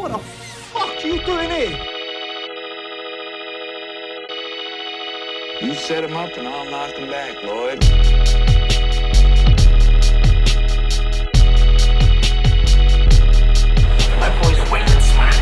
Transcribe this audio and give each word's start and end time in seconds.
What 0.00 0.12
the 0.12 0.18
fuck 0.18 1.04
are 1.04 1.06
you 1.06 1.22
doing 1.26 1.50
here? 1.50 1.78
You 5.60 5.74
set 5.74 6.04
him 6.04 6.16
up 6.16 6.34
and 6.38 6.48
I'll 6.48 6.64
knock 6.70 6.94
him 6.94 7.10
back, 7.10 7.34
Lloyd. 7.42 7.78
My 14.18 14.30
boy's 14.40 14.70
wicked 14.70 15.02
smart. 15.02 15.36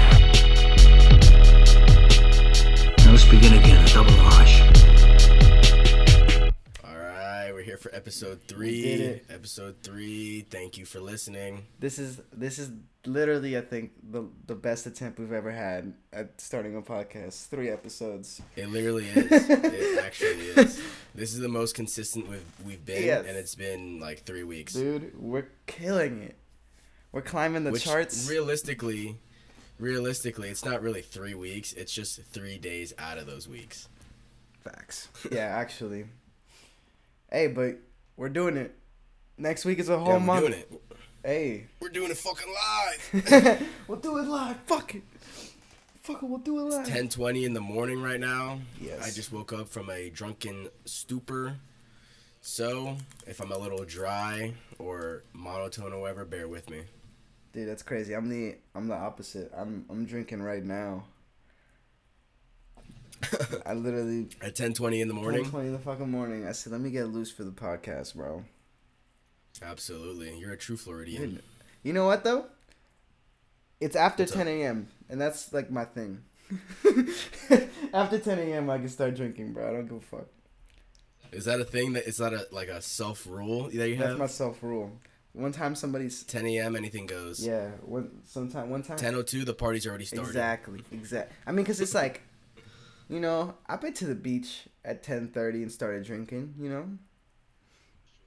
Now 3.05 3.13
let's 3.13 3.27
begin 3.27 3.53
again, 3.55 3.85
a 3.85 3.89
double 3.95 4.17
rush. 4.25 4.88
All 7.79 7.85
right, 7.85 7.91
we're 7.91 7.91
here 7.91 7.91
for 7.91 7.95
episode 7.97 8.41
three. 8.49 9.21
Episode 9.31 9.77
three. 9.83 10.47
Thank 10.51 10.79
you 10.79 10.85
for 10.85 11.01
listening. 11.01 11.67
This 11.79 11.99
is 11.99 12.21
this 12.33 12.59
is 12.59 12.71
literally 13.07 13.57
I 13.57 13.61
think 13.61 13.93
the 14.11 14.25
the 14.47 14.55
best 14.55 14.87
attempt 14.87 15.19
we've 15.19 15.33
ever 15.33 15.51
had 15.53 15.95
at 16.13 16.41
starting 16.41 16.77
a 16.77 16.83
podcast. 16.83 17.47
Three 17.49 17.69
episodes. 17.71 18.43
It 18.57 18.69
literally 18.71 19.07
is. 19.07 19.49
it 19.49 19.99
actually 20.05 20.47
is. 20.63 20.81
This 21.15 21.33
is 21.33 21.39
the 21.39 21.49
most 21.49 21.75
consistent 21.75 22.29
we've 22.29 22.45
we've 22.65 22.85
been, 22.85 23.05
Yes. 23.05 23.27
and 23.27 23.37
it's 23.37 23.55
been 23.55 24.01
like 24.01 24.25
three 24.25 24.45
weeks. 24.45 24.73
Dude, 24.75 25.13
we're 25.21 25.49
killing 25.67 26.23
it. 26.23 26.37
We're 27.13 27.23
climbing 27.23 27.65
the 27.65 27.71
Which 27.71 27.85
charts. 27.85 28.29
realistically, 28.29 29.17
realistically, 29.79 30.49
it's 30.51 30.65
not 30.65 30.83
really 30.83 31.01
three 31.03 31.35
weeks. 31.35 31.73
It's 31.73 31.93
just 31.93 32.23
three 32.25 32.59
days 32.59 32.93
out 32.99 33.19
of 33.19 33.27
those 33.27 33.49
weeks. 33.49 33.89
Facts. 34.63 35.09
Yeah, 35.31 35.47
actually. 35.57 36.07
Hey, 37.31 37.47
but 37.49 37.79
we're 38.17 38.29
doing 38.29 38.57
it. 38.57 38.75
Next 39.37 39.65
week 39.65 39.79
is 39.79 39.89
a 39.89 39.93
Yeah, 39.93 39.99
whole 39.99 40.13
we're 40.15 40.21
month. 40.21 40.47
doing 40.47 40.59
it. 40.59 40.83
Hey. 41.25 41.67
We're 41.81 41.91
doing 41.91 42.11
it 42.11 42.17
fucking 42.17 42.53
live. 42.53 43.69
we'll 43.89 43.99
do 43.99 44.19
it 44.19 44.27
live. 44.27 44.57
Fuck 44.67 44.95
it. 44.95 45.03
Fuck 46.03 46.23
it, 46.23 46.27
we'll 46.27 46.39
do 46.39 46.59
it 46.59 46.63
live. 46.63 46.81
It's 46.81 46.89
Ten 46.89 47.09
twenty 47.09 47.45
in 47.45 47.53
the 47.53 47.61
morning 47.61 48.01
right 48.03 48.19
now. 48.21 48.61
Yes. 48.81 49.07
I 49.07 49.11
just 49.11 49.31
woke 49.31 49.53
up 49.53 49.69
from 49.69 49.91
a 49.91 50.09
drunken 50.09 50.69
stupor. 50.87 51.57
So 52.41 52.97
if 53.27 53.41
I'm 53.41 53.53
a 53.53 53.59
little 53.59 53.85
dry 53.85 54.55
or 54.79 55.25
monotone 55.35 55.93
or 55.93 56.01
whatever, 56.01 56.25
bear 56.25 56.49
with 56.49 56.71
me. 56.71 56.81
Dude, 57.53 57.69
that's 57.69 57.83
crazy. 57.83 58.15
I'm 58.15 58.29
the 58.31 58.57
I'm 58.75 58.89
the 58.89 58.95
opposite. 58.95 59.53
I'm 59.55 59.85
I'm 59.91 60.07
drinking 60.07 60.41
right 60.41 60.65
now. 60.65 61.05
I 63.67 63.75
literally 63.75 64.29
At 64.41 64.55
ten 64.57 64.73
twenty 64.73 65.01
in 65.01 65.09
the 65.09 65.15
morning. 65.15 65.43
Ten 65.43 65.51
twenty 65.51 65.67
in 65.69 65.73
the 65.73 65.79
fucking 65.79 66.11
morning. 66.11 66.47
I 66.47 66.53
said, 66.53 66.73
let 66.73 66.81
me 66.81 66.91
get 66.91 67.09
loose 67.09 67.31
for 67.31 67.45
the 67.45 67.51
podcast, 67.51 68.15
bro. 68.15 68.45
Absolutely, 69.63 70.39
you're 70.39 70.53
a 70.53 70.57
true 70.59 70.77
Floridian. 70.77 71.23
Dude, 71.35 71.43
you 71.83 71.93
know 71.93 72.07
what 72.07 72.25
though? 72.25 72.47
It's 73.81 73.97
after 73.97 74.25
What's 74.25 74.33
10 74.33 74.49
a.m. 74.49 74.89
and 75.09 75.21
that's 75.21 75.53
like 75.53 75.71
my 75.71 75.85
thing. 75.85 76.23
after 77.93 78.19
10 78.19 78.39
a.m. 78.39 78.71
I 78.71 78.79
can 78.79 78.89
start 78.89 79.15
drinking, 79.15 79.53
bro. 79.53 79.69
I 79.69 79.73
don't 79.73 79.87
give 79.87 79.99
a 79.99 80.01
fuck. 80.01 80.27
Is 81.31 81.45
that 81.45 81.61
a 81.61 81.65
thing 81.65 81.93
that 81.93 82.07
is 82.07 82.17
that 82.19 82.33
a 82.33 82.47
like 82.51 82.69
a 82.69 82.81
self 82.81 83.27
rule 83.27 83.69
that 83.73 83.89
you 83.89 83.97
have? 83.97 84.09
That's 84.09 84.19
my 84.19 84.27
self 84.27 84.63
rule. 84.63 84.93
One 85.35 85.53
time 85.53 85.75
somebody's 85.75 86.25
10 86.25 86.47
a.m. 86.47 86.75
anything 86.75 87.07
goes. 87.07 87.47
yeah. 87.47 87.69
One 87.83 88.23
sometime 88.25 88.71
one 88.71 88.83
time. 88.83 88.97
10:02 88.99 89.45
the 89.45 89.55
party's 89.55 89.87
already 89.87 90.07
started. 90.07 90.29
Exactly. 90.29 90.81
Exact. 90.91 91.33
I 91.47 91.53
mean, 91.53 91.65
cause 91.65 91.81
it's 91.81 91.95
like, 91.95 92.23
you 93.09 93.21
know, 93.21 93.55
I've 93.67 93.81
been 93.81 93.93
to 93.95 94.07
the 94.07 94.15
beach 94.15 94.67
at 94.85 95.03
10:30 95.03 95.63
and 95.63 95.73
started 95.73 96.05
drinking. 96.05 96.55
You 96.61 96.69
know. 96.71 96.89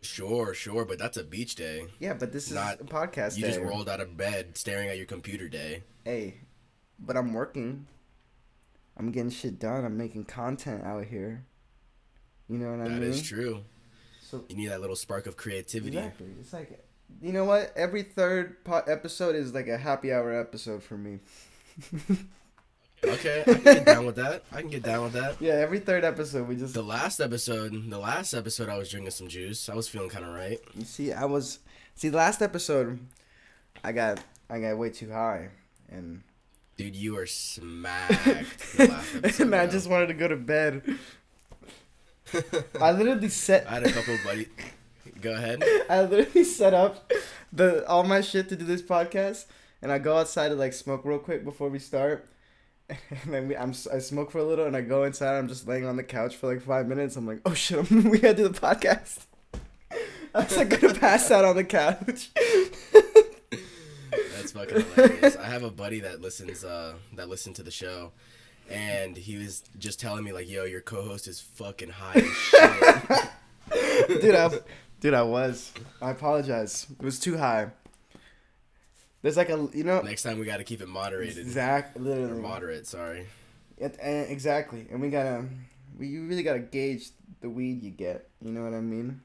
Sure, 0.04 0.54
sure, 0.56 0.84
but 0.84 0.98
that's 0.98 1.18
a 1.18 1.24
beach 1.24 1.54
day. 1.56 1.86
Yeah, 2.00 2.14
but 2.16 2.32
this 2.32 2.48
is 2.48 2.54
Not- 2.56 2.82
a 2.82 2.86
podcast 2.86 3.36
You 3.38 3.44
day. 3.44 3.50
just 3.50 3.60
rolled 3.62 3.88
out 3.88 4.00
of 4.02 4.18
bed 4.18 4.58
staring 4.58 4.90
at 4.90 4.98
your 4.98 5.06
computer 5.06 5.48
day. 5.48 5.84
Hey, 6.04 6.38
but 6.98 7.16
I'm 7.16 7.34
working. 7.34 7.86
I'm 8.98 9.12
getting 9.12 9.30
shit 9.30 9.60
done. 9.60 9.86
I'm 9.86 9.98
making 9.98 10.26
content 10.26 10.84
out 10.84 11.06
here. 11.06 11.46
You 12.50 12.58
know 12.58 12.72
what 12.72 12.80
I 12.82 12.90
That 12.90 13.00
mean? 13.00 13.04
is 13.12 13.22
true. 13.22 13.64
So 14.22 14.44
You 14.50 14.56
need 14.56 14.68
that 14.70 14.82
little 14.82 14.96
spark 14.96 15.28
of 15.28 15.38
creativity. 15.38 15.98
exactly, 15.98 16.28
it's 16.40 16.52
like, 16.54 16.84
you 17.22 17.32
know 17.32 17.46
what? 17.46 17.72
Every 17.76 18.02
third 18.04 18.64
po- 18.64 18.84
episode 18.88 19.36
is 19.36 19.54
like 19.54 19.68
a 19.68 19.78
happy 19.78 20.12
hour 20.12 20.34
episode 20.34 20.82
for 20.82 20.98
me. 20.98 21.20
Okay, 23.04 23.42
I 23.48 23.54
can 23.54 23.64
get 23.64 23.86
down 23.86 24.06
with 24.06 24.16
that. 24.16 24.44
I 24.52 24.62
can 24.62 24.70
get 24.70 24.84
down 24.84 25.04
with 25.04 25.14
that. 25.14 25.42
Yeah, 25.42 25.54
every 25.54 25.80
third 25.80 26.04
episode 26.04 26.48
we 26.48 26.56
just. 26.56 26.74
The 26.74 26.84
last 26.84 27.20
episode, 27.20 27.90
the 27.90 27.98
last 27.98 28.34
episode, 28.34 28.70
I 28.70 28.78
was 28.78 28.90
drinking 28.90 29.12
some 29.12 29.28
juice. 29.28 29.70
I 29.70 29.76
was 29.76 29.88
feeling 29.88 30.10
kind 30.10 30.26
of 30.26 30.34
right. 30.34 30.60
You 30.76 30.86
see, 30.86 31.12
I 31.12 31.26
was. 31.26 31.60
See, 31.96 32.10
the 32.10 32.18
last 32.18 32.42
episode, 32.42 33.00
I 33.84 33.92
got 33.92 34.24
I 34.50 34.60
got 34.60 34.78
way 34.78 34.90
too 34.90 35.12
high, 35.12 35.50
and 35.90 36.22
Dude, 36.82 36.96
you 36.96 37.14
were 37.14 37.28
smacked. 37.28 38.28
episode, 38.80 39.42
and 39.42 39.56
I 39.56 39.68
just 39.68 39.88
wanted 39.88 40.08
to 40.08 40.16
go 40.16 40.28
to 40.28 40.36
bed. 40.36 40.98
I 42.82 42.92
literally 42.92 43.30
set. 43.30 43.68
I 43.68 43.76
had 43.76 43.86
a 43.86 43.92
couple 43.92 44.16
of 44.16 44.24
buddies. 44.24 44.48
Go 45.22 45.34
ahead. 45.34 45.64
I 45.90 46.02
literally 46.04 46.44
set 46.44 46.74
up 46.74 47.12
the 47.54 47.86
all 47.88 48.04
my 48.04 48.22
shit 48.22 48.50
to 48.50 48.56
do 48.56 48.66
this 48.66 48.82
podcast, 48.82 49.46
and 49.82 49.92
I 49.92 50.00
go 50.00 50.18
outside 50.18 50.50
to 50.50 50.56
like 50.56 50.74
smoke 50.74 51.02
real 51.06 51.20
quick 51.20 51.44
before 51.44 51.70
we 51.70 51.78
start. 51.78 52.28
And 53.24 53.34
then 53.34 53.48
we, 53.48 53.58
I'm 53.58 53.72
I 53.92 54.00
smoke 54.00 54.32
for 54.32 54.40
a 54.40 54.44
little, 54.44 54.66
and 54.66 54.76
I 54.76 54.82
go 54.82 55.04
inside. 55.04 55.38
I'm 55.38 55.48
just 55.48 55.68
laying 55.68 55.86
on 55.86 55.96
the 55.98 56.04
couch 56.04 56.36
for 56.36 56.48
like 56.48 56.62
five 56.62 56.88
minutes. 56.88 57.16
I'm 57.16 57.28
like, 57.28 57.42
oh 57.46 57.54
shit, 57.54 57.90
we 57.92 58.20
gotta 58.20 58.36
do 58.36 58.48
the 58.48 58.60
podcast. 58.60 59.26
I 60.36 60.44
was 60.44 60.58
like 60.58 60.70
gonna 60.70 60.94
pass 60.94 61.30
out 61.30 61.46
on 61.46 61.56
the 61.56 61.64
couch. 61.64 62.32
That's 64.36 64.52
fucking 64.54 64.82
hilarious. 64.82 65.36
I 65.36 65.46
have 65.46 65.64
a 65.64 65.72
buddy 65.72 66.00
that 66.02 66.22
listens 66.22 66.64
uh 66.64 66.94
that 67.16 67.30
listened 67.30 67.58
to 67.58 67.64
the 67.64 67.72
show 67.72 68.12
and 68.72 69.18
he 69.18 69.38
was 69.38 69.64
just 69.78 70.00
telling 70.00 70.24
me 70.24 70.32
like, 70.32 70.50
"Yo, 70.50 70.64
your 70.64 70.82
co-host 70.82 71.28
is 71.28 71.42
fucking 71.42 71.90
high 71.90 72.16
as 72.16 72.36
shit." 72.36 74.22
dude, 74.22 74.36
I, 74.36 74.50
dude, 75.00 75.14
I 75.14 75.24
was. 75.24 75.72
I 76.02 76.12
apologize. 76.12 76.88
It 76.90 77.04
was 77.04 77.20
too 77.20 77.38
high. 77.38 77.72
There's 79.22 79.38
like 79.38 79.50
a 79.50 79.70
you 79.74 79.84
know 79.84 80.02
Next 80.02 80.24
time 80.24 80.40
we 80.40 80.46
got 80.46 80.58
to 80.58 80.64
keep 80.64 80.82
it 80.82 80.88
moderated. 80.88 81.38
exact 81.38 81.98
Or 81.98 82.36
moderate, 82.36 82.88
sorry. 82.88 83.28
It, 83.78 83.98
and 84.02 84.28
eh, 84.28 84.32
exactly, 84.32 84.88
and 84.92 85.02
we 85.02 85.10
gotta, 85.10 85.46
we 85.98 86.08
you 86.08 86.26
really 86.28 86.44
gotta 86.44 86.60
gauge 86.60 87.10
the 87.42 87.50
weed 87.50 87.82
you 87.84 87.92
get. 87.92 88.30
You 88.44 88.52
know 88.52 88.64
what 88.64 88.74
I 88.74 88.82
mean? 88.82 89.22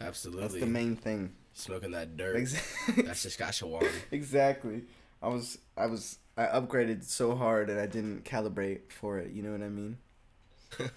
Absolutely. 0.00 0.42
That's 0.42 0.54
the 0.54 0.66
main 0.66 0.96
thing. 0.96 1.32
Smoking 1.54 1.90
that 1.92 2.16
dirt. 2.16 2.36
Exactly. 2.36 3.02
That's 3.06 3.20
Saskatchewan. 3.20 3.86
exactly. 4.10 4.84
I 5.20 5.28
was, 5.28 5.58
I 5.76 5.86
was, 5.86 6.18
I 6.36 6.46
upgraded 6.46 7.04
so 7.04 7.36
hard 7.36 7.68
and 7.70 7.78
I 7.78 7.86
didn't 7.86 8.24
calibrate 8.24 8.90
for 8.90 9.18
it. 9.18 9.32
You 9.32 9.42
know 9.42 9.52
what 9.52 9.62
I 9.62 9.68
mean? 9.68 9.98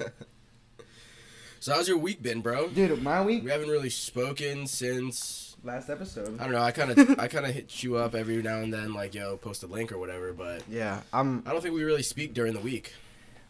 So 1.60 1.74
how's 1.74 1.88
your 1.88 1.98
week 1.98 2.22
been, 2.22 2.42
bro? 2.42 2.68
Dude, 2.68 3.02
my 3.02 3.24
week 3.24 3.44
We 3.44 3.50
haven't 3.50 3.70
really 3.70 3.90
spoken 3.90 4.68
since 4.68 5.45
last 5.66 5.90
episode. 5.90 6.40
I 6.40 6.44
don't 6.44 6.54
know. 6.54 6.62
I 6.62 6.72
kind 6.72 6.92
of 6.92 7.20
I 7.20 7.28
kind 7.28 7.46
of 7.46 7.54
hit 7.54 7.84
you 7.84 7.98
up 7.98 8.16
every 8.16 8.42
now 8.42 8.60
and 8.60 8.74
then 8.74 8.94
like, 8.94 9.14
"Yo, 9.14 9.38
post 9.38 9.64
a 9.64 9.68
link 9.68 9.92
or 9.92 9.98
whatever," 9.98 10.34
but 10.34 10.64
Yeah, 10.70 11.02
I'm. 11.12 11.44
I 11.46 11.52
don't 11.52 11.62
think 11.62 11.76
we 11.76 11.84
really 11.84 12.04
speak 12.04 12.34
during 12.34 12.54
the 12.54 12.60
week. 12.60 12.94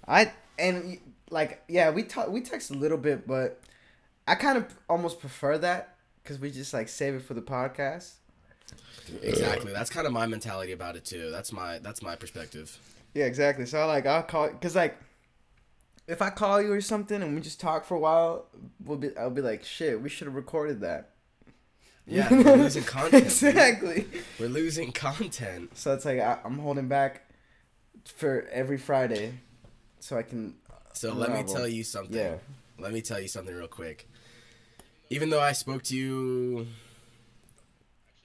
I 0.07 0.31
and 0.57 0.99
like 1.29 1.63
yeah, 1.67 1.89
we 1.91 2.03
talk, 2.03 2.29
we 2.29 2.41
text 2.41 2.71
a 2.71 2.75
little 2.75 2.97
bit, 2.97 3.27
but 3.27 3.61
I 4.27 4.35
kind 4.35 4.57
of 4.57 4.65
almost 4.89 5.19
prefer 5.19 5.57
that 5.59 5.95
because 6.23 6.39
we 6.39 6.51
just 6.51 6.73
like 6.73 6.87
save 6.89 7.15
it 7.15 7.21
for 7.21 7.33
the 7.33 7.41
podcast. 7.41 8.13
Exactly. 9.21 9.71
That's 9.71 9.89
kind 9.89 10.07
of 10.07 10.13
my 10.13 10.25
mentality 10.25 10.71
about 10.71 10.95
it 10.95 11.05
too. 11.05 11.29
That's 11.31 11.51
my 11.51 11.79
that's 11.79 12.01
my 12.01 12.15
perspective. 12.15 12.77
Yeah, 13.13 13.25
exactly. 13.25 13.65
So 13.65 13.79
I 13.79 13.85
like 13.85 14.05
I'll 14.05 14.23
call 14.23 14.49
because 14.49 14.75
like 14.75 14.97
if 16.07 16.21
I 16.21 16.29
call 16.29 16.61
you 16.61 16.71
or 16.71 16.81
something 16.81 17.21
and 17.21 17.35
we 17.35 17.41
just 17.41 17.59
talk 17.59 17.85
for 17.85 17.95
a 17.95 17.99
while, 17.99 18.47
we'll 18.83 18.97
be 18.97 19.15
I'll 19.17 19.29
be 19.29 19.41
like 19.41 19.63
shit. 19.63 20.01
We 20.01 20.09
should 20.09 20.27
have 20.27 20.35
recorded 20.35 20.81
that. 20.81 21.11
Yeah, 22.07 22.29
we're 22.31 22.55
losing 22.55 22.83
content. 22.83 23.23
exactly. 23.23 24.07
We're 24.39 24.49
losing 24.49 24.91
content. 24.91 25.77
So 25.77 25.93
it's 25.93 26.05
like 26.05 26.19
I, 26.19 26.39
I'm 26.43 26.59
holding 26.59 26.87
back 26.87 27.23
for 28.05 28.47
every 28.51 28.77
Friday, 28.77 29.33
so 29.99 30.17
I 30.17 30.23
can. 30.23 30.55
So 30.93 31.13
let 31.13 31.31
me 31.31 31.43
tell 31.43 31.67
you 31.67 31.83
something. 31.83 32.15
Yeah. 32.15 32.35
Let 32.77 32.93
me 32.93 33.01
tell 33.01 33.19
you 33.19 33.27
something 33.27 33.55
real 33.55 33.67
quick. 33.67 34.07
Even 35.09 35.29
though 35.29 35.41
I 35.41 35.51
spoke 35.51 35.83
to 35.83 35.95
you 35.95 36.67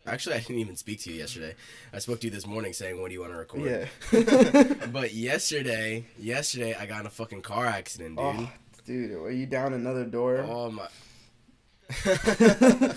Actually, 0.06 0.36
I 0.36 0.40
didn't 0.40 0.58
even 0.58 0.76
speak 0.76 1.00
to 1.02 1.12
you 1.12 1.18
yesterday. 1.18 1.54
I 1.92 1.98
spoke 1.98 2.20
to 2.20 2.26
you 2.26 2.30
this 2.30 2.46
morning 2.46 2.72
saying, 2.72 3.00
"When 3.00 3.10
do 3.10 3.14
you 3.14 3.20
want 3.20 3.32
to 3.32 3.38
record?" 3.38 3.88
Yeah. 4.12 4.86
but 4.92 5.12
yesterday, 5.12 6.06
yesterday 6.18 6.74
I 6.74 6.86
got 6.86 7.00
in 7.00 7.06
a 7.06 7.10
fucking 7.10 7.42
car 7.42 7.66
accident, 7.66 8.16
dude. 8.16 8.26
oh, 8.26 8.50
dude, 8.86 9.10
are 9.12 9.30
you 9.30 9.46
down 9.46 9.74
another 9.74 10.04
door? 10.04 10.44
Oh, 10.48 10.70
my. 10.70 10.88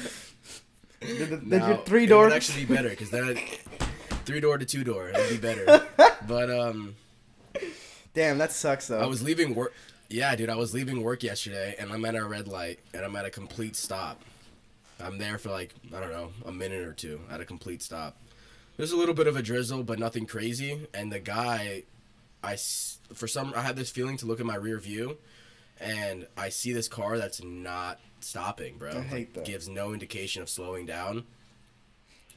did 1.05 1.49
the, 1.49 1.57
your 1.57 1.77
three 1.85 2.03
It 2.05 2.07
door? 2.07 2.25
would 2.25 2.33
actually 2.33 2.65
be 2.65 2.73
better 2.73 2.89
because 2.89 3.09
that 3.11 3.37
three 4.25 4.39
door 4.39 4.57
to 4.57 4.65
two 4.65 4.83
door. 4.83 5.09
It'd 5.09 5.29
be 5.29 5.37
better. 5.37 5.87
but 6.27 6.49
um, 6.49 6.95
Damn, 8.13 8.37
that 8.37 8.51
sucks 8.51 8.87
though. 8.87 8.99
I 8.99 9.05
was 9.07 9.23
leaving 9.23 9.55
work. 9.55 9.73
Yeah, 10.09 10.35
dude, 10.35 10.49
I 10.49 10.55
was 10.55 10.73
leaving 10.73 11.01
work 11.01 11.23
yesterday, 11.23 11.75
and 11.79 11.91
I'm 11.91 12.05
at 12.05 12.15
a 12.15 12.23
red 12.23 12.47
light, 12.47 12.79
and 12.93 13.03
I'm 13.03 13.15
at 13.15 13.25
a 13.25 13.31
complete 13.31 13.75
stop. 13.75 14.21
I'm 14.99 15.17
there 15.17 15.37
for 15.37 15.49
like 15.49 15.73
I 15.95 15.99
don't 15.99 16.11
know 16.11 16.31
a 16.45 16.51
minute 16.51 16.81
or 16.85 16.93
two 16.93 17.21
at 17.31 17.41
a 17.41 17.45
complete 17.45 17.81
stop. 17.81 18.17
There's 18.77 18.91
a 18.91 18.97
little 18.97 19.15
bit 19.15 19.27
of 19.27 19.35
a 19.35 19.41
drizzle, 19.41 19.83
but 19.83 19.99
nothing 19.99 20.25
crazy. 20.25 20.87
And 20.93 21.11
the 21.11 21.19
guy, 21.19 21.83
I 22.43 22.57
for 23.13 23.27
some 23.27 23.53
I 23.55 23.61
had 23.61 23.75
this 23.75 23.89
feeling 23.89 24.17
to 24.17 24.25
look 24.25 24.39
at 24.39 24.45
my 24.45 24.55
rear 24.55 24.79
view, 24.79 25.17
and 25.79 26.27
I 26.37 26.49
see 26.49 26.73
this 26.73 26.87
car 26.87 27.17
that's 27.17 27.43
not 27.43 27.99
stopping, 28.23 28.77
bro. 28.77 28.97
I 28.97 29.01
hate 29.01 29.33
that. 29.33 29.45
Gives 29.45 29.67
no 29.67 29.93
indication 29.93 30.41
of 30.41 30.49
slowing 30.49 30.85
down. 30.85 31.25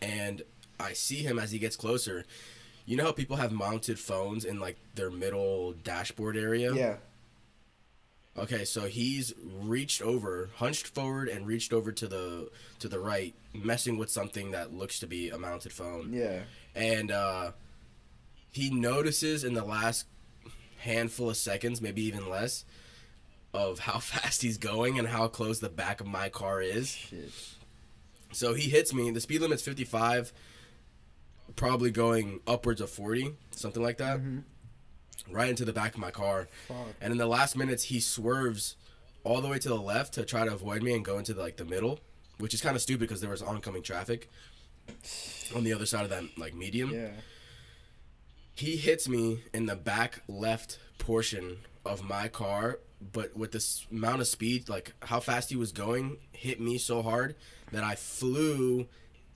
And 0.02 0.42
I 0.78 0.92
see 0.92 1.22
him 1.22 1.38
as 1.38 1.52
he 1.52 1.58
gets 1.58 1.76
closer. 1.76 2.24
You 2.84 2.96
know 2.96 3.04
how 3.04 3.12
people 3.12 3.36
have 3.36 3.52
mounted 3.52 3.98
phones 3.98 4.44
in 4.44 4.60
like 4.60 4.76
their 4.94 5.10
middle 5.10 5.72
dashboard 5.72 6.36
area? 6.36 6.74
Yeah. 6.74 6.96
Okay, 8.38 8.66
so 8.66 8.82
he's 8.82 9.32
reached 9.62 10.02
over, 10.02 10.50
hunched 10.56 10.88
forward, 10.88 11.28
and 11.28 11.46
reached 11.46 11.72
over 11.72 11.90
to 11.90 12.06
the 12.06 12.50
to 12.80 12.88
the 12.88 13.00
right, 13.00 13.34
messing 13.54 13.96
with 13.96 14.10
something 14.10 14.50
that 14.50 14.74
looks 14.74 14.98
to 15.00 15.06
be 15.06 15.30
a 15.30 15.38
mounted 15.38 15.72
phone. 15.72 16.12
Yeah. 16.12 16.40
And 16.74 17.10
uh, 17.10 17.52
he 18.50 18.68
notices 18.68 19.42
in 19.42 19.54
the 19.54 19.64
last 19.64 20.06
handful 20.80 21.30
of 21.30 21.36
seconds, 21.38 21.80
maybe 21.80 22.02
even 22.02 22.28
less, 22.28 22.66
of 23.56 23.80
how 23.80 23.98
fast 23.98 24.42
he's 24.42 24.58
going 24.58 24.98
and 24.98 25.08
how 25.08 25.28
close 25.28 25.60
the 25.60 25.68
back 25.68 26.00
of 26.00 26.06
my 26.06 26.28
car 26.28 26.60
is. 26.60 26.90
Shit. 26.90 27.30
So 28.32 28.54
he 28.54 28.68
hits 28.68 28.92
me. 28.92 29.10
The 29.10 29.20
speed 29.20 29.40
limit's 29.40 29.62
55, 29.62 30.32
probably 31.54 31.90
going 31.90 32.40
upwards 32.46 32.80
of 32.80 32.90
40, 32.90 33.34
something 33.50 33.82
like 33.82 33.98
that. 33.98 34.18
Mm-hmm. 34.18 34.40
Right 35.34 35.48
into 35.48 35.64
the 35.64 35.72
back 35.72 35.94
of 35.94 36.00
my 36.00 36.10
car. 36.10 36.48
Fuck. 36.68 36.76
And 37.00 37.12
in 37.12 37.18
the 37.18 37.26
last 37.26 37.56
minutes, 37.56 37.84
he 37.84 37.98
swerves 37.98 38.76
all 39.24 39.40
the 39.40 39.48
way 39.48 39.58
to 39.58 39.68
the 39.68 39.74
left 39.74 40.14
to 40.14 40.24
try 40.24 40.44
to 40.44 40.52
avoid 40.52 40.82
me 40.82 40.94
and 40.94 41.04
go 41.04 41.18
into 41.18 41.34
the, 41.34 41.42
like 41.42 41.56
the 41.56 41.64
middle, 41.64 41.98
which 42.38 42.54
is 42.54 42.60
kind 42.60 42.76
of 42.76 42.82
stupid 42.82 43.00
because 43.00 43.20
there 43.20 43.30
was 43.30 43.42
oncoming 43.42 43.82
traffic 43.82 44.30
on 45.54 45.64
the 45.64 45.72
other 45.72 45.86
side 45.86 46.04
of 46.04 46.10
that 46.10 46.24
like 46.38 46.54
medium. 46.54 46.90
Yeah. 46.90 47.08
He 48.54 48.76
hits 48.76 49.08
me 49.08 49.42
in 49.52 49.66
the 49.66 49.76
back 49.76 50.22
left 50.28 50.78
portion 50.98 51.58
of 51.84 52.02
my 52.02 52.28
car, 52.28 52.78
but 53.12 53.36
with 53.36 53.52
this 53.52 53.86
amount 53.90 54.20
of 54.20 54.26
speed, 54.26 54.68
like 54.68 54.94
how 55.02 55.20
fast 55.20 55.50
he 55.50 55.56
was 55.56 55.72
going, 55.72 56.18
hit 56.32 56.60
me 56.60 56.78
so 56.78 57.02
hard 57.02 57.34
that 57.72 57.84
I 57.84 57.94
flew 57.94 58.86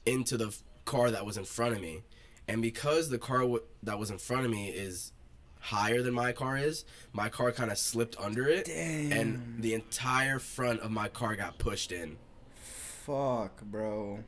into 0.07 0.37
the 0.37 0.55
car 0.85 1.11
that 1.11 1.25
was 1.27 1.37
in 1.37 1.45
front 1.45 1.75
of 1.75 1.81
me. 1.83 2.03
And 2.49 2.63
because 2.63 3.11
the 3.11 3.19
car 3.19 3.41
w- 3.41 3.63
that 3.83 3.99
was 3.99 4.11
in 4.11 4.19
front 4.19 4.45
of 4.45 4.51
me 4.51 4.71
is 4.71 5.13
higher 5.61 6.01
than 6.03 6.15
my 6.15 6.33
car 6.33 6.57
is, 6.57 6.85
my 7.13 7.29
car 7.29 7.53
kind 7.53 7.71
of 7.71 7.79
slipped 7.79 8.17
under 8.19 8.49
it, 8.49 8.69
and 8.69 9.57
the 9.59 9.75
entire 9.75 10.39
front 10.39 10.81
of 10.81 10.91
my 10.91 11.09
car 11.09 11.37
got 11.37 11.59
pushed 11.59 11.93
in. 11.93 12.17
Fuck, 13.05 13.61
bro. 13.63 14.21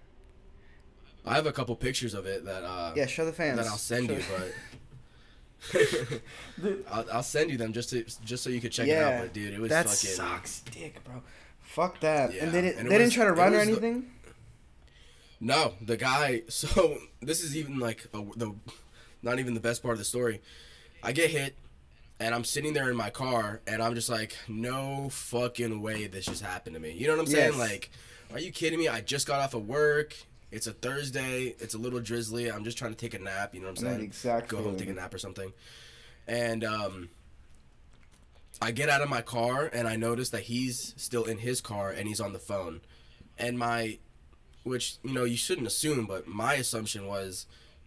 I 1.25 1.35
have 1.35 1.47
a 1.47 1.53
couple 1.53 1.75
pictures 1.77 2.15
of 2.15 2.27
it 2.27 2.45
that 2.45 2.65
uh, 2.65 2.93
Yeah, 2.97 3.07
show 3.07 3.25
the 3.25 3.33
fans. 3.33 3.57
that 3.59 3.67
I'll 3.67 3.77
send 3.77 4.09
Show- 4.09 4.17
you, 4.17 4.23
but. 4.39 4.53
I'll, 6.91 7.05
I'll 7.13 7.23
send 7.23 7.51
you 7.51 7.57
them 7.57 7.73
just 7.73 7.91
to 7.91 8.05
just 8.25 8.43
so 8.45 8.51
you 8.51 8.61
could 8.61 8.73
check 8.73 8.89
it 8.89 8.97
out. 8.97 9.21
But 9.23 9.33
dude, 9.33 9.55
it 9.55 9.61
was 9.61 9.71
fucking. 9.71 9.85
that 9.85 9.91
fucking. 9.91 10.11
sucks, 10.17 10.61
dick, 10.63 11.03
bro. 11.05 11.23
Fuck 11.61 12.01
that. 12.01 12.35
Yeah, 12.35 12.45
And 12.45 12.53
they 12.53 12.61
didn't. 12.63 12.81
and 12.81 12.91
they 12.91 12.99
was- 12.99 13.11
didn't 13.11 13.13
try 13.15 13.25
to 13.25 13.33
run 13.33 13.55
or 13.55 13.59
was 13.59 13.67
the- 13.67 13.73
anything. 13.73 14.11
No, 15.41 15.75
the 15.81 15.97
guy. 15.97 16.43
So 16.49 16.99
this 17.21 17.43
is 17.43 17.57
even 17.57 17.79
like 17.79 18.07
a, 18.15 18.23
the, 18.37 18.55
not 19.23 19.39
even 19.39 19.55
the 19.55 19.61
best 19.61 19.83
part 19.83 19.93
of 19.93 19.99
the 19.99 20.05
story. 20.05 20.41
I 21.03 21.13
get 21.13 21.31
hit, 21.31 21.57
and 22.21 22.35
I'm 22.35 22.45
sitting 22.45 22.75
there 22.75 22.89
in 22.91 22.97
my 22.97 23.11
car, 23.11 23.61
and 23.67 23.83
I'm 23.83 23.95
just 23.95 24.09
like, 24.09 24.37
no 24.49 25.09
fucking 25.11 25.81
way 25.83 26.07
this 26.07 26.27
just 26.27 26.43
happened 26.43 26.75
to 26.75 26.81
me. 26.81 26.93
You 26.93 27.07
know 27.09 27.15
what 27.17 27.21
I'm 27.23 27.27
saying? 27.27 27.53
Yes. 27.53 27.59
Like, 27.59 27.91
are 28.33 28.39
you 28.39 28.53
kidding 28.53 28.79
me? 28.79 28.87
I 28.89 29.01
just 29.01 29.27
got 29.27 29.41
off 29.41 29.55
of 29.55 29.67
work. 29.67 30.15
It's 30.53 30.67
a 30.67 30.73
Thursday. 30.73 31.55
It's 31.59 31.75
a 31.75 31.79
little 31.79 31.99
drizzly. 31.99 32.53
I'm 32.53 32.63
just 32.63 32.77
trying 32.77 32.93
to 32.93 32.97
take 32.97 33.15
a 33.15 33.19
nap. 33.19 33.55
You 33.55 33.61
know 33.61 33.69
what 33.69 33.79
I'm 33.79 33.85
saying? 33.85 33.99
the 33.99 34.05
exact 34.05 34.49
Go 34.49 34.63
home, 34.63 34.77
take 34.77 34.91
a 34.91 34.93
nap 34.93 35.13
or 35.13 35.19
something. 35.19 35.53
And 36.29 36.63
um, 36.63 37.09
I 38.61 38.71
get 38.71 38.89
out 38.91 39.01
of 39.01 39.09
my 39.09 39.23
car, 39.23 39.69
and 39.73 39.89
I 39.89 39.97
notice 39.97 40.31
that 40.31 40.43
he's 40.43 40.95
still 40.97 41.25
in 41.25 41.39
his 41.39 41.61
car, 41.61 41.91
and 41.91 42.07
he's 42.07 42.21
on 42.21 42.33
the 42.33 42.39
phone. 42.39 42.83
And 43.39 43.59
my 43.59 43.99
which 44.63 44.99
you 45.03 45.13
know 45.13 45.25
you 45.25 45.37
shouldn't 45.37 45.67
assume, 45.67 46.07
but 46.07 46.29
my 46.29 46.55
assumption 46.55 47.07
was, 47.07 47.47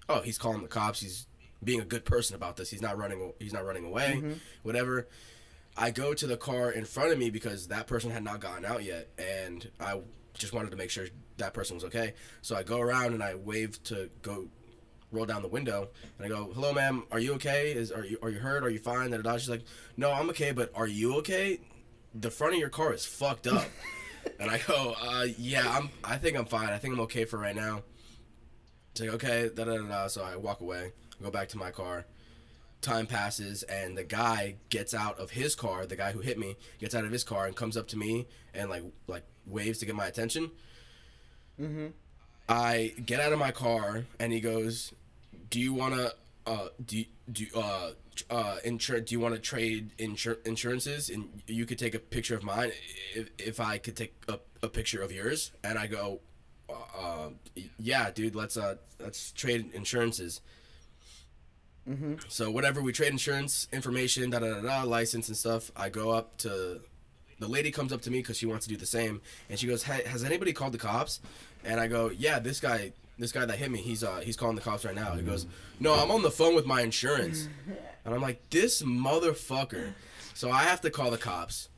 oh, 0.09 0.21
he's 0.21 0.37
calling 0.37 0.61
the 0.63 0.67
cops. 0.67 0.99
He's 0.99 1.27
being 1.63 1.79
a 1.79 1.85
good 1.85 2.03
person 2.03 2.35
about 2.35 2.57
this. 2.57 2.69
He's 2.71 2.81
not 2.81 2.97
running. 2.97 3.31
He's 3.39 3.53
not 3.53 3.63
running 3.63 3.85
away. 3.85 4.21
Whatever. 4.63 5.07
I 5.77 5.91
go 5.91 6.13
to 6.13 6.25
the 6.25 6.37
car 6.37 6.71
in 6.71 6.85
front 6.85 7.11
of 7.11 7.19
me 7.19 7.29
because 7.29 7.67
that 7.67 7.85
person 7.85 8.09
had 8.09 8.23
not 8.23 8.39
gotten 8.39 8.65
out 8.65 8.83
yet, 8.83 9.09
and 9.17 9.69
I 9.79 9.99
just 10.33 10.53
wanted 10.53 10.71
to 10.71 10.77
make 10.77 10.89
sure 10.89 11.07
that 11.37 11.53
person 11.53 11.75
was 11.75 11.83
okay. 11.85 12.13
So 12.41 12.55
I 12.55 12.63
go 12.63 12.79
around 12.79 13.13
and 13.13 13.23
I 13.23 13.35
wave 13.35 13.81
to 13.85 14.09
go 14.21 14.47
roll 15.11 15.25
down 15.25 15.41
the 15.41 15.47
window, 15.47 15.89
and 16.17 16.25
I 16.25 16.29
go, 16.29 16.51
"Hello, 16.53 16.73
ma'am. 16.73 17.03
Are 17.11 17.19
you 17.19 17.33
okay? 17.35 17.71
Is 17.71 17.91
are 17.91 18.05
you 18.05 18.17
are 18.21 18.29
you 18.29 18.39
hurt? 18.39 18.63
Are 18.63 18.69
you 18.69 18.79
fine?" 18.79 19.11
Da, 19.11 19.17
da, 19.17 19.23
da. 19.23 19.37
She's 19.37 19.49
like, 19.49 19.63
"No, 19.97 20.11
I'm 20.11 20.29
okay, 20.31 20.51
but 20.51 20.71
are 20.75 20.87
you 20.87 21.15
okay? 21.17 21.59
The 22.13 22.31
front 22.31 22.53
of 22.53 22.59
your 22.59 22.69
car 22.69 22.93
is 22.93 23.05
fucked 23.05 23.47
up." 23.47 23.65
And 24.39 24.49
I 24.49 24.57
go, 24.57 24.95
uh, 24.99 25.27
yeah, 25.37 25.63
I'm. 25.69 25.89
I 26.03 26.17
think 26.17 26.37
I'm 26.37 26.45
fine. 26.45 26.69
I 26.69 26.77
think 26.77 26.95
I'm 26.95 26.99
okay 27.01 27.25
for 27.25 27.37
right 27.37 27.55
now. 27.55 27.83
She's 28.95 29.07
like, 29.07 29.15
okay, 29.15 29.49
da 29.53 29.65
da 29.65 29.77
da 29.77 29.87
da. 29.87 30.07
So 30.07 30.23
I 30.23 30.35
walk 30.35 30.61
away, 30.61 30.93
go 31.21 31.29
back 31.29 31.49
to 31.49 31.57
my 31.57 31.71
car. 31.71 32.05
Time 32.81 33.07
passes, 33.07 33.63
and 33.63 33.97
the 33.97 34.03
guy 34.03 34.55
gets 34.69 34.93
out 34.93 35.19
of 35.19 35.31
his 35.31 35.55
car. 35.55 35.85
The 35.85 35.95
guy 35.95 36.11
who 36.11 36.19
hit 36.19 36.37
me 36.37 36.55
gets 36.79 36.93
out 36.93 37.05
of 37.05 37.11
his 37.11 37.23
car 37.23 37.45
and 37.45 37.55
comes 37.55 37.77
up 37.77 37.87
to 37.89 37.97
me 37.97 38.27
and 38.53 38.69
like 38.69 38.83
like 39.07 39.23
waves 39.45 39.79
to 39.79 39.85
get 39.85 39.95
my 39.95 40.07
attention. 40.07 40.51
Mm-hmm. 41.61 41.87
I 42.47 42.93
get 43.05 43.19
out 43.19 43.33
of 43.33 43.39
my 43.39 43.51
car, 43.51 44.05
and 44.19 44.31
he 44.33 44.39
goes, 44.39 44.93
"Do 45.49 45.59
you 45.59 45.73
wanna 45.73 46.11
uh 46.45 46.67
do 46.85 47.03
do 47.31 47.45
uh 47.55 47.91
uh 48.29 48.57
insur- 48.65 49.03
do 49.05 49.15
you 49.15 49.19
want 49.19 49.33
to 49.33 49.41
trade 49.41 49.89
insur- 49.97 50.37
insurances 50.45 51.09
and 51.09 51.41
you 51.47 51.65
could 51.65 51.79
take 51.79 51.95
a 51.95 51.99
picture 51.99 52.35
of 52.35 52.43
mine 52.43 52.71
if, 53.15 53.29
if 53.39 53.59
I 53.59 53.77
could 53.79 53.95
take 53.95 54.13
a, 54.27 54.39
a 54.61 54.69
picture 54.69 55.01
of 55.01 55.11
yours 55.11 55.51
and 55.63 55.77
I 55.79 55.87
go 55.87 56.19
uh, 56.69 56.73
uh 56.99 57.29
yeah 57.79 58.11
dude 58.11 58.35
let's 58.35 58.57
uh 58.57 58.75
let's 58.99 59.31
trade 59.31 59.71
insurances 59.73 60.41
Mm-hmm. 61.89 62.15
so 62.29 62.49
whatever 62.49 62.81
we 62.81 62.91
trade 62.91 63.11
insurance 63.11 63.67
information 63.71 64.31
da 64.31 64.39
da 64.39 64.55
da 64.55 64.61
da 64.61 64.83
license 64.83 65.27
and 65.27 65.37
stuff 65.37 65.71
I 65.75 65.89
go 65.89 66.09
up 66.11 66.35
to 66.39 66.79
the 67.39 67.47
lady 67.47 67.71
comes 67.71 67.91
up 67.91 68.01
to 68.03 68.11
me 68.11 68.19
because 68.19 68.37
she 68.37 68.45
wants 68.45 68.65
to 68.65 68.69
do 68.71 68.77
the 68.77 68.85
same 68.85 69.21
and 69.49 69.59
she 69.59 69.67
goes 69.67 69.83
hey 69.83 70.03
has 70.05 70.23
anybody 70.23 70.53
called 70.53 70.73
the 70.73 70.77
cops? 70.77 71.19
And 71.63 71.79
I 71.79 71.87
go 71.87 72.09
yeah 72.09 72.39
this 72.39 72.59
guy 72.59 72.93
this 73.17 73.31
guy 73.31 73.45
that 73.45 73.57
hit 73.57 73.71
me 73.71 73.79
he's 73.79 74.03
uh 74.03 74.19
he's 74.23 74.35
calling 74.35 74.55
the 74.55 74.61
cops 74.61 74.85
right 74.85 74.95
now. 74.95 75.13
He 75.15 75.21
goes 75.21 75.45
no 75.79 75.93
I'm 75.93 76.11
on 76.11 76.21
the 76.21 76.31
phone 76.31 76.55
with 76.55 76.65
my 76.65 76.81
insurance. 76.81 77.47
And 78.05 78.13
I'm 78.13 78.21
like 78.21 78.51
this 78.51 78.83
motherfucker. 78.83 79.93
So 80.35 80.51
I 80.51 80.61
have 80.61 80.79
to 80.81 80.91
call 80.91 81.09
the 81.09 81.17
cops. 81.17 81.69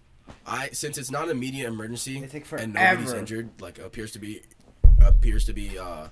I 0.46 0.68
since 0.74 0.98
it's 0.98 1.10
not 1.10 1.24
an 1.26 1.30
immediate 1.30 1.68
emergency 1.68 2.18
and 2.18 2.74
nobody's 2.74 3.14
injured 3.14 3.50
like 3.62 3.80
appears 3.80 4.12
to 4.12 4.20
be 4.20 4.42
appears 5.02 5.46
to 5.46 5.54
be 5.54 5.80
uh 5.80 6.08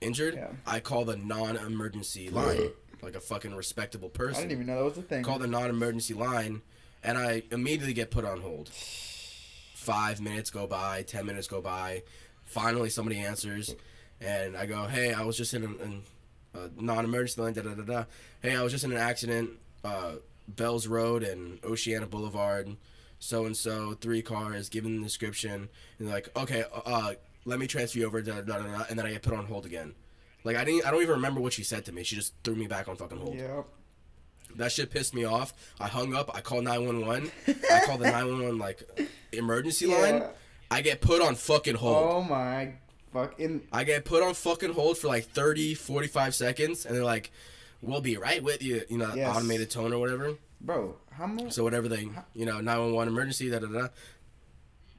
injured 0.00 0.36
Yeah. 0.36 0.48
I 0.66 0.80
call 0.80 1.04
the 1.04 1.16
non-emergency 1.16 2.30
line 2.30 2.70
like 3.02 3.14
a 3.14 3.20
fucking 3.20 3.54
respectable 3.54 4.08
person 4.08 4.44
I 4.44 4.46
didn't 4.46 4.52
even 4.52 4.66
know 4.66 4.76
that 4.78 4.84
was 4.84 4.98
a 4.98 5.02
thing. 5.02 5.22
call 5.22 5.38
the 5.38 5.46
non-emergency 5.46 6.14
line 6.14 6.62
and 7.02 7.16
i 7.18 7.42
immediately 7.50 7.92
get 7.94 8.10
put 8.10 8.24
on 8.24 8.40
hold. 8.40 8.68
Five 9.74 10.20
minutes 10.20 10.50
go 10.50 10.66
by 10.66 11.02
ten 11.02 11.26
minutes 11.26 11.46
go 11.48 11.60
by. 11.60 12.02
Finally 12.44 12.90
somebody 12.90 13.18
answers 13.18 13.74
and 14.20 14.56
i 14.56 14.66
go 14.66 14.86
hey 14.86 15.12
i 15.12 15.22
was 15.22 15.36
just 15.36 15.54
in, 15.54 15.62
an 15.64 16.02
a 16.54 16.70
non-emergency 16.82 17.40
line 17.40 17.52
da 17.52 17.62
da 17.62 17.74
da 17.74 17.82
da. 17.82 18.04
Hey 18.42 18.56
i 18.56 18.62
was 18.62 18.72
just 18.72 18.84
in 18.84 18.92
an 18.92 18.98
accident 18.98 19.50
uh 19.84 20.12
bells 20.48 20.86
road 20.86 21.22
and 21.22 21.58
oceana 21.64 22.06
boulevard. 22.06 22.76
So 23.18 23.44
and 23.46 23.56
so 23.56 23.94
three 24.00 24.22
cars 24.22 24.68
given 24.68 24.96
the 24.96 25.02
description. 25.02 25.68
And 25.98 26.08
like 26.08 26.28
okay 26.36 26.64
uh 26.86 27.14
let 27.44 27.58
me 27.58 27.66
transfer 27.66 27.98
you 27.98 28.06
over 28.06 28.20
da, 28.22 28.40
da, 28.40 28.58
da, 28.58 28.66
da, 28.66 28.84
and 28.90 28.98
then 28.98 29.06
i 29.06 29.12
get 29.12 29.22
put 29.22 29.34
on 29.34 29.46
hold 29.46 29.66
again. 29.66 29.94
Like 30.44 30.56
i 30.56 30.64
didn't 30.64 30.86
i 30.86 30.90
don't 30.90 31.02
even 31.02 31.16
remember 31.16 31.40
what 31.40 31.52
she 31.52 31.62
said 31.64 31.84
to 31.86 31.92
me. 31.92 32.02
She 32.02 32.16
just 32.16 32.34
threw 32.44 32.54
me 32.54 32.66
back 32.66 32.88
on 32.88 32.96
fucking 32.96 33.18
hold. 33.18 33.36
Yep. 33.36 33.66
That 34.56 34.72
shit 34.72 34.90
pissed 34.90 35.14
me 35.14 35.24
off. 35.24 35.52
I 35.80 35.88
hung 35.88 36.14
up. 36.14 36.30
I 36.34 36.40
called 36.40 36.64
911. 36.64 37.30
I 37.70 37.84
called 37.86 38.00
the 38.00 38.10
911 38.10 38.58
like 38.58 38.82
emergency 39.32 39.86
line. 39.86 40.22
I 40.70 40.82
get 40.82 41.00
put 41.00 41.22
on 41.22 41.34
fucking 41.34 41.76
hold. 41.76 41.96
Oh 42.12 42.22
my 42.22 42.74
fucking. 43.12 43.62
I 43.72 43.84
get 43.84 44.04
put 44.04 44.22
on 44.22 44.34
fucking 44.34 44.72
hold 44.74 44.98
for 44.98 45.08
like 45.08 45.24
30, 45.26 45.74
45 45.74 46.34
seconds, 46.34 46.84
and 46.86 46.94
they're 46.94 47.04
like, 47.04 47.30
"We'll 47.80 48.00
be 48.02 48.16
right 48.18 48.42
with 48.42 48.62
you," 48.62 48.82
you 48.88 48.98
know, 48.98 49.14
Yes. 49.14 49.34
automated 49.34 49.70
tone 49.70 49.92
or 49.92 49.98
whatever. 49.98 50.34
Bro, 50.60 50.96
how 51.12 51.26
much? 51.26 51.52
So 51.52 51.62
whatever 51.62 51.88
they, 51.88 52.08
you 52.34 52.44
know, 52.44 52.60
911 52.60 53.12
emergency, 53.14 53.48
da 53.48 53.60
da 53.60 53.66
da. 53.68 53.88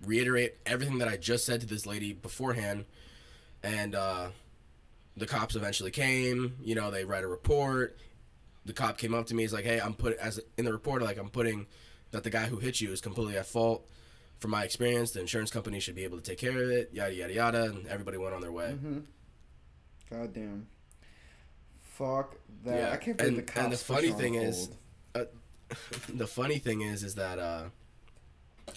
Reiterate 0.05 0.55
everything 0.65 0.99
that 0.99 1.09
I 1.09 1.17
just 1.17 1.45
said 1.45 1.59
to 1.59 1.67
this 1.67 1.85
lady 1.85 2.13
beforehand, 2.13 2.85
and 3.61 3.93
uh, 3.93 4.29
the 5.17 5.25
cops 5.25 5.55
eventually 5.57 5.91
came. 5.91 6.55
You 6.63 6.75
know, 6.75 6.89
they 6.89 7.03
write 7.03 7.25
a 7.25 7.27
report. 7.27 7.97
The 8.69 8.73
cop 8.73 8.99
came 8.99 9.15
up 9.15 9.25
to 9.25 9.33
me. 9.33 9.41
He's 9.41 9.51
like, 9.51 9.65
"Hey, 9.65 9.79
I'm 9.81 9.95
put 9.95 10.15
as 10.17 10.39
in 10.55 10.63
the 10.65 10.71
report. 10.71 11.01
Like, 11.01 11.17
I'm 11.17 11.29
putting 11.29 11.65
that 12.11 12.23
the 12.23 12.29
guy 12.29 12.45
who 12.45 12.57
hit 12.57 12.79
you 12.79 12.91
is 12.91 13.01
completely 13.01 13.35
at 13.35 13.47
fault. 13.47 13.89
From 14.37 14.51
my 14.51 14.63
experience, 14.63 15.09
the 15.09 15.21
insurance 15.21 15.49
company 15.49 15.79
should 15.79 15.95
be 15.95 16.03
able 16.03 16.17
to 16.17 16.23
take 16.23 16.37
care 16.37 16.51
of 16.51 16.69
it. 16.69 16.91
Yada 16.93 17.11
yada 17.15 17.33
yada." 17.33 17.63
And 17.63 17.87
everybody 17.87 18.17
went 18.17 18.35
on 18.35 18.41
their 18.41 18.51
way. 18.51 18.75
Mm-hmm. 18.75 18.99
God 20.11 20.33
damn. 20.35 20.67
Fuck 21.81 22.35
that. 22.63 22.75
Yeah, 22.77 22.91
I 22.91 22.97
can't 22.97 23.17
believe 23.17 23.29
and- 23.33 23.37
the 23.39 23.51
cops 23.51 23.63
and 23.63 23.73
the 23.73 23.77
funny 23.77 24.11
thing 24.11 24.35
is- 24.35 24.69
hold. 25.15 25.27
the 26.13 26.27
funny 26.27 26.59
thing 26.59 26.81
is 26.81 27.03
is 27.03 27.15
that 27.15 27.37
uh 27.39 27.63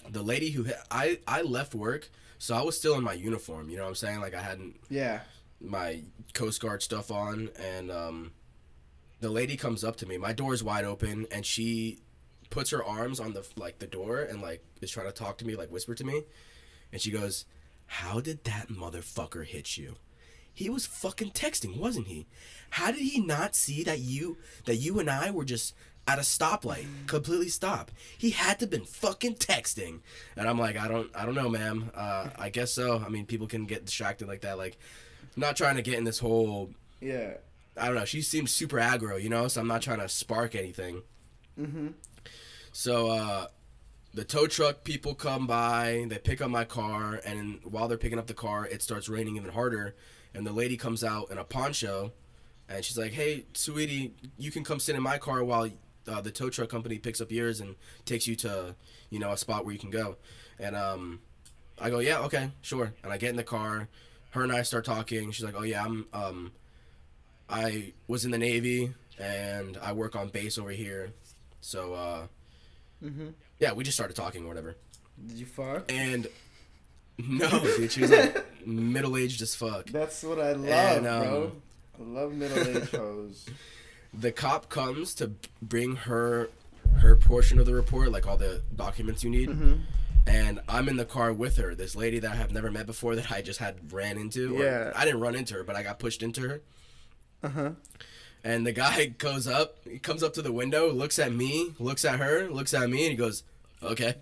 the 0.09 0.23
lady 0.23 0.49
who 0.49 0.63
hit, 0.63 0.75
I 0.89 1.19
I 1.27 1.41
left 1.43 1.73
work 1.75 2.09
so 2.39 2.55
I 2.55 2.61
was 2.63 2.77
still 2.77 2.95
in 2.95 3.03
my 3.03 3.13
uniform 3.13 3.69
you 3.69 3.77
know 3.77 3.83
what 3.83 3.89
I'm 3.89 3.95
saying 3.95 4.21
like 4.21 4.33
I 4.35 4.41
hadn't 4.41 4.75
Yeah. 4.89 5.21
my 5.61 6.01
Coast 6.33 6.61
Guard 6.61 6.81
stuff 6.83 7.09
on, 7.11 7.49
and 7.59 7.89
um, 7.91 8.31
the 9.23 9.29
lady 9.29 9.55
comes 9.55 9.85
up 9.85 9.95
to 9.95 10.05
me. 10.05 10.17
My 10.17 10.33
door 10.33 10.53
is 10.53 10.63
wide 10.63 10.83
open, 10.83 11.27
and 11.31 11.45
she 11.45 11.99
puts 12.49 12.71
her 12.71 12.83
arms 12.83 13.21
on 13.21 13.33
the 13.33 13.47
like 13.55 13.79
the 13.79 13.87
door 13.87 14.19
and 14.19 14.41
like 14.41 14.61
is 14.81 14.91
trying 14.91 15.07
to 15.07 15.13
talk 15.13 15.37
to 15.37 15.45
me, 15.45 15.55
like 15.55 15.71
whisper 15.71 15.95
to 15.95 16.03
me, 16.03 16.23
and 16.91 17.01
she 17.01 17.09
goes, 17.09 17.45
"How 17.85 18.19
did 18.19 18.43
that 18.43 18.67
motherfucker 18.67 19.45
hit 19.45 19.77
you? 19.77 19.95
He 20.53 20.69
was 20.69 20.85
fucking 20.85 21.31
texting, 21.31 21.77
wasn't 21.77 22.07
he? 22.07 22.27
How 22.71 22.91
did 22.91 22.99
he 23.01 23.21
not 23.21 23.55
see 23.55 23.81
that 23.83 23.99
you 23.99 24.37
that 24.65 24.75
you 24.75 24.99
and 24.99 25.09
I 25.09 25.31
were 25.31 25.45
just." 25.45 25.73
At 26.05 26.17
a 26.19 26.23
stoplight, 26.23 26.85
completely 27.07 27.47
stop. 27.47 27.89
He 28.17 28.31
had 28.31 28.59
to 28.59 28.67
been 28.67 28.83
fucking 28.83 29.35
texting, 29.35 30.01
and 30.35 30.49
I'm 30.49 30.59
like, 30.59 30.75
I 30.75 30.89
don't, 30.89 31.09
I 31.15 31.25
don't 31.25 31.33
know, 31.33 31.47
ma'am. 31.47 31.91
Uh, 31.95 32.27
I 32.37 32.49
guess 32.49 32.73
so. 32.73 33.01
I 33.05 33.07
mean, 33.07 33.25
people 33.25 33.47
can 33.47 33.63
get 33.63 33.85
distracted 33.85 34.27
like 34.27 34.41
that. 34.41 34.57
Like, 34.57 34.77
I'm 35.33 35.39
not 35.39 35.55
trying 35.55 35.77
to 35.77 35.81
get 35.81 35.97
in 35.97 36.03
this 36.03 36.19
whole 36.19 36.71
Yeah. 36.99 37.35
I 37.77 37.87
don't 37.87 37.95
know. 37.95 38.05
She 38.05 38.21
seems 38.21 38.51
super 38.51 38.77
aggro, 38.77 39.21
you 39.21 39.29
know, 39.29 39.47
so 39.47 39.61
I'm 39.61 39.67
not 39.67 39.81
trying 39.81 39.99
to 39.99 40.09
spark 40.09 40.55
anything. 40.55 41.03
Mm-hmm. 41.59 41.87
So 42.71 43.09
uh 43.09 43.47
the 44.13 44.23
tow 44.23 44.45
truck 44.45 44.83
people 44.83 45.15
come 45.15 45.47
by, 45.47 46.05
they 46.07 46.19
pick 46.19 46.39
up 46.39 46.49
my 46.49 46.65
car, 46.65 47.19
and 47.25 47.59
while 47.63 47.87
they're 47.87 47.97
picking 47.97 48.19
up 48.19 48.27
the 48.27 48.33
car, 48.33 48.67
it 48.67 48.81
starts 48.83 49.09
raining 49.09 49.37
even 49.37 49.49
harder. 49.49 49.95
And 50.35 50.45
the 50.45 50.51
lady 50.51 50.77
comes 50.77 51.03
out 51.03 51.31
in 51.31 51.37
a 51.39 51.43
poncho, 51.43 52.13
and 52.69 52.85
she's 52.85 52.97
like, 52.97 53.11
"Hey, 53.11 53.45
sweetie, 53.53 54.13
you 54.37 54.51
can 54.51 54.63
come 54.63 54.79
sit 54.79 54.95
in 54.95 55.01
my 55.01 55.17
car 55.17 55.43
while 55.43 55.69
uh, 56.07 56.21
the 56.21 56.31
tow 56.31 56.49
truck 56.49 56.69
company 56.69 56.99
picks 56.99 57.21
up 57.21 57.31
yours 57.31 57.59
and 57.59 57.75
takes 58.05 58.27
you 58.27 58.35
to, 58.37 58.75
you 59.09 59.19
know, 59.19 59.31
a 59.31 59.37
spot 59.37 59.65
where 59.65 59.73
you 59.73 59.79
can 59.79 59.89
go." 59.89 60.17
And 60.59 60.75
um, 60.75 61.19
I 61.79 61.89
go, 61.89 61.99
"Yeah, 61.99 62.19
okay, 62.21 62.51
sure." 62.61 62.93
And 63.03 63.11
I 63.11 63.17
get 63.17 63.31
in 63.31 63.35
the 63.35 63.43
car. 63.43 63.89
Her 64.31 64.43
and 64.43 64.51
I 64.51 64.61
start 64.63 64.85
talking. 64.85 65.31
She's 65.31 65.45
like, 65.45 65.55
"Oh 65.57 65.63
yeah, 65.63 65.83
I'm 65.83 66.05
um, 66.13 66.51
I 67.49 67.93
was 68.07 68.25
in 68.25 68.31
the 68.31 68.37
Navy 68.37 68.93
and 69.19 69.77
I 69.81 69.93
work 69.93 70.15
on 70.15 70.29
base 70.29 70.57
over 70.57 70.71
here, 70.71 71.11
so 71.61 71.93
uh." 71.93 72.27
Mm-hmm. 73.03 73.27
Yeah, 73.59 73.73
we 73.73 73.83
just 73.83 73.97
started 73.97 74.15
talking 74.15 74.45
or 74.45 74.47
whatever. 74.47 74.77
Did 75.27 75.37
you 75.37 75.45
fuck? 75.45 75.91
And 75.91 76.27
no, 77.17 77.49
dude, 77.59 77.91
she 77.91 78.01
was 78.01 78.11
like 78.11 78.65
middle 78.65 79.17
aged 79.17 79.41
as 79.41 79.55
fuck. 79.55 79.87
That's 79.87 80.23
what 80.23 80.39
I 80.39 80.53
love, 80.53 80.65
And, 80.69 81.03
bro. 81.03 81.43
um, 81.43 81.61
I 81.99 82.19
love 82.19 82.33
middle-aged 82.33 82.95
hoes. 82.95 83.45
The 84.15 84.31
cop 84.31 84.69
comes 84.69 85.15
to 85.15 85.31
bring 85.59 85.95
her 85.95 86.49
her 86.99 87.15
portion 87.15 87.57
of 87.57 87.65
the 87.65 87.73
report, 87.73 88.11
like 88.11 88.27
all 88.27 88.37
the 88.37 88.61
documents 88.75 89.23
you 89.23 89.31
need. 89.31 89.49
Mm-hmm. 89.49 89.73
And 90.27 90.59
I'm 90.69 90.87
in 90.87 90.97
the 90.97 91.05
car 91.05 91.33
with 91.33 91.57
her, 91.57 91.73
this 91.73 91.95
lady 91.95 92.19
that 92.19 92.31
I 92.31 92.35
have 92.35 92.51
never 92.53 92.69
met 92.69 92.85
before 92.85 93.15
that 93.15 93.31
I 93.31 93.41
just 93.41 93.59
had 93.59 93.91
ran 93.91 94.19
into. 94.19 94.55
Yeah. 94.55 94.91
I 94.95 95.03
didn't 95.05 95.19
run 95.19 95.33
into 95.35 95.55
her, 95.55 95.63
but 95.63 95.75
I 95.75 95.81
got 95.81 95.97
pushed 95.97 96.21
into 96.21 96.41
her. 96.47 96.61
Uh-huh. 97.43 97.71
And 98.43 98.65
the 98.65 98.71
guy 98.71 99.05
goes 99.17 99.47
up, 99.47 99.77
he 99.83 99.99
comes 99.99 100.23
up 100.23 100.33
to 100.33 100.41
the 100.41 100.51
window, 100.51 100.91
looks 100.91 101.19
at 101.19 101.33
me, 101.33 101.73
looks 101.79 102.05
at 102.05 102.19
her, 102.19 102.49
looks 102.49 102.73
at 102.73 102.89
me, 102.89 103.03
and 103.03 103.11
he 103.11 103.15
goes, 103.15 103.43
"Okay, 103.81 104.15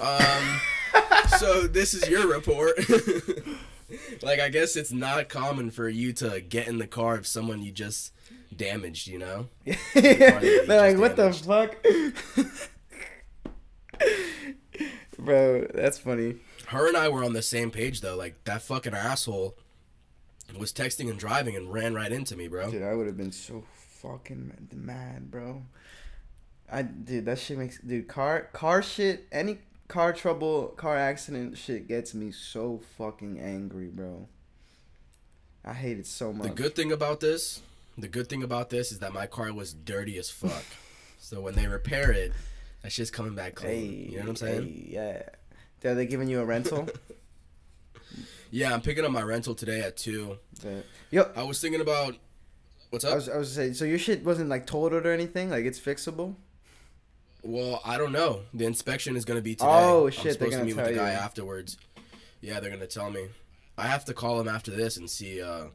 um, 0.00 0.60
so 1.38 1.66
this 1.66 1.94
is 1.94 2.08
your 2.08 2.26
report." 2.28 2.76
like, 4.22 4.40
I 4.40 4.48
guess 4.48 4.76
it's 4.76 4.92
not 4.92 5.28
common 5.28 5.70
for 5.70 5.88
you 5.88 6.12
to 6.14 6.40
get 6.40 6.68
in 6.68 6.78
the 6.78 6.86
car 6.86 7.14
of 7.16 7.26
someone 7.26 7.62
you 7.62 7.72
just 7.72 8.12
damaged, 8.54 9.06
you 9.06 9.18
know? 9.18 9.48
They're 9.94 10.66
like, 10.66 10.98
what 10.98 11.16
the 11.16 11.32
fuck? 11.32 11.76
Bro, 15.18 15.68
that's 15.74 15.98
funny. 15.98 16.36
Her 16.66 16.88
and 16.88 16.96
I 16.96 17.08
were 17.08 17.24
on 17.24 17.32
the 17.32 17.42
same 17.42 17.70
page 17.70 18.00
though. 18.00 18.16
Like 18.16 18.42
that 18.44 18.62
fucking 18.62 18.94
asshole 18.94 19.56
was 20.58 20.72
texting 20.72 21.10
and 21.10 21.18
driving 21.18 21.56
and 21.56 21.72
ran 21.72 21.94
right 21.94 22.12
into 22.12 22.36
me, 22.36 22.48
bro. 22.48 22.70
Dude, 22.70 22.82
I 22.82 22.94
would 22.94 23.06
have 23.06 23.16
been 23.16 23.32
so 23.32 23.64
fucking 24.02 24.68
mad- 24.72 25.30
bro. 25.30 25.62
I 26.70 26.82
dude, 26.82 27.26
that 27.26 27.38
shit 27.38 27.58
makes 27.58 27.78
dude 27.78 28.08
car 28.08 28.48
car 28.52 28.82
shit 28.82 29.26
any 29.30 29.58
car 29.88 30.12
trouble 30.12 30.68
car 30.76 30.96
accident 30.96 31.56
shit 31.56 31.86
gets 31.86 32.14
me 32.14 32.32
so 32.32 32.80
fucking 32.98 33.38
angry, 33.38 33.86
bro. 33.86 34.28
I 35.64 35.74
hate 35.74 35.98
it 35.98 36.06
so 36.06 36.32
much. 36.32 36.48
The 36.48 36.54
good 36.54 36.74
thing 36.74 36.92
about 36.92 37.20
this, 37.20 37.60
the 37.98 38.08
good 38.08 38.28
thing 38.28 38.42
about 38.42 38.70
this 38.70 38.92
is 38.92 39.00
that 39.00 39.12
my 39.12 39.26
car 39.26 39.52
was 39.52 39.72
dirty 39.72 40.18
as 40.18 40.30
fuck. 40.30 40.64
so 41.18 41.40
when 41.40 41.54
they 41.54 41.66
repair 41.66 42.10
it, 42.12 42.32
that 42.82 42.92
shit's 42.92 43.10
coming 43.10 43.34
back 43.34 43.54
clean. 43.54 43.70
Hey, 43.70 43.86
you 44.10 44.16
know 44.16 44.22
what 44.22 44.28
I'm 44.30 44.36
saying? 44.36 44.62
hey, 44.62 44.86
yeah. 44.88 45.90
Are 45.90 45.94
they 45.94 46.06
giving 46.06 46.28
you 46.28 46.40
a 46.40 46.44
rental? 46.44 46.88
Yeah, 48.50 48.72
I'm 48.72 48.80
picking 48.80 49.04
up 49.04 49.10
my 49.10 49.22
rental 49.22 49.54
today 49.54 49.80
at 49.80 49.96
two. 49.96 50.38
Yo, 51.10 51.30
I 51.34 51.42
was 51.42 51.60
thinking 51.60 51.80
about 51.80 52.16
what's 52.90 53.04
up. 53.04 53.12
I 53.12 53.14
was 53.16 53.28
I 53.28 53.36
was 53.36 53.52
saying, 53.52 53.74
so 53.74 53.84
your 53.84 53.98
shit 53.98 54.24
wasn't 54.24 54.48
like 54.48 54.66
totaled 54.66 55.06
or 55.06 55.12
anything? 55.12 55.50
Like 55.50 55.64
it's 55.64 55.80
fixable? 55.80 56.34
well, 57.46 57.80
I 57.84 57.98
don't 57.98 58.12
know. 58.12 58.42
The 58.54 58.66
inspection 58.66 59.16
is 59.16 59.24
gonna 59.24 59.40
be 59.40 59.54
today. 59.54 59.68
Oh, 59.70 60.06
I'm 60.06 60.12
shit, 60.12 60.24
they're 60.24 60.32
supposed 60.32 60.52
to 60.58 60.64
meet 60.64 60.76
with 60.76 60.86
the 60.86 60.94
guy 60.94 61.12
you. 61.12 61.18
afterwards. 61.18 61.78
Yeah, 62.40 62.60
they're 62.60 62.70
gonna 62.70 62.86
tell 62.86 63.10
me. 63.10 63.28
I 63.78 63.86
have 63.86 64.04
to 64.06 64.14
call 64.14 64.40
him 64.40 64.48
after 64.48 64.70
this 64.70 64.96
and 64.96 65.08
see 65.08 65.42
uh, 65.42 65.66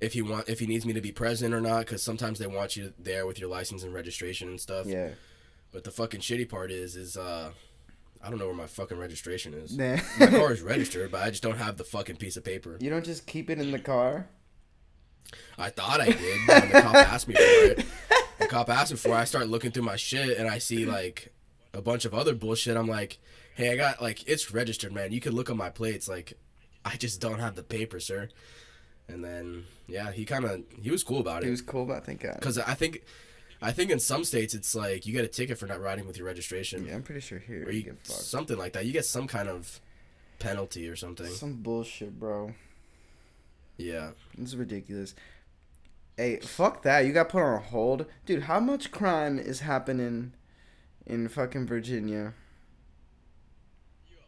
if 0.00 0.12
he 0.12 0.22
want 0.22 0.48
if 0.48 0.60
he 0.60 0.66
needs 0.66 0.84
me 0.84 0.92
to 0.92 1.00
be 1.00 1.12
present 1.12 1.54
or 1.54 1.60
not. 1.60 1.80
Because 1.80 2.02
sometimes 2.02 2.38
they 2.38 2.46
want 2.46 2.76
you 2.76 2.92
there 2.98 3.26
with 3.26 3.38
your 3.40 3.48
license 3.48 3.82
and 3.82 3.94
registration 3.94 4.48
and 4.48 4.60
stuff. 4.60 4.86
Yeah. 4.86 5.10
But 5.72 5.84
the 5.84 5.90
fucking 5.90 6.20
shitty 6.20 6.48
part 6.50 6.70
is, 6.70 6.96
is 6.96 7.16
uh, 7.16 7.52
I 8.24 8.30
don't 8.30 8.38
know 8.38 8.46
where 8.46 8.54
my 8.54 8.66
fucking 8.66 8.96
registration 8.98 9.52
is. 9.54 9.76
Nah. 9.76 9.96
my 10.20 10.26
car 10.26 10.52
is 10.52 10.62
registered, 10.74 11.10
but 11.10 11.22
I 11.22 11.30
just 11.30 11.42
don't 11.42 11.58
have 11.58 11.76
the 11.76 11.84
fucking 11.84 12.16
piece 12.16 12.36
of 12.36 12.44
paper. 12.44 12.76
You 12.80 12.88
don't 12.90 13.04
just 13.04 13.26
keep 13.26 13.50
it 13.50 13.58
in 13.58 13.70
the 13.72 13.78
car? 13.78 14.28
I 15.58 15.70
thought 15.70 16.00
I 16.00 16.06
did 16.06 16.48
when 16.48 16.70
the 16.70 16.80
cop 16.82 16.94
asked 17.12 17.26
me 17.28 17.34
for 17.34 17.40
it. 17.40 17.84
The 18.38 18.46
cop 18.46 18.68
asked 18.68 18.92
me 18.92 18.98
for 18.98 19.08
it. 19.10 19.14
I 19.14 19.24
start 19.24 19.48
looking 19.48 19.70
through 19.70 19.84
my 19.84 19.96
shit 19.96 20.36
and 20.38 20.48
I 20.48 20.58
see 20.58 20.84
like 20.86 21.32
a 21.74 21.80
bunch 21.82 22.04
of 22.04 22.14
other 22.14 22.34
bullshit. 22.34 22.76
I'm 22.76 22.88
like, 22.88 23.18
hey, 23.54 23.72
I 23.72 23.76
got 23.76 24.00
like 24.02 24.28
it's 24.28 24.52
registered, 24.52 24.92
man. 24.92 25.12
You 25.12 25.20
can 25.20 25.32
look 25.32 25.50
on 25.50 25.56
my 25.56 25.70
plates. 25.70 26.08
Like, 26.08 26.34
I 26.84 26.96
just 26.96 27.20
don't 27.20 27.38
have 27.38 27.54
the 27.54 27.62
paper, 27.62 27.98
sir. 27.98 28.28
And 29.08 29.24
then 29.24 29.64
yeah, 29.86 30.12
he 30.12 30.24
kind 30.24 30.44
of 30.44 30.62
he 30.80 30.90
was 30.90 31.02
cool 31.02 31.20
about 31.20 31.42
it. 31.42 31.46
He 31.46 31.50
was 31.50 31.62
cool 31.62 31.82
about 31.84 31.98
it, 31.98 32.06
thank 32.06 32.20
God. 32.20 32.36
because 32.38 32.58
I 32.58 32.74
think 32.74 33.02
I 33.62 33.72
think 33.72 33.90
in 33.90 34.00
some 34.00 34.24
states 34.24 34.54
it's 34.54 34.74
like 34.74 35.06
you 35.06 35.12
get 35.12 35.24
a 35.24 35.28
ticket 35.28 35.58
for 35.58 35.66
not 35.66 35.80
riding 35.80 36.06
with 36.06 36.16
your 36.16 36.26
registration. 36.26 36.84
Yeah, 36.86 36.94
I'm 36.96 37.02
pretty 37.02 37.20
sure 37.20 37.38
here 37.38 37.70
you 37.70 37.78
you 37.78 37.82
get 37.84 37.98
fucked. 38.06 38.20
something 38.20 38.58
like 38.58 38.72
that. 38.72 38.84
You 38.86 38.92
get 38.92 39.04
some 39.04 39.26
kind 39.26 39.48
of 39.48 39.80
penalty 40.38 40.88
or 40.88 40.96
something. 40.96 41.26
Some 41.26 41.54
bullshit, 41.54 42.18
bro. 42.18 42.54
Yeah. 43.76 44.10
This 44.36 44.48
is 44.50 44.56
ridiculous. 44.56 45.14
Hey, 46.16 46.40
fuck 46.40 46.82
that. 46.82 47.06
You 47.06 47.12
got 47.12 47.28
put 47.30 47.42
on 47.42 47.62
hold. 47.62 48.06
Dude, 48.26 48.42
how 48.44 48.60
much 48.60 48.90
crime 48.90 49.38
is 49.38 49.60
happening 49.60 50.32
in 51.06 51.28
fucking 51.28 51.66
Virginia? 51.66 52.34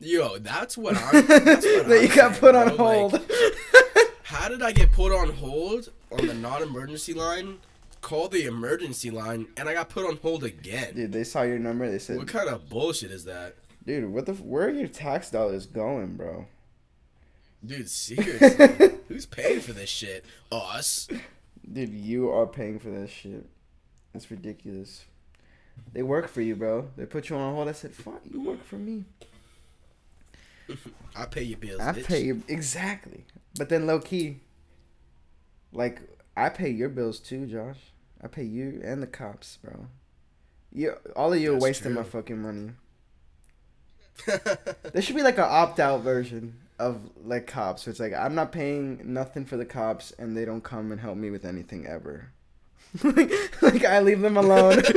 Yo, 0.01 0.39
that's 0.39 0.77
what 0.77 0.97
I'm. 0.97 1.27
That's 1.27 1.65
what 1.65 1.89
that 1.89 2.03
you 2.03 2.09
I'm 2.09 2.17
got 2.17 2.31
saying, 2.31 2.41
put 2.41 2.55
on 2.55 2.77
bro. 2.77 3.07
Like, 3.07 3.11
hold. 3.11 3.31
how 4.25 4.49
did 4.49 4.61
I 4.61 4.73
get 4.73 4.93
put 4.93 5.13
on 5.13 5.31
hold 5.31 5.91
on 6.11 6.27
the 6.27 6.35
non-emergency 6.35 7.15
line? 7.15 7.59
Call 8.05 8.29
the 8.29 8.45
emergency 8.45 9.11
line, 9.11 9.47
and 9.57 9.67
I 9.67 9.73
got 9.73 9.89
put 9.89 10.07
on 10.07 10.19
hold 10.19 10.45
again. 10.45 10.95
Dude, 10.95 11.11
they 11.11 11.25
saw 11.25 11.41
your 11.41 11.59
number. 11.59 11.91
They 11.91 11.99
said, 11.99 12.19
What 12.19 12.29
kind 12.29 12.51
of 12.51 12.69
bullshit 12.69 13.11
is 13.11 13.25
that, 13.25 13.57
"Dude, 13.87 14.13
what 14.13 14.27
the? 14.27 14.35
Where 14.35 14.67
are 14.67 14.71
your 14.71 14.89
tax 14.89 15.31
dollars 15.31 15.65
going, 15.65 16.17
bro?" 16.17 16.45
dude? 17.65 17.89
Seriously, 17.89 18.99
who's 19.09 19.25
paying 19.25 19.61
for 19.61 19.73
this 19.73 19.89
shit? 19.89 20.27
Us. 20.53 21.09
Dude, 21.73 21.95
you 21.95 22.31
are 22.31 22.47
paying 22.47 22.79
for 22.79 22.91
this 22.91 23.11
shit. 23.11 23.47
It's 24.13 24.31
ridiculous. 24.31 25.07
They 25.95 26.03
work 26.03 26.29
for 26.29 26.43
you, 26.43 26.57
bro. 26.57 26.91
They 26.99 27.07
put 27.07 27.31
you 27.31 27.37
on 27.37 27.55
hold. 27.55 27.71
I 27.71 27.73
said, 27.73 27.95
"Fuck, 27.95 28.21
you 28.31 28.43
work 28.43 28.63
for 28.67 28.77
me." 28.77 29.05
I 31.17 31.25
pay 31.25 31.45
your 31.45 31.57
bills. 31.57 31.81
I 31.81 31.93
bitch. 31.93 32.05
pay 32.05 32.23
you 32.23 32.43
exactly, 32.49 33.25
but 33.57 33.71
then 33.71 33.87
low 33.87 33.99
key, 33.99 34.41
like 35.73 36.03
I 36.37 36.51
pay 36.51 36.69
your 36.69 36.91
bills 36.91 37.19
too, 37.19 37.47
Josh. 37.47 37.79
I 38.23 38.29
pay 38.29 38.45
you 38.45 38.81
and 38.85 39.03
the 39.03 39.07
cops, 39.07 39.59
bro. 39.63 39.87
You, 40.73 40.95
all 41.15 41.33
of 41.33 41.41
you 41.41 41.51
are 41.51 41.53
That's 41.55 41.63
wasting 41.63 41.95
my 41.95 42.03
fucking 42.03 42.41
money. 42.41 42.71
There 44.93 45.03
should 45.03 45.17
be 45.17 45.23
like 45.23 45.39
an 45.39 45.47
opt 45.49 45.81
out 45.81 46.03
version 46.03 46.57
of 46.79 47.01
like 47.25 47.47
cops. 47.47 47.87
Where 47.87 47.91
it's 47.91 48.01
like 48.01 48.13
I'm 48.13 48.35
not 48.35 48.53
paying 48.53 49.01
nothing 49.13 49.45
for 49.45 49.57
the 49.57 49.65
cops, 49.65 50.13
and 50.13 50.37
they 50.37 50.45
don't 50.45 50.63
come 50.63 50.93
and 50.93 51.01
help 51.01 51.17
me 51.17 51.31
with 51.31 51.45
anything 51.45 51.87
ever. 51.87 52.31
like 53.03 53.85
I 53.85 54.01
leave 54.01 54.21
them 54.21 54.37
alone. 54.37 54.83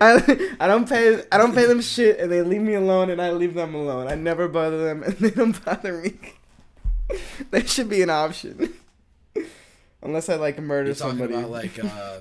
I, 0.00 0.54
I 0.58 0.66
don't 0.66 0.88
pay 0.88 1.22
I 1.30 1.36
don't 1.36 1.54
pay 1.54 1.66
them 1.66 1.82
shit, 1.82 2.18
and 2.18 2.32
they 2.32 2.40
leave 2.42 2.62
me 2.62 2.74
alone, 2.74 3.10
and 3.10 3.20
I 3.20 3.32
leave 3.32 3.54
them 3.54 3.74
alone. 3.74 4.08
I 4.08 4.14
never 4.14 4.48
bother 4.48 4.82
them, 4.84 5.02
and 5.02 5.14
they 5.18 5.30
don't 5.30 5.62
bother 5.64 5.98
me. 6.00 6.14
that 7.50 7.68
should 7.68 7.90
be 7.90 8.00
an 8.02 8.10
option. 8.10 8.72
Unless 10.02 10.30
I 10.30 10.36
like 10.36 10.58
murder 10.58 10.88
You're 10.88 10.94
talking 10.94 11.18
somebody. 11.18 11.34
about 11.34 11.50
like 11.50 11.84
uh 11.84 12.20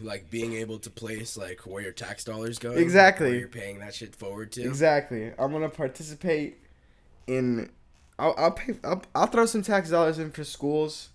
like 0.00 0.30
being 0.30 0.54
able 0.54 0.78
to 0.80 0.90
place 0.90 1.36
like 1.36 1.60
where 1.60 1.82
your 1.82 1.92
tax 1.92 2.24
dollars 2.24 2.58
go. 2.58 2.72
Exactly. 2.72 3.30
Where 3.30 3.38
you're 3.38 3.48
paying 3.48 3.78
that 3.80 3.94
shit 3.94 4.14
forward 4.14 4.52
to. 4.52 4.62
Exactly. 4.62 5.32
I'm 5.38 5.52
gonna 5.52 5.68
participate 5.68 6.58
in. 7.26 7.70
I'll 8.18 8.34
I'll 8.36 8.52
pay. 8.52 8.74
I'll, 8.84 9.02
I'll 9.14 9.26
throw 9.26 9.46
some 9.46 9.62
tax 9.62 9.90
dollars 9.90 10.18
in 10.18 10.30
for 10.30 10.44
schools, 10.44 11.10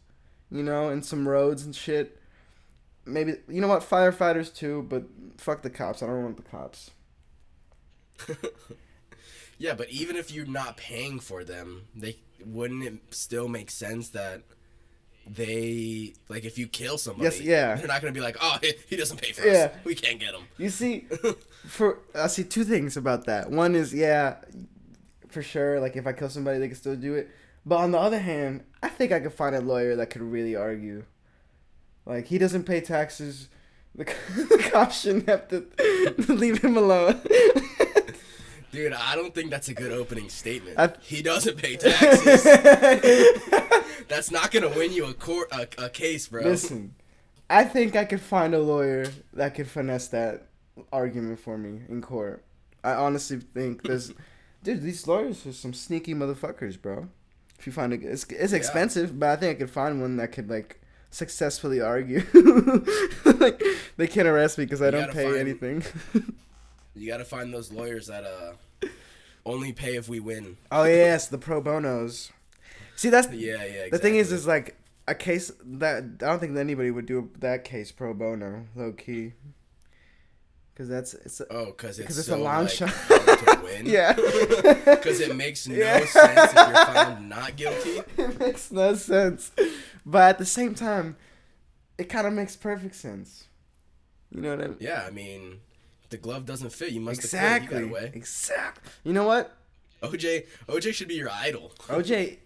you 0.51 0.63
know, 0.63 0.89
and 0.89 1.05
some 1.05 1.27
roads 1.27 1.63
and 1.63 1.75
shit. 1.75 2.17
Maybe 3.05 3.35
you 3.47 3.61
know 3.61 3.67
what 3.67 3.81
firefighters 3.81 4.53
too, 4.53 4.85
but 4.89 5.03
fuck 5.37 5.61
the 5.61 5.69
cops. 5.69 6.03
I 6.03 6.07
don't 6.07 6.23
want 6.23 6.37
the 6.37 6.43
cops. 6.43 6.91
Yeah, 9.59 9.73
but 9.73 9.89
even 9.89 10.15
if 10.15 10.31
you're 10.31 10.45
not 10.45 10.77
paying 10.77 11.19
for 11.19 11.43
them, 11.43 11.83
they 11.93 12.15
wouldn't 12.43 12.83
it 12.83 12.93
still 13.11 13.49
make 13.49 13.69
sense 13.69 14.07
that 14.09 14.43
they 15.27 16.13
like 16.27 16.43
if 16.45 16.57
you 16.57 16.67
kill 16.67 16.97
somebody, 16.97 17.23
Yes, 17.25 17.41
yeah. 17.41 17.75
they're 17.75 17.87
not 17.87 18.01
gonna 18.01 18.13
be 18.13 18.21
like, 18.21 18.37
oh, 18.41 18.57
he, 18.61 18.73
he 18.87 18.95
doesn't 18.95 19.21
pay 19.21 19.31
for 19.31 19.45
Yeah. 19.45 19.65
us, 19.65 19.71
we 19.83 19.95
can't 19.95 20.19
get 20.19 20.33
him. 20.33 20.43
You 20.57 20.69
see, 20.69 21.05
for 21.67 21.99
I 22.15 22.27
see 22.27 22.43
two 22.43 22.63
things 22.63 22.97
about 22.97 23.25
that. 23.25 23.51
One 23.51 23.75
is 23.75 23.93
yeah, 23.93 24.35
for 25.27 25.41
sure. 25.43 25.79
Like 25.79 25.95
if 25.95 26.07
I 26.07 26.13
kill 26.13 26.29
somebody, 26.29 26.59
they 26.59 26.67
can 26.67 26.75
still 26.77 26.95
do 26.95 27.13
it. 27.15 27.29
But 27.65 27.77
on 27.77 27.91
the 27.91 27.99
other 27.99 28.19
hand, 28.19 28.63
I 28.81 28.89
think 28.89 29.11
I 29.11 29.19
could 29.19 29.33
find 29.33 29.55
a 29.55 29.61
lawyer 29.61 29.95
that 29.97 30.09
could 30.09 30.21
really 30.23 30.55
argue. 30.55 31.03
Like 32.05 32.25
he 32.27 32.37
doesn't 32.39 32.63
pay 32.63 32.81
taxes. 32.81 33.49
The, 33.95 34.05
the 34.35 34.69
cops 34.71 35.01
shouldn't 35.01 35.27
have 35.29 35.47
to 35.49 35.65
leave 36.33 36.59
him 36.63 36.77
alone. 36.77 37.21
Dude, 38.71 38.93
I 38.93 39.15
don't 39.15 39.33
think 39.33 39.49
that's 39.49 39.67
a 39.67 39.73
good 39.73 39.91
opening 39.91 40.29
statement. 40.29 40.79
I- 40.79 40.93
he 41.01 41.21
doesn't 41.23 41.57
pay 41.57 41.75
taxes. 41.75 42.43
That's 44.09 44.31
not 44.31 44.51
gonna 44.51 44.69
win 44.69 44.91
you 44.91 45.05
a 45.05 45.13
court 45.13 45.49
a, 45.51 45.67
a 45.85 45.89
case, 45.89 46.27
bro. 46.27 46.41
Listen, 46.43 46.95
I 47.49 47.63
think 47.63 47.95
I 47.95 48.05
could 48.05 48.21
find 48.21 48.53
a 48.53 48.59
lawyer 48.59 49.05
that 49.33 49.55
could 49.55 49.67
finesse 49.67 50.07
that 50.09 50.47
argument 50.91 51.39
for 51.39 51.57
me 51.57 51.81
in 51.89 52.01
court. 52.01 52.43
I 52.83 52.93
honestly 52.93 53.37
think 53.39 53.83
there's, 53.83 54.13
dude, 54.63 54.81
these 54.81 55.05
lawyers 55.07 55.45
are 55.45 55.51
some 55.53 55.73
sneaky 55.73 56.13
motherfuckers, 56.13 56.81
bro. 56.81 57.09
If 57.57 57.67
you 57.67 57.73
find 57.73 57.91
it, 57.93 58.03
it's 58.03 58.23
it's 58.25 58.53
expensive, 58.53 59.19
but 59.19 59.29
I 59.29 59.35
think 59.35 59.57
I 59.57 59.59
could 59.59 59.69
find 59.71 59.99
one 60.01 60.15
that 60.17 60.31
could 60.31 60.49
like 60.49 60.79
successfully 61.11 61.81
argue. 61.81 62.21
like 63.25 63.61
they 63.97 64.07
can't 64.07 64.27
arrest 64.27 64.57
me 64.57 64.65
because 64.65 64.81
I 64.81 64.85
You 64.85 64.91
don't 64.91 65.11
pay 65.11 65.25
find- 65.25 65.37
anything. 65.37 65.83
You 66.95 67.07
gotta 67.07 67.23
find 67.23 67.53
those 67.53 67.71
lawyers 67.71 68.07
that 68.07 68.25
uh 68.25 68.87
only 69.45 69.71
pay 69.71 69.95
if 69.95 70.09
we 70.09 70.19
win. 70.19 70.57
oh 70.71 70.83
yes, 70.83 71.27
the 71.29 71.37
pro 71.37 71.61
bonos. 71.61 72.29
See, 72.99 73.09
that's 73.09 73.31
Yeah, 73.31 73.55
yeah. 73.55 73.63
Exactly. 73.63 73.89
The 73.91 73.97
thing 73.99 74.15
is, 74.15 74.31
is 74.33 74.45
like 74.45 74.75
a 75.07 75.15
case 75.15 75.51
that 75.65 75.97
I 76.03 76.25
don't 76.25 76.39
think 76.39 76.57
anybody 76.57 76.91
would 76.91 77.05
do 77.05 77.29
that 77.39 77.63
case 77.63 77.93
pro 77.93 78.13
bono, 78.13 78.65
low 78.75 78.91
key. 78.91 79.31
Because 80.73 80.89
that's 80.89 81.13
it's 81.13 81.39
a, 81.39 81.45
oh, 81.49 81.65
because 81.67 81.97
it's, 81.99 82.07
'cause 82.07 82.19
it's 82.19 82.27
a 82.27 82.35
long 82.35 82.63
like, 82.63 82.73
shot. 82.73 82.89
to 82.89 83.59
win. 83.63 83.85
yeah. 83.85 84.13
Because 84.85 85.21
it 85.21 85.33
makes 85.33 85.65
no 85.65 85.75
Yeah. 85.75 85.99
sense 86.05 86.51
if 86.51 86.55
you're 86.55 86.85
found 86.87 87.29
not 87.29 87.55
guilty. 87.55 88.01
it 88.17 88.37
makes 88.37 88.69
no 88.69 88.93
sense, 88.95 89.51
but 90.05 90.21
at 90.31 90.37
the 90.37 90.45
same 90.45 90.75
time, 90.75 91.15
it 91.97 92.09
kind 92.09 92.27
of 92.27 92.33
makes 92.33 92.57
perfect 92.57 92.95
sense. 92.95 93.45
You 94.29 94.41
know 94.41 94.55
what 94.57 94.61
I 94.65 94.67
mean? 94.67 94.77
Yeah, 94.81 95.05
I 95.07 95.09
mean, 95.11 95.59
the 96.09 96.17
glove 96.17 96.45
doesn't 96.45 96.71
fit. 96.73 96.91
You 96.91 96.99
must 96.99 97.21
Exactly. 97.23 97.79
have 97.79 97.89
quit. 97.89 98.03
You 98.13 98.17
Exactly. 98.19 98.91
You 99.05 99.13
know 99.13 99.23
what? 99.23 99.55
OJ, 100.03 100.47
OJ 100.67 100.93
should 100.93 101.07
be 101.07 101.15
your 101.15 101.29
idol. 101.29 101.71
OJ, 101.87 102.37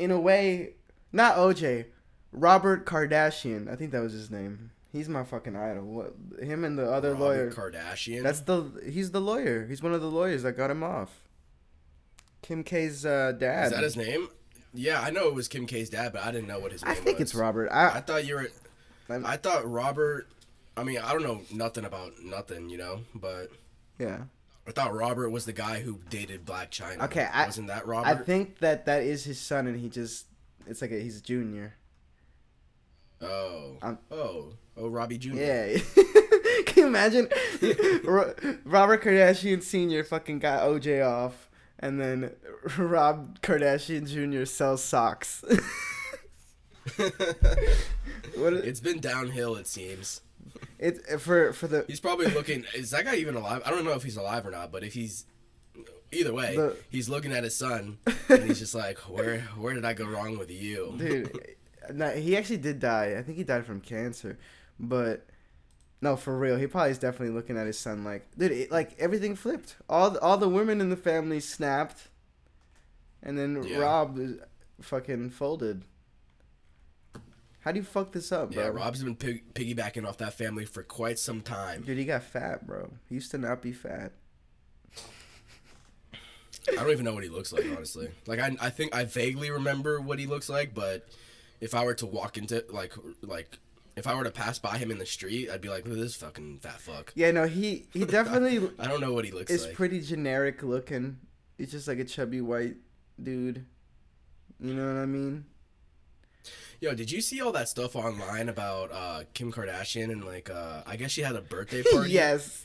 in 0.00 0.10
a 0.10 0.18
way, 0.20 0.74
not 1.12 1.36
OJ, 1.36 1.86
Robert 2.32 2.86
Kardashian. 2.86 3.70
I 3.70 3.76
think 3.76 3.92
that 3.92 4.00
was 4.00 4.12
his 4.12 4.30
name. 4.30 4.70
He's 4.92 5.08
my 5.08 5.22
fucking 5.22 5.54
idol. 5.54 5.84
What? 5.84 6.14
Him 6.42 6.64
and 6.64 6.76
the 6.76 6.90
other 6.90 7.14
lawyer. 7.14 7.48
Robert 7.54 7.74
Kardashian. 7.74 8.22
That's 8.22 8.40
the 8.40 8.64
he's 8.90 9.12
the 9.12 9.20
lawyer. 9.20 9.66
He's 9.66 9.82
one 9.82 9.92
of 9.92 10.00
the 10.00 10.10
lawyers 10.10 10.42
that 10.42 10.52
got 10.56 10.70
him 10.70 10.82
off. 10.82 11.20
Kim 12.42 12.64
K's 12.64 13.04
uh, 13.06 13.32
dad. 13.38 13.66
Is 13.66 13.72
that 13.72 13.82
his 13.82 13.96
name? 13.96 14.28
Yeah, 14.72 15.00
I 15.00 15.10
know 15.10 15.28
it 15.28 15.34
was 15.34 15.48
Kim 15.48 15.66
K's 15.66 15.90
dad, 15.90 16.12
but 16.12 16.22
I 16.24 16.32
didn't 16.32 16.48
know 16.48 16.58
what 16.58 16.72
his 16.72 16.82
name 16.82 16.90
was. 16.90 16.98
I 16.98 17.00
was. 17.00 17.04
think 17.04 17.20
it's 17.20 17.34
Robert. 17.34 17.68
I 17.70 17.98
I, 17.98 18.00
thought 18.00 18.24
you 18.26 18.34
were. 18.36 18.48
I'm- 19.08 19.26
I 19.26 19.36
thought 19.36 19.70
Robert. 19.70 20.26
I 20.76 20.84
mean, 20.84 20.98
I 20.98 21.12
don't 21.12 21.22
know 21.22 21.42
nothing 21.52 21.84
about 21.84 22.12
nothing, 22.22 22.70
you 22.70 22.78
know, 22.78 23.00
but 23.14 23.48
yeah. 23.98 24.22
I 24.70 24.72
thought 24.72 24.94
Robert 24.94 25.30
was 25.30 25.46
the 25.46 25.52
guy 25.52 25.80
who 25.80 25.98
dated 26.10 26.46
Blac 26.46 26.70
Chyna. 26.70 27.02
Okay, 27.06 27.24
I- 27.32 27.46
wasn't 27.46 27.66
that 27.66 27.88
Robert? 27.88 28.06
I 28.08 28.14
think 28.14 28.58
that 28.60 28.86
that 28.86 29.02
is 29.02 29.24
his 29.24 29.40
son, 29.40 29.66
and 29.66 29.76
he 29.80 29.88
just 29.88 30.26
it's 30.64 30.80
like 30.80 30.92
a, 30.92 31.00
he's 31.00 31.18
a 31.18 31.22
junior. 31.22 31.74
Oh, 33.20 33.76
I'm- 33.82 33.98
oh, 34.12 34.52
oh, 34.76 34.86
Robbie 34.88 35.18
Jr. 35.18 35.34
Yeah. 35.34 35.78
Can 36.66 36.84
you 36.84 36.86
imagine? 36.86 37.28
Robert 38.04 39.02
Kardashian 39.02 39.60
Senior 39.60 40.04
fucking 40.04 40.38
got 40.38 40.62
OJ 40.62 41.04
off, 41.04 41.50
and 41.80 42.00
then 42.00 42.30
Rob 42.78 43.40
Kardashian 43.40 44.06
Jr. 44.08 44.44
sells 44.44 44.84
socks. 44.84 45.42
what 48.36 48.52
it, 48.52 48.64
It's 48.64 48.80
been 48.80 49.00
downhill, 49.00 49.56
it 49.56 49.66
seems. 49.66 50.20
It 50.80 51.20
for 51.20 51.52
for 51.52 51.66
the 51.68 51.84
He's 51.86 52.00
probably 52.00 52.26
looking. 52.26 52.64
Is 52.74 52.90
that 52.90 53.04
guy 53.04 53.16
even 53.16 53.34
alive? 53.36 53.62
I 53.64 53.70
don't 53.70 53.84
know 53.84 53.92
if 53.92 54.02
he's 54.02 54.16
alive 54.16 54.46
or 54.46 54.50
not, 54.50 54.72
but 54.72 54.82
if 54.82 54.94
he's, 54.94 55.26
either 56.10 56.32
way, 56.32 56.56
The- 56.56 56.76
he's 56.90 57.08
looking 57.08 57.32
at 57.32 57.44
his 57.44 57.54
son, 57.54 57.98
and 58.28 58.42
he's 58.44 58.58
just 58.58 58.74
like, 58.74 58.98
"Where, 59.08 59.40
where 59.58 59.74
did 59.74 59.84
I 59.84 59.92
go 59.92 60.06
wrong 60.06 60.38
with 60.38 60.50
you?" 60.50 60.94
dude. 60.98 61.54
No, 61.92 62.10
he 62.10 62.36
actually 62.36 62.58
did 62.58 62.78
die. 62.80 63.14
I 63.18 63.22
think 63.22 63.36
he 63.38 63.44
died 63.44 63.66
from 63.66 63.80
cancer, 63.80 64.38
but 64.78 65.26
no, 66.00 66.16
for 66.16 66.38
real, 66.38 66.56
he 66.56 66.66
probably 66.66 66.90
is 66.92 66.98
definitely 66.98 67.34
looking 67.34 67.56
at 67.58 67.66
his 67.66 67.78
son 67.78 68.04
like, 68.04 68.26
dude, 68.38 68.52
it, 68.52 68.70
like 68.70 68.96
everything 68.98 69.34
flipped. 69.34 69.76
All 69.88 70.10
the, 70.10 70.20
all 70.20 70.36
the 70.38 70.48
women 70.48 70.80
in 70.80 70.88
the 70.90 70.96
family 70.96 71.40
snapped, 71.40 72.08
and 73.22 73.36
then 73.38 73.62
Yeah. 73.64 73.78
Rob 73.78 74.18
is 74.18 74.38
fucking 74.80 75.30
folded. 75.30 75.82
How 77.60 77.72
do 77.72 77.78
you 77.78 77.84
fuck 77.84 78.12
this 78.12 78.32
up, 78.32 78.52
bro? 78.52 78.62
Yeah, 78.64 78.68
Rob's 78.70 79.02
been 79.02 79.16
pig- 79.16 79.52
piggybacking 79.54 80.06
off 80.06 80.18
that 80.18 80.34
family 80.34 80.64
for 80.64 80.82
quite 80.82 81.18
some 81.18 81.42
time. 81.42 81.82
Dude, 81.82 81.98
he 81.98 82.04
got 82.06 82.22
fat, 82.22 82.66
bro. 82.66 82.90
He 83.08 83.16
used 83.16 83.30
to 83.32 83.38
not 83.38 83.60
be 83.60 83.72
fat. 83.72 84.12
I 86.68 86.74
don't 86.76 86.90
even 86.90 87.04
know 87.04 87.14
what 87.14 87.22
he 87.22 87.28
looks 87.28 87.52
like, 87.52 87.64
honestly. 87.74 88.10
Like, 88.26 88.38
I, 88.38 88.56
I 88.60 88.70
think 88.70 88.94
I 88.94 89.04
vaguely 89.04 89.50
remember 89.50 90.00
what 90.00 90.18
he 90.18 90.26
looks 90.26 90.48
like, 90.48 90.74
but 90.74 91.08
if 91.60 91.74
I 91.74 91.84
were 91.84 91.94
to 91.94 92.06
walk 92.06 92.38
into 92.38 92.64
like, 92.70 92.92
like, 93.22 93.58
if 93.96 94.06
I 94.06 94.14
were 94.14 94.24
to 94.24 94.30
pass 94.30 94.58
by 94.58 94.78
him 94.78 94.90
in 94.90 94.98
the 94.98 95.06
street, 95.06 95.50
I'd 95.50 95.60
be 95.60 95.68
like, 95.68 95.84
"Look 95.84 95.94
at 95.96 96.00
this 96.00 96.14
fucking 96.16 96.58
fat 96.60 96.80
fuck." 96.80 97.12
Yeah, 97.14 97.30
no, 97.32 97.46
he 97.46 97.86
he 97.92 98.04
definitely 98.06 98.70
I 98.78 98.86
don't 98.86 99.00
know 99.00 99.12
what 99.12 99.24
he 99.24 99.30
looks 99.32 99.50
is 99.50 99.66
like. 99.66 99.74
pretty 99.74 100.00
generic 100.00 100.62
looking. 100.62 101.18
He's 101.58 101.70
just 101.72 101.88
like 101.88 101.98
a 101.98 102.04
chubby 102.04 102.40
white 102.40 102.76
dude. 103.22 103.66
You 104.60 104.74
know 104.74 104.86
what 104.86 105.00
I 105.00 105.06
mean? 105.06 105.44
Yo, 106.80 106.94
did 106.94 107.10
you 107.10 107.20
see 107.20 107.40
all 107.40 107.52
that 107.52 107.68
stuff 107.68 107.94
online 107.94 108.48
about 108.48 108.90
uh, 108.92 109.22
Kim 109.34 109.52
Kardashian 109.52 110.10
and 110.10 110.24
like, 110.24 110.48
uh, 110.48 110.82
I 110.86 110.96
guess 110.96 111.10
she 111.10 111.20
had 111.20 111.36
a 111.36 111.42
birthday 111.42 111.82
party 111.92 112.12
yes. 112.12 112.64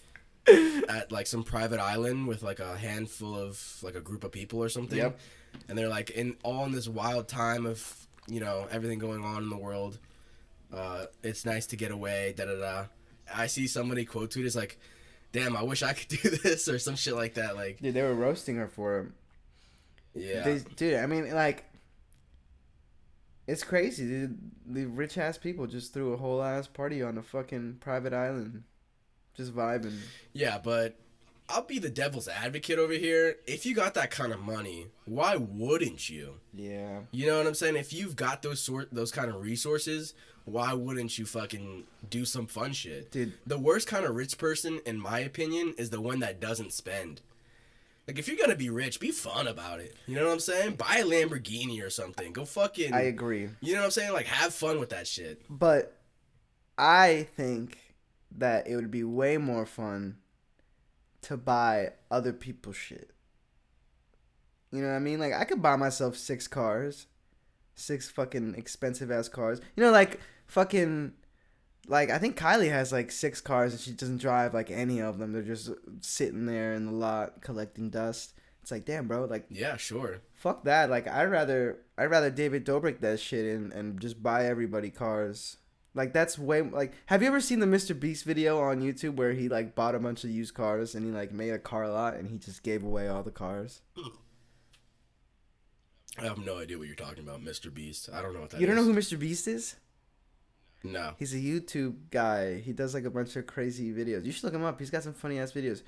at 0.88 1.12
like 1.12 1.28
some 1.28 1.44
private 1.44 1.80
island 1.80 2.28
with 2.28 2.42
like 2.44 2.60
a 2.60 2.78
handful 2.78 3.36
of 3.36 3.62
like 3.82 3.96
a 3.96 4.02
group 4.02 4.24
of 4.24 4.32
people 4.32 4.64
or 4.64 4.70
something. 4.70 4.98
Yep. 4.98 5.20
And 5.68 5.78
they're 5.78 5.90
like 5.90 6.12
in 6.12 6.38
all 6.44 6.66
in 6.66 6.72
this 6.72 6.88
wild 6.88 7.28
time 7.28 7.66
of 7.66 8.08
you 8.28 8.40
know 8.40 8.68
everything 8.72 9.00
going 9.00 9.24
on 9.24 9.44
in 9.44 9.50
the 9.50 9.58
world. 9.58 10.00
Uh, 10.74 11.06
it's 11.24 11.46
nice 11.46 11.66
to 11.68 11.76
get 11.76 11.92
away. 11.92 12.34
Da 12.38 12.46
da 12.46 12.60
da. 12.60 12.86
I 13.34 13.48
see 13.48 13.68
somebody 13.68 14.06
quote 14.06 14.32
tweet 14.32 14.46
is 14.46 14.56
like, 14.56 14.78
"Damn, 15.32 15.56
I 15.56 15.64
wish 15.64 15.84
I 15.84 15.94
could 15.94 16.08
do 16.22 16.30
this" 16.30 16.68
or 16.68 16.80
some 16.80 16.96
shit 16.96 17.16
like 17.16 17.36
that. 17.36 17.56
Like, 17.56 17.80
Dude, 17.82 17.94
they 17.94 18.02
were 18.02 18.14
roasting 18.14 18.58
her 18.58 18.68
for 18.68 19.00
him. 19.00 19.14
yeah, 20.14 20.44
They, 20.44 20.60
dude, 20.76 20.96
I 20.96 21.06
mean, 21.06 21.34
like, 21.34 21.66
it's 23.48 23.64
crazy. 23.64 24.06
Dude. 24.06 24.38
The 24.68 24.86
rich 24.86 25.18
ass 25.18 25.38
people 25.38 25.68
just 25.68 25.94
threw 25.94 26.14
a 26.14 26.18
whole 26.18 26.42
ass 26.42 26.68
party 26.68 27.02
on 27.04 27.18
a 27.18 27.22
fucking 27.24 27.78
private 27.80 28.14
island, 28.14 28.64
just 29.36 29.56
vibing. 29.56 29.98
yeah, 30.34 30.58
but. 30.58 30.98
I'll 31.48 31.62
be 31.62 31.78
the 31.78 31.92
devil's 31.92 32.28
advocate 32.28 32.80
over 32.80 32.94
here. 32.94 33.36
If 33.46 33.68
you 33.68 33.76
got 33.76 33.94
that 33.94 34.10
kind 34.10 34.34
of 34.34 34.40
money, 34.40 34.88
why 35.06 35.36
wouldn't 35.36 36.10
you? 36.10 36.38
Yeah. 36.56 37.02
You 37.12 37.28
know 37.28 37.38
what 37.38 37.46
I'm 37.46 37.54
saying? 37.54 37.76
If 37.76 37.94
you've 37.94 38.16
got 38.16 38.42
those 38.42 38.60
sort 38.60 38.92
those 38.92 39.12
kind 39.12 39.30
of 39.30 39.40
resources, 39.44 40.16
why 40.46 40.74
wouldn't 40.74 41.20
you 41.20 41.26
fucking 41.28 41.84
do 42.10 42.26
some 42.26 42.48
fun 42.48 42.74
shit? 42.74 43.12
Dude. 43.12 43.34
The 43.46 43.60
worst 43.60 43.88
kind 43.88 44.06
of 44.06 44.16
rich 44.16 44.40
person, 44.40 44.80
in 44.88 45.00
my 45.00 45.20
opinion, 45.20 45.76
is 45.78 45.92
the 45.92 46.02
one 46.02 46.20
that 46.22 46.40
doesn't 46.40 46.74
spend. 46.74 47.22
Like 48.08 48.20
if 48.20 48.28
you're 48.28 48.38
gonna 48.38 48.56
be 48.56 48.70
rich, 48.70 49.00
be 49.00 49.12
fun 49.12 49.48
about 49.48 49.80
it. 49.80 49.96
You 50.06 50.16
know 50.16 50.26
what 50.26 50.34
I'm 50.34 50.40
saying? 50.40 50.76
Buy 50.76 50.98
a 50.98 51.06
Lamborghini 51.06 51.84
or 51.84 51.90
something. 51.90 52.34
Go 52.34 52.46
fucking 52.46 52.94
I 52.94 53.02
agree. 53.02 53.50
You 53.62 53.74
know 53.74 53.80
what 53.80 53.86
I'm 53.86 53.92
saying? 53.92 54.14
Like 54.14 54.28
have 54.28 54.54
fun 54.54 54.80
with 54.80 54.90
that 54.90 55.08
shit. 55.08 55.42
But 55.50 55.98
I 56.78 57.28
think 57.36 57.80
that 58.38 58.68
it 58.68 58.76
would 58.76 58.92
be 58.92 59.04
way 59.04 59.38
more 59.38 59.66
fun 59.66 60.18
to 61.24 61.38
buy 61.38 61.94
other 62.12 62.34
people's 62.34 62.76
shit. 62.76 63.10
You 64.72 64.82
know 64.82 64.90
what 64.90 64.96
I 64.96 65.00
mean? 65.00 65.20
Like 65.20 65.34
I 65.34 65.46
could 65.46 65.62
buy 65.62 65.76
myself 65.76 66.16
six 66.16 66.48
cars, 66.48 67.08
six 67.76 68.10
fucking 68.10 68.56
expensive 68.56 69.10
ass 69.10 69.30
cars. 69.30 69.62
You 69.76 69.84
know, 69.84 69.92
like 69.92 70.20
fucking, 70.48 71.14
like 71.88 72.10
I 72.10 72.18
think 72.18 72.38
Kylie 72.38 72.70
has 72.70 72.92
like 72.92 73.12
six 73.12 73.42
cars 73.42 73.74
and 73.74 73.82
she 73.82 73.92
doesn't 73.92 74.18
drive 74.22 74.54
like 74.54 74.72
any 74.72 75.00
of 75.02 75.18
them. 75.20 75.34
They're 75.34 75.42
just 75.42 75.72
sitting 76.02 76.46
there 76.46 76.74
in 76.74 76.86
the 76.86 76.92
lot 76.92 77.42
collecting 77.42 77.90
dust. 77.90 78.34
It's 78.62 78.72
like, 78.72 78.86
damn, 78.86 79.08
bro, 79.08 79.26
like 79.26 79.46
Yeah, 79.50 79.78
sure. 79.78 80.22
fuck 80.34 80.64
that. 80.64 80.90
Like 80.90 81.08
I'd 81.08 81.26
rather 81.32 81.80
I'd 81.98 82.06
rather 82.10 82.30
David 82.32 82.66
Dobrik 82.66 83.00
that 83.02 83.20
shit 83.20 83.46
and 83.56 83.72
and 83.72 84.00
just 84.00 84.22
buy 84.24 84.46
everybody 84.46 84.90
cars. 84.90 85.58
Like 85.94 86.12
that's 86.14 86.38
way 86.38 86.62
like 86.62 86.94
have 87.06 87.22
you 87.22 87.28
ever 87.28 87.40
seen 87.40 87.60
the 87.60 87.66
Mr. 87.68 87.98
Beast 87.98 88.26
video 88.26 88.60
on 88.60 88.82
YouTube 88.82 89.16
where 89.16 89.34
he 89.34 89.48
like 89.50 89.76
bought 89.76 89.96
a 89.96 90.00
bunch 90.00 90.24
of 90.24 90.30
used 90.32 90.54
cars 90.54 90.96
and 90.96 91.06
he 91.06 91.12
like 91.12 91.32
made 91.32 91.52
a 91.52 91.60
car 91.60 91.88
lot 91.88 92.16
and 92.16 92.28
he 92.30 92.38
just 92.38 92.64
gave 92.64 92.84
away 92.84 93.08
all 93.08 93.24
the 93.24 93.32
cars? 93.32 93.82
I 96.18 96.24
have 96.24 96.38
no 96.38 96.58
idea 96.60 96.78
what 96.78 96.88
you're 96.88 96.96
talking 96.96 97.24
about, 97.26 97.44
Mr. 97.44 97.74
Beast. 97.74 98.10
I 98.14 98.22
don't 98.22 98.34
know 98.34 98.40
what 98.42 98.50
that 98.52 98.62
you 98.62 98.68
don't 98.68 98.76
know 98.78 98.84
who 98.84 98.94
Mr. 98.94 99.20
Beast 99.20 99.48
is? 99.48 99.76
No. 100.92 101.14
He's 101.18 101.34
a 101.34 101.38
YouTube 101.38 101.96
guy. 102.12 102.60
He 102.60 102.74
does 102.74 102.94
like 102.94 103.06
a 103.06 103.10
bunch 103.10 103.36
of 103.36 103.48
crazy 103.48 103.92
videos. 103.92 104.26
You 104.26 104.32
should 104.32 104.44
look 104.44 104.54
him 104.54 104.64
up. 104.64 104.80
He's 104.80 104.90
got 104.90 105.04
some 105.04 105.14
funny 105.14 105.40
ass 105.40 105.52
videos. 105.52 105.82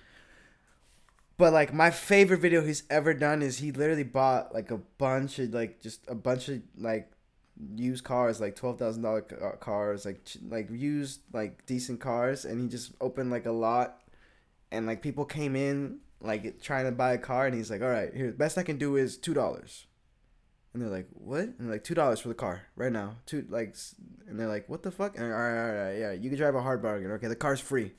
But 1.37 1.53
like 1.53 1.73
my 1.73 1.91
favorite 1.91 2.39
video 2.39 2.63
he's 2.63 2.83
ever 2.89 3.13
done 3.13 3.41
is 3.41 3.59
he 3.59 3.71
literally 3.71 4.03
bought 4.03 4.53
like 4.53 4.71
a 4.71 4.77
bunch 4.97 5.37
of 5.37 5.53
like 5.53 5.81
just 5.81 6.01
a 6.07 6.15
bunch 6.15 6.49
of 6.49 6.61
like 6.77 7.11
used 7.75 8.03
cars, 8.03 8.41
like 8.41 8.55
twelve 8.55 8.79
thousand 8.79 9.03
dollar 9.03 9.23
uh, 9.41 9.55
cars, 9.57 10.03
like 10.05 10.19
like 10.49 10.69
used 10.71 11.21
like 11.33 11.65
decent 11.67 11.99
cars, 11.99 12.43
and 12.43 12.59
he 12.59 12.67
just 12.67 12.91
opened 12.99 13.29
like 13.29 13.45
a 13.45 13.51
lot, 13.51 14.01
and 14.71 14.87
like 14.87 15.03
people 15.03 15.25
came 15.25 15.55
in 15.55 15.99
like 16.21 16.59
trying 16.59 16.85
to 16.85 16.91
buy 16.91 17.13
a 17.13 17.17
car, 17.19 17.45
and 17.45 17.55
he's 17.55 17.69
like, 17.69 17.83
all 17.83 17.89
right, 17.89 18.13
here, 18.15 18.31
best 18.31 18.57
I 18.57 18.63
can 18.63 18.77
do 18.77 18.95
is 18.95 19.15
two 19.15 19.35
dollars. 19.35 19.85
And 20.77 20.85
they're 20.85 20.95
like, 20.95 21.07
"What?" 21.13 21.39
And 21.39 21.55
they're 21.61 21.71
like, 21.71 21.83
two 21.83 21.95
dollars 21.95 22.19
for 22.19 22.27
the 22.27 22.35
car 22.35 22.61
right 22.75 22.91
now." 22.91 23.15
Two 23.25 23.47
like, 23.49 23.75
and 24.27 24.39
they're 24.39 24.47
like, 24.47 24.69
"What 24.69 24.83
the 24.83 24.91
fuck?" 24.91 25.17
And 25.17 25.25
all 25.25 25.31
right, 25.31 25.69
all 25.69 25.73
right, 25.73 25.97
yeah, 25.97 26.11
you 26.11 26.29
can 26.29 26.37
drive 26.37 26.53
a 26.53 26.61
hard 26.61 26.83
bargain. 26.83 27.09
Okay, 27.13 27.27
the 27.27 27.35
car's 27.35 27.59
free, 27.59 27.93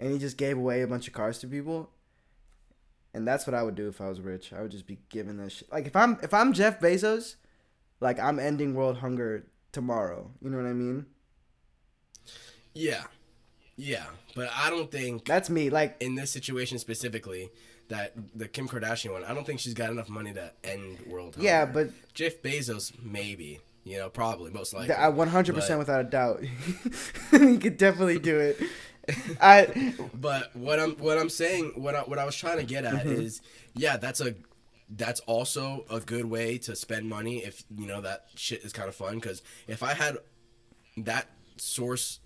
and 0.00 0.10
he 0.10 0.18
just 0.18 0.36
gave 0.36 0.58
away 0.58 0.82
a 0.82 0.88
bunch 0.88 1.06
of 1.06 1.14
cars 1.14 1.38
to 1.38 1.46
people. 1.46 1.88
And 3.14 3.28
that's 3.28 3.46
what 3.46 3.54
I 3.54 3.62
would 3.62 3.76
do 3.76 3.86
if 3.86 4.00
I 4.00 4.08
was 4.08 4.20
rich. 4.20 4.52
I 4.52 4.60
would 4.60 4.72
just 4.72 4.88
be 4.88 4.98
giving 5.08 5.36
that 5.36 5.52
shit. 5.52 5.70
Like 5.70 5.86
if 5.86 5.94
I'm 5.94 6.18
if 6.20 6.34
I'm 6.34 6.52
Jeff 6.52 6.80
Bezos, 6.80 7.36
like 8.00 8.18
I'm 8.18 8.40
ending 8.40 8.74
world 8.74 8.96
hunger 8.96 9.46
tomorrow. 9.70 10.32
You 10.42 10.50
know 10.50 10.56
what 10.56 10.66
I 10.66 10.72
mean? 10.72 11.06
Yeah. 12.74 13.04
Yeah. 13.76 14.06
But 14.34 14.50
I 14.52 14.68
don't 14.68 14.90
think 14.90 15.26
That's 15.26 15.48
me. 15.48 15.70
Like 15.70 15.96
in 16.00 16.16
this 16.16 16.32
situation 16.32 16.80
specifically 16.80 17.50
that 17.88 18.12
the 18.34 18.48
Kim 18.48 18.68
Kardashian 18.68 19.12
one, 19.12 19.24
I 19.24 19.32
don't 19.34 19.46
think 19.46 19.60
she's 19.60 19.74
got 19.74 19.90
enough 19.90 20.08
money 20.08 20.32
to 20.32 20.52
end 20.64 20.98
world 21.06 21.34
hunger. 21.36 21.46
Yeah, 21.46 21.64
but- 21.66 21.90
Jeff 22.14 22.40
Bezos 22.42 22.92
maybe. 23.02 23.60
You 23.84 23.98
know, 23.98 24.10
probably 24.10 24.50
most 24.50 24.74
likely. 24.74 24.94
I 24.96 25.08
100 25.08 25.54
percent 25.54 25.78
without 25.78 26.00
a 26.00 26.04
doubt, 26.04 26.42
he 27.30 27.56
could 27.58 27.76
definitely 27.76 28.18
do 28.18 28.36
it. 28.38 28.60
I 29.40 29.94
But 30.14 30.56
what 30.56 30.80
I'm 30.80 30.92
what 30.96 31.18
I'm 31.18 31.28
saying 31.30 31.72
what 31.76 31.94
I, 31.94 32.00
what 32.00 32.18
I 32.18 32.24
was 32.24 32.34
trying 32.34 32.56
to 32.58 32.64
get 32.64 32.84
at 32.84 33.04
Mm-hmm. 33.06 33.20
is 33.22 33.40
yeah, 33.76 33.96
that's 33.96 34.20
a 34.20 34.34
that's 34.90 35.20
also 35.20 35.84
a 35.88 36.00
good 36.00 36.24
way 36.24 36.58
to 36.58 36.74
spend 36.74 37.08
money 37.08 37.44
if 37.44 37.62
you 37.76 37.86
know 37.86 38.00
that 38.00 38.24
shit 38.34 38.64
is 38.64 38.72
kind 38.72 38.88
of 38.88 38.96
fun 38.96 39.20
cuz 39.20 39.42
if 39.68 39.84
I 39.84 39.94
had 39.94 40.18
that 40.96 41.28
source 41.56 42.18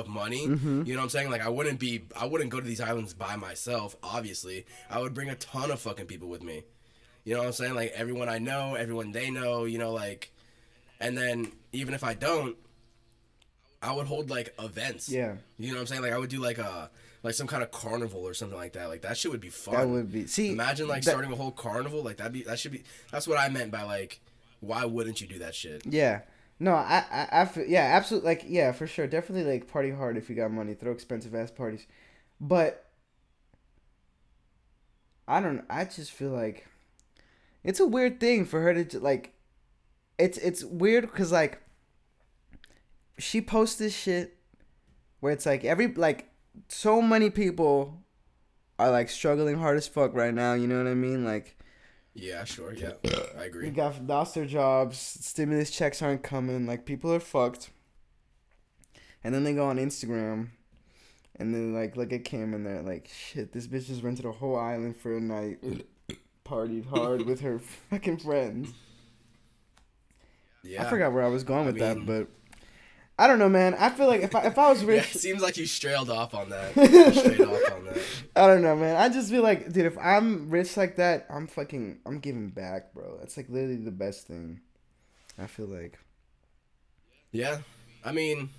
of 0.00 0.08
money, 0.08 0.46
Mm-hmm. 0.46 0.82
you 0.86 0.94
know 0.94 1.00
what 1.00 1.04
I'm 1.04 1.10
saying? 1.10 1.30
Like 1.30 1.42
I 1.44 1.48
wouldn't 1.48 1.78
be 1.80 2.02
I 2.18 2.26
wouldn't 2.26 2.50
go 2.50 2.60
to 2.60 2.66
these 2.66 2.80
islands 2.80 3.14
by 3.14 3.36
myself, 3.36 3.96
obviously. 4.02 4.66
I 4.90 5.00
would 5.00 5.14
bring 5.14 5.28
a 5.30 5.34
ton 5.36 5.70
of 5.70 5.80
fucking 5.80 6.06
people 6.06 6.28
with 6.28 6.42
me. 6.42 6.64
You 7.24 7.34
know 7.34 7.40
what 7.40 7.46
I'm 7.48 7.52
saying? 7.54 7.74
Like 7.74 7.92
everyone 7.94 8.28
I 8.28 8.38
know, 8.38 8.74
everyone 8.74 9.12
they 9.12 9.30
know, 9.30 9.64
you 9.64 9.78
know 9.78 9.92
like 9.92 10.32
and 11.00 11.16
then 11.18 11.52
even 11.72 11.92
if 11.94 12.02
I 12.04 12.14
don't 12.14 12.56
I 13.82 13.92
would 13.92 14.06
hold 14.06 14.30
like 14.30 14.54
events. 14.58 15.08
Yeah. 15.08 15.34
You 15.58 15.68
know 15.68 15.74
what 15.74 15.80
I'm 15.82 15.86
saying? 15.86 16.02
Like 16.02 16.12
I 16.12 16.18
would 16.18 16.30
do 16.30 16.40
like 16.40 16.58
a 16.58 16.90
like 17.22 17.34
some 17.34 17.46
kind 17.46 17.62
of 17.62 17.70
carnival 17.70 18.20
or 18.26 18.34
something 18.34 18.56
like 18.56 18.72
that. 18.74 18.88
Like 18.88 19.02
that 19.02 19.16
shit 19.16 19.30
would 19.32 19.40
be 19.40 19.48
fun. 19.50 19.74
that 19.74 19.88
would 19.88 20.12
be 20.12 20.26
see. 20.26 20.52
Imagine 20.52 20.88
like 20.88 21.02
that- 21.02 21.10
starting 21.10 21.32
a 21.32 21.36
whole 21.36 21.50
carnival. 21.50 22.02
Like 22.02 22.16
that'd 22.18 22.32
be 22.32 22.42
that 22.44 22.58
should 22.58 22.72
be 22.72 22.84
that's 23.10 23.26
what 23.28 23.38
I 23.38 23.48
meant 23.48 23.70
by 23.70 23.82
like 23.82 24.20
why 24.60 24.84
wouldn't 24.86 25.20
you 25.20 25.26
do 25.26 25.40
that 25.40 25.54
shit? 25.54 25.82
Yeah. 25.84 26.20
No, 26.58 26.74
I, 26.74 27.04
I, 27.10 27.28
I 27.42 27.44
feel, 27.44 27.66
yeah, 27.66 27.82
absolutely, 27.96 28.28
like, 28.30 28.44
yeah, 28.46 28.72
for 28.72 28.86
sure, 28.86 29.06
definitely, 29.06 29.50
like, 29.50 29.68
party 29.68 29.90
hard 29.90 30.16
if 30.16 30.30
you 30.30 30.36
got 30.36 30.50
money, 30.50 30.74
throw 30.74 30.92
expensive 30.92 31.34
ass 31.34 31.50
parties, 31.50 31.86
but 32.40 32.86
I 35.28 35.40
don't, 35.40 35.64
I 35.68 35.84
just 35.84 36.12
feel 36.12 36.30
like 36.30 36.66
it's 37.64 37.80
a 37.80 37.86
weird 37.86 38.20
thing 38.20 38.44
for 38.44 38.60
her 38.62 38.84
to 38.84 39.00
like, 39.00 39.34
it's 40.18 40.38
it's 40.38 40.64
weird 40.64 41.04
because 41.04 41.32
like 41.32 41.62
she 43.18 43.40
posts 43.40 43.76
this 43.76 43.94
shit 43.94 44.36
where 45.20 45.32
it's 45.32 45.46
like 45.46 45.64
every 45.64 45.88
like 45.94 46.28
so 46.68 47.02
many 47.02 47.30
people 47.30 48.02
are 48.78 48.90
like 48.90 49.10
struggling 49.10 49.58
hard 49.58 49.76
as 49.78 49.88
fuck 49.88 50.14
right 50.14 50.34
now, 50.34 50.54
you 50.54 50.66
know 50.68 50.78
what 50.78 50.90
I 50.90 50.94
mean, 50.94 51.24
like. 51.24 51.55
Yeah, 52.16 52.44
sure. 52.44 52.72
Yeah, 52.72 52.92
I 53.38 53.44
agree. 53.44 53.64
We 53.64 53.68
agree. 53.68 53.70
got 53.70 54.06
lost 54.06 54.34
their 54.34 54.46
jobs. 54.46 54.98
Stimulus 54.98 55.70
checks 55.70 56.00
aren't 56.00 56.22
coming. 56.22 56.66
Like 56.66 56.86
people 56.86 57.12
are 57.12 57.20
fucked. 57.20 57.70
And 59.22 59.34
then 59.34 59.44
they 59.44 59.52
go 59.54 59.66
on 59.66 59.76
Instagram, 59.76 60.48
and 61.36 61.52
then 61.54 61.74
like 61.74 61.96
look 61.96 62.12
at 62.12 62.24
Kim, 62.24 62.54
and 62.54 62.64
they're 62.64 62.82
like, 62.82 63.08
"Shit, 63.08 63.52
this 63.52 63.66
bitch 63.66 63.86
just 63.86 64.02
rented 64.02 64.24
a 64.24 64.32
whole 64.32 64.56
island 64.56 64.96
for 64.96 65.16
a 65.16 65.20
night, 65.20 65.58
partied 66.44 66.86
hard 66.88 67.26
with 67.26 67.40
her 67.40 67.58
fucking 67.90 68.18
friends." 68.18 68.72
Yeah. 70.62 70.86
I 70.86 70.90
forgot 70.90 71.12
where 71.12 71.22
I 71.24 71.28
was 71.28 71.44
going 71.44 71.64
I 71.64 71.66
with 71.66 71.78
that, 71.78 72.06
but 72.06 72.28
I 73.18 73.26
don't 73.26 73.38
know, 73.38 73.48
man. 73.48 73.74
I 73.74 73.90
feel 73.90 74.06
like 74.06 74.22
if 74.22 74.34
I 74.34 74.46
if 74.46 74.58
I 74.58 74.70
was 74.70 74.82
Yeah, 74.84 74.88
rich, 74.88 75.16
it 75.16 75.18
seems 75.18 75.42
like 75.42 75.56
you 75.56 75.66
trailed 75.66 76.10
off 76.10 76.34
on 76.34 76.50
that. 76.50 76.74
Straight 77.98 78.12
off 78.12 78.22
on 78.22 78.28
that. 78.34 78.42
I 78.42 78.46
don't 78.46 78.62
know, 78.62 78.76
man. 78.76 78.96
I 78.96 79.08
just 79.08 79.30
feel 79.30 79.42
like, 79.42 79.72
dude, 79.72 79.86
if 79.86 79.98
I'm 79.98 80.50
rich 80.50 80.76
like 80.76 80.96
that, 80.96 81.26
I'm 81.30 81.46
fucking, 81.46 81.98
I'm 82.06 82.18
giving 82.18 82.50
back, 82.50 82.94
bro. 82.94 83.16
That's 83.18 83.36
like 83.36 83.48
literally 83.48 83.76
the 83.76 83.90
best 83.90 84.26
thing. 84.26 84.60
I 85.38 85.46
feel 85.46 85.66
like. 85.66 85.98
Yeah. 87.32 87.58
I 88.04 88.12
mean, 88.12 88.50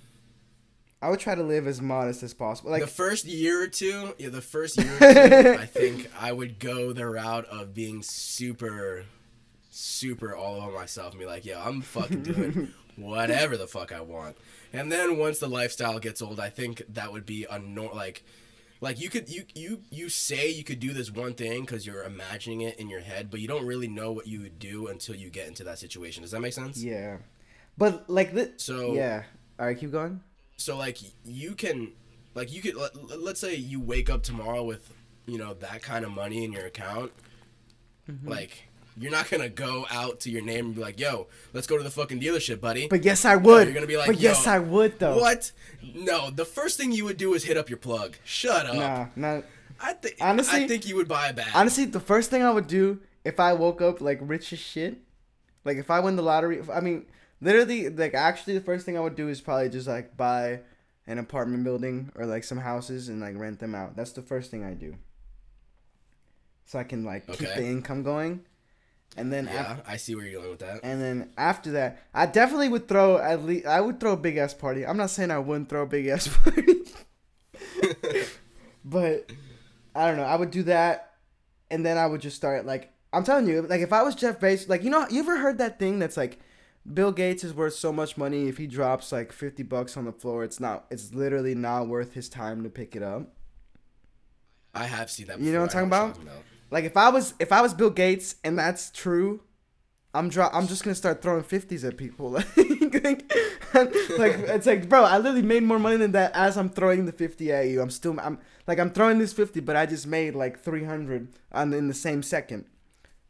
I 1.00 1.10
would 1.10 1.20
try 1.20 1.34
to 1.34 1.42
live 1.42 1.66
as 1.66 1.80
modest 1.80 2.22
as 2.22 2.34
possible. 2.34 2.70
Like 2.70 2.82
the 2.82 2.86
first 2.88 3.24
year 3.24 3.62
or 3.62 3.68
two, 3.68 4.14
yeah, 4.18 4.30
the 4.30 4.40
first 4.40 4.76
year 4.76 4.92
or 4.94 4.98
two, 4.98 5.06
I 5.60 5.66
think 5.66 6.10
I 6.18 6.32
would 6.32 6.58
go 6.58 6.92
the 6.92 7.06
route 7.06 7.46
of 7.46 7.72
being 7.74 8.02
super, 8.02 9.04
super 9.70 10.34
all 10.34 10.60
over 10.60 10.72
myself 10.76 11.12
and 11.12 11.20
be 11.20 11.26
like, 11.26 11.44
yo, 11.44 11.60
I'm 11.60 11.82
fucking 11.82 12.22
doing 12.24 12.74
whatever 12.96 13.56
the 13.56 13.68
fuck 13.68 13.92
I 13.92 14.00
want. 14.00 14.36
And 14.72 14.90
then 14.90 15.18
once 15.18 15.38
the 15.38 15.48
lifestyle 15.48 15.98
gets 15.98 16.20
old, 16.20 16.40
I 16.40 16.50
think 16.50 16.82
that 16.90 17.12
would 17.12 17.24
be 17.24 17.46
a 17.48 17.58
nor- 17.58 17.94
like, 17.94 18.24
like 18.80 19.00
you 19.00 19.08
could 19.10 19.28
you 19.28 19.44
you 19.54 19.82
you 19.90 20.08
say 20.08 20.50
you 20.50 20.64
could 20.64 20.80
do 20.80 20.92
this 20.92 21.10
one 21.10 21.34
thing 21.34 21.62
because 21.62 21.86
you're 21.86 22.04
imagining 22.04 22.60
it 22.62 22.78
in 22.78 22.88
your 22.88 23.00
head, 23.00 23.30
but 23.30 23.40
you 23.40 23.48
don't 23.48 23.66
really 23.66 23.88
know 23.88 24.12
what 24.12 24.26
you 24.26 24.40
would 24.40 24.58
do 24.58 24.86
until 24.88 25.14
you 25.16 25.30
get 25.30 25.46
into 25.48 25.64
that 25.64 25.78
situation. 25.78 26.22
Does 26.22 26.30
that 26.32 26.40
make 26.40 26.52
sense? 26.52 26.82
Yeah, 26.82 27.18
but 27.76 28.08
like 28.08 28.32
the 28.34 28.52
So 28.56 28.94
yeah. 28.94 29.24
All 29.58 29.66
right, 29.66 29.78
keep 29.78 29.90
going. 29.90 30.20
so 30.56 30.76
like 30.76 30.98
you 31.24 31.54
can 31.54 31.92
like 32.34 32.52
you 32.52 32.62
could 32.62 32.76
let, 32.76 33.20
let's 33.20 33.40
say 33.40 33.54
you 33.56 33.80
wake 33.80 34.08
up 34.08 34.22
tomorrow 34.22 34.62
with 34.62 34.92
you 35.26 35.38
know 35.38 35.54
that 35.54 35.82
kind 35.82 36.04
of 36.04 36.10
money 36.12 36.44
in 36.44 36.52
your 36.52 36.66
account 36.66 37.12
Mm-hmm. 38.10 38.28
like 38.28 38.67
you're 39.00 39.10
not 39.12 39.30
gonna 39.30 39.48
go 39.48 39.86
out 39.90 40.20
to 40.20 40.30
your 40.30 40.42
name 40.42 40.66
and 40.66 40.74
be 40.74 40.80
like 40.80 40.98
yo 41.00 41.26
let's 41.52 41.66
go 41.66 41.76
to 41.76 41.82
the 41.84 41.90
fucking 41.90 42.20
dealership 42.20 42.60
buddy 42.60 42.86
But 42.88 43.04
yes, 43.04 43.24
I 43.24 43.36
would. 43.36 43.66
you're 43.66 43.74
gonna 43.74 43.86
be 43.86 43.96
like, 43.96 44.06
but 44.06 44.18
yes, 44.18 44.46
I 44.46 44.58
would 44.58 44.98
though. 44.98 45.18
what 45.18 45.52
no 45.94 46.30
the 46.30 46.44
first 46.44 46.76
thing 46.78 46.92
you 46.92 47.04
would 47.04 47.16
do 47.16 47.34
is 47.34 47.44
hit 47.44 47.56
up 47.56 47.68
your 47.68 47.78
plug 47.78 48.16
shut 48.24 48.66
up 48.66 48.74
Nah, 48.74 49.06
not 49.16 49.44
i 49.80 49.92
think 49.92 50.16
Honestly- 50.20 50.64
i 50.64 50.68
think 50.68 50.86
you 50.88 50.96
would 50.96 51.08
buy 51.08 51.28
a 51.28 51.32
bag 51.32 51.48
honestly. 51.54 51.84
The 51.84 52.00
first 52.00 52.30
thing 52.30 52.42
I 52.42 52.50
would 52.50 52.66
do 52.66 53.00
if 53.24 53.38
I 53.40 53.52
woke 53.52 53.80
up 53.82 54.00
like 54.00 54.18
rich 54.22 54.52
as 54.52 54.58
shit, 54.58 54.98
like 55.64 55.76
if 55.76 55.90
I 55.90 56.00
win 56.00 56.16
the 56.16 56.22
lottery. 56.22 56.62
I 56.72 56.80
mean, 56.80 57.04
literally, 57.42 57.88
like 57.90 58.14
actually, 58.14 58.54
the 58.54 58.64
first 58.64 58.86
thing 58.86 58.96
I 58.96 59.00
would 59.00 59.16
do 59.16 59.28
is 59.28 59.40
probably 59.42 59.68
just 59.68 59.86
like 59.86 60.16
buy 60.16 60.60
an 61.06 61.18
apartment 61.18 61.62
building 61.64 62.10
or 62.14 62.24
like 62.26 62.42
some 62.44 62.58
houses 62.58 63.08
and 63.10 63.20
like 63.20 63.36
rent 63.36 63.58
them 63.58 63.74
out. 63.74 63.96
That's 63.96 64.12
the 64.12 64.22
first 64.22 64.50
thing 64.50 64.64
I 64.64 64.72
do. 64.72 64.94
So 66.64 66.78
I 66.78 66.84
can 66.84 67.04
like 67.04 67.26
keep 67.26 67.38
the 67.48 67.64
income 67.64 68.02
going, 68.02 68.44
and 69.16 69.32
then 69.32 69.46
yeah 69.46 69.72
af- 69.72 69.82
i 69.88 69.96
see 69.96 70.14
where 70.14 70.24
you're 70.26 70.40
going 70.40 70.50
with 70.50 70.60
that 70.60 70.80
And 70.84 71.00
then 71.00 71.30
after 71.36 71.72
that, 71.72 72.02
I 72.14 72.26
definitely 72.26 72.68
would 72.68 72.86
throw 72.88 73.16
at 73.18 73.44
least 73.44 73.66
I 73.66 73.80
would 73.80 73.98
throw 74.00 74.12
a 74.12 74.16
big 74.16 74.36
ass 74.36 74.54
party. 74.54 74.86
I'm 74.86 74.96
not 74.96 75.10
saying 75.10 75.30
I 75.30 75.38
wouldn't 75.38 75.68
throw 75.68 75.82
a 75.82 75.86
big 75.86 76.06
ass 76.06 76.28
party, 76.44 76.74
but 78.84 79.30
I 79.94 80.06
don't 80.06 80.16
know. 80.16 80.24
I 80.24 80.36
would 80.36 80.50
do 80.50 80.62
that, 80.64 81.14
and 81.70 81.84
then 81.84 81.98
I 81.98 82.06
would 82.06 82.20
just 82.20 82.36
start 82.36 82.66
like 82.66 82.92
I'm 83.12 83.24
telling 83.24 83.46
you, 83.48 83.62
like 83.62 83.80
if 83.80 83.92
I 83.92 84.02
was 84.02 84.14
Jeff 84.14 84.38
Bezos, 84.40 84.68
like 84.68 84.82
you 84.84 84.90
know, 84.90 85.06
you 85.10 85.20
ever 85.20 85.38
heard 85.38 85.58
that 85.58 85.78
thing 85.78 85.98
that's 85.98 86.16
like 86.16 86.38
Bill 86.92 87.10
Gates 87.12 87.42
is 87.44 87.52
worth 87.54 87.74
so 87.74 87.92
much 87.92 88.16
money. 88.16 88.48
If 88.48 88.58
he 88.58 88.66
drops 88.66 89.10
like 89.12 89.32
50 89.32 89.62
bucks 89.64 89.96
on 89.96 90.04
the 90.04 90.12
floor, 90.12 90.44
it's 90.44 90.60
not. 90.60 90.86
It's 90.90 91.12
literally 91.14 91.54
not 91.54 91.88
worth 91.88 92.12
his 92.14 92.28
time 92.28 92.62
to 92.62 92.68
pick 92.70 92.94
it 92.94 93.02
up. 93.02 93.32
i 94.74 94.84
have 94.84 95.10
seen 95.10 95.26
that 95.26 95.40
You 95.40 95.52
know 95.52 95.60
what. 95.62 95.74
I'm 95.74 95.88
talking 95.90 96.22
about? 96.22 96.38
Like 96.70 96.84
if 96.84 96.96
I 96.96 97.08
was 97.08 97.34
if 97.38 97.52
I 97.52 97.60
was 97.62 97.74
Bill 97.74 97.90
Gates 97.90 98.36
and 98.44 98.58
that's 98.58 98.90
true, 98.90 99.40
I'm 100.14 100.28
dro- 100.28 100.50
I'm 100.52 100.66
just 100.66 100.84
gonna 100.84 100.94
start 100.94 101.22
throwing 101.22 101.42
fifties 101.42 101.84
at 101.84 101.96
people. 101.96 102.30
like, 102.30 102.54
like 103.74 104.38
it's 104.38 104.66
like, 104.66 104.88
bro, 104.88 105.04
I 105.04 105.18
literally 105.18 105.42
made 105.42 105.62
more 105.62 105.78
money 105.78 105.96
than 105.96 106.12
that 106.12 106.32
as 106.34 106.56
I'm 106.56 106.70
throwing 106.70 107.06
the 107.06 107.12
fifty 107.12 107.52
at 107.52 107.68
you. 107.68 107.80
I'm 107.80 107.90
still, 107.90 108.18
I'm 108.20 108.38
like, 108.66 108.78
I'm 108.78 108.90
throwing 108.90 109.18
this 109.18 109.32
fifty, 109.32 109.60
but 109.60 109.76
I 109.76 109.86
just 109.86 110.06
made 110.06 110.34
like 110.34 110.60
three 110.60 110.84
hundred 110.84 111.28
on 111.52 111.72
in 111.72 111.88
the 111.88 111.94
same 111.94 112.22
second. 112.22 112.66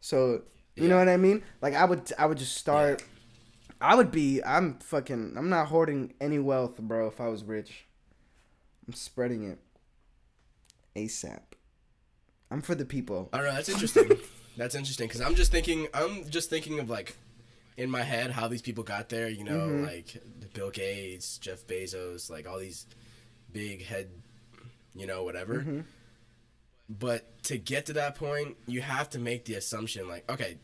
So 0.00 0.42
you 0.76 0.88
know 0.88 0.98
what 0.98 1.08
I 1.08 1.16
mean? 1.16 1.42
Like 1.60 1.74
I 1.74 1.84
would, 1.84 2.12
I 2.18 2.26
would 2.26 2.38
just 2.38 2.56
start. 2.56 3.04
I 3.80 3.94
would 3.94 4.10
be. 4.10 4.42
I'm 4.44 4.78
fucking. 4.78 5.34
I'm 5.36 5.48
not 5.48 5.68
hoarding 5.68 6.14
any 6.20 6.38
wealth, 6.38 6.78
bro. 6.78 7.08
If 7.08 7.20
I 7.20 7.28
was 7.28 7.44
rich, 7.44 7.86
I'm 8.86 8.94
spreading 8.94 9.44
it. 9.44 9.58
ASAP. 10.96 11.57
I'm 12.50 12.62
for 12.62 12.74
the 12.74 12.84
people. 12.84 13.28
I 13.32 13.38
don't 13.38 13.46
know. 13.46 13.54
That's 13.54 13.68
interesting. 13.68 14.10
that's 14.56 14.74
interesting 14.74 15.08
because 15.08 15.20
I'm 15.20 15.34
just 15.34 15.52
thinking. 15.52 15.88
I'm 15.94 16.28
just 16.30 16.50
thinking 16.50 16.78
of 16.80 16.88
like 16.90 17.16
in 17.76 17.90
my 17.90 18.02
head 18.02 18.30
how 18.30 18.48
these 18.48 18.62
people 18.62 18.84
got 18.84 19.08
there. 19.08 19.28
You 19.28 19.44
know, 19.44 19.58
Mhm. 19.68 19.86
like 19.86 20.22
Bill 20.54 20.70
Gates, 20.70 21.38
Jeff 21.38 21.66
Bezos, 21.66 22.30
like 22.30 22.48
all 22.48 22.58
these 22.58 22.86
big 23.52 23.84
head, 23.84 24.08
you 24.94 25.06
know, 25.06 25.22
whatever. 25.24 25.60
Mhm. 25.60 25.84
But 26.88 27.42
to 27.44 27.58
get 27.58 27.84
to 27.86 27.92
that 27.94 28.14
point, 28.14 28.56
you 28.66 28.80
have 28.80 29.10
to 29.10 29.18
make 29.18 29.44
the 29.44 29.54
assumption 29.54 30.08
like, 30.08 30.28
okay, 30.30 30.56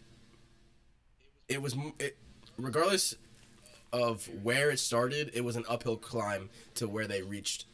it 1.48 1.60
was 1.60 1.76
it, 1.98 2.16
regardless 2.56 3.14
of 3.92 4.26
where 4.42 4.70
it 4.70 4.78
started, 4.78 5.30
it 5.34 5.42
was 5.42 5.54
an 5.56 5.64
uphill 5.68 5.96
climb 5.98 6.48
to 6.76 6.88
where 6.88 7.06
they 7.06 7.20
reached. 7.22 7.66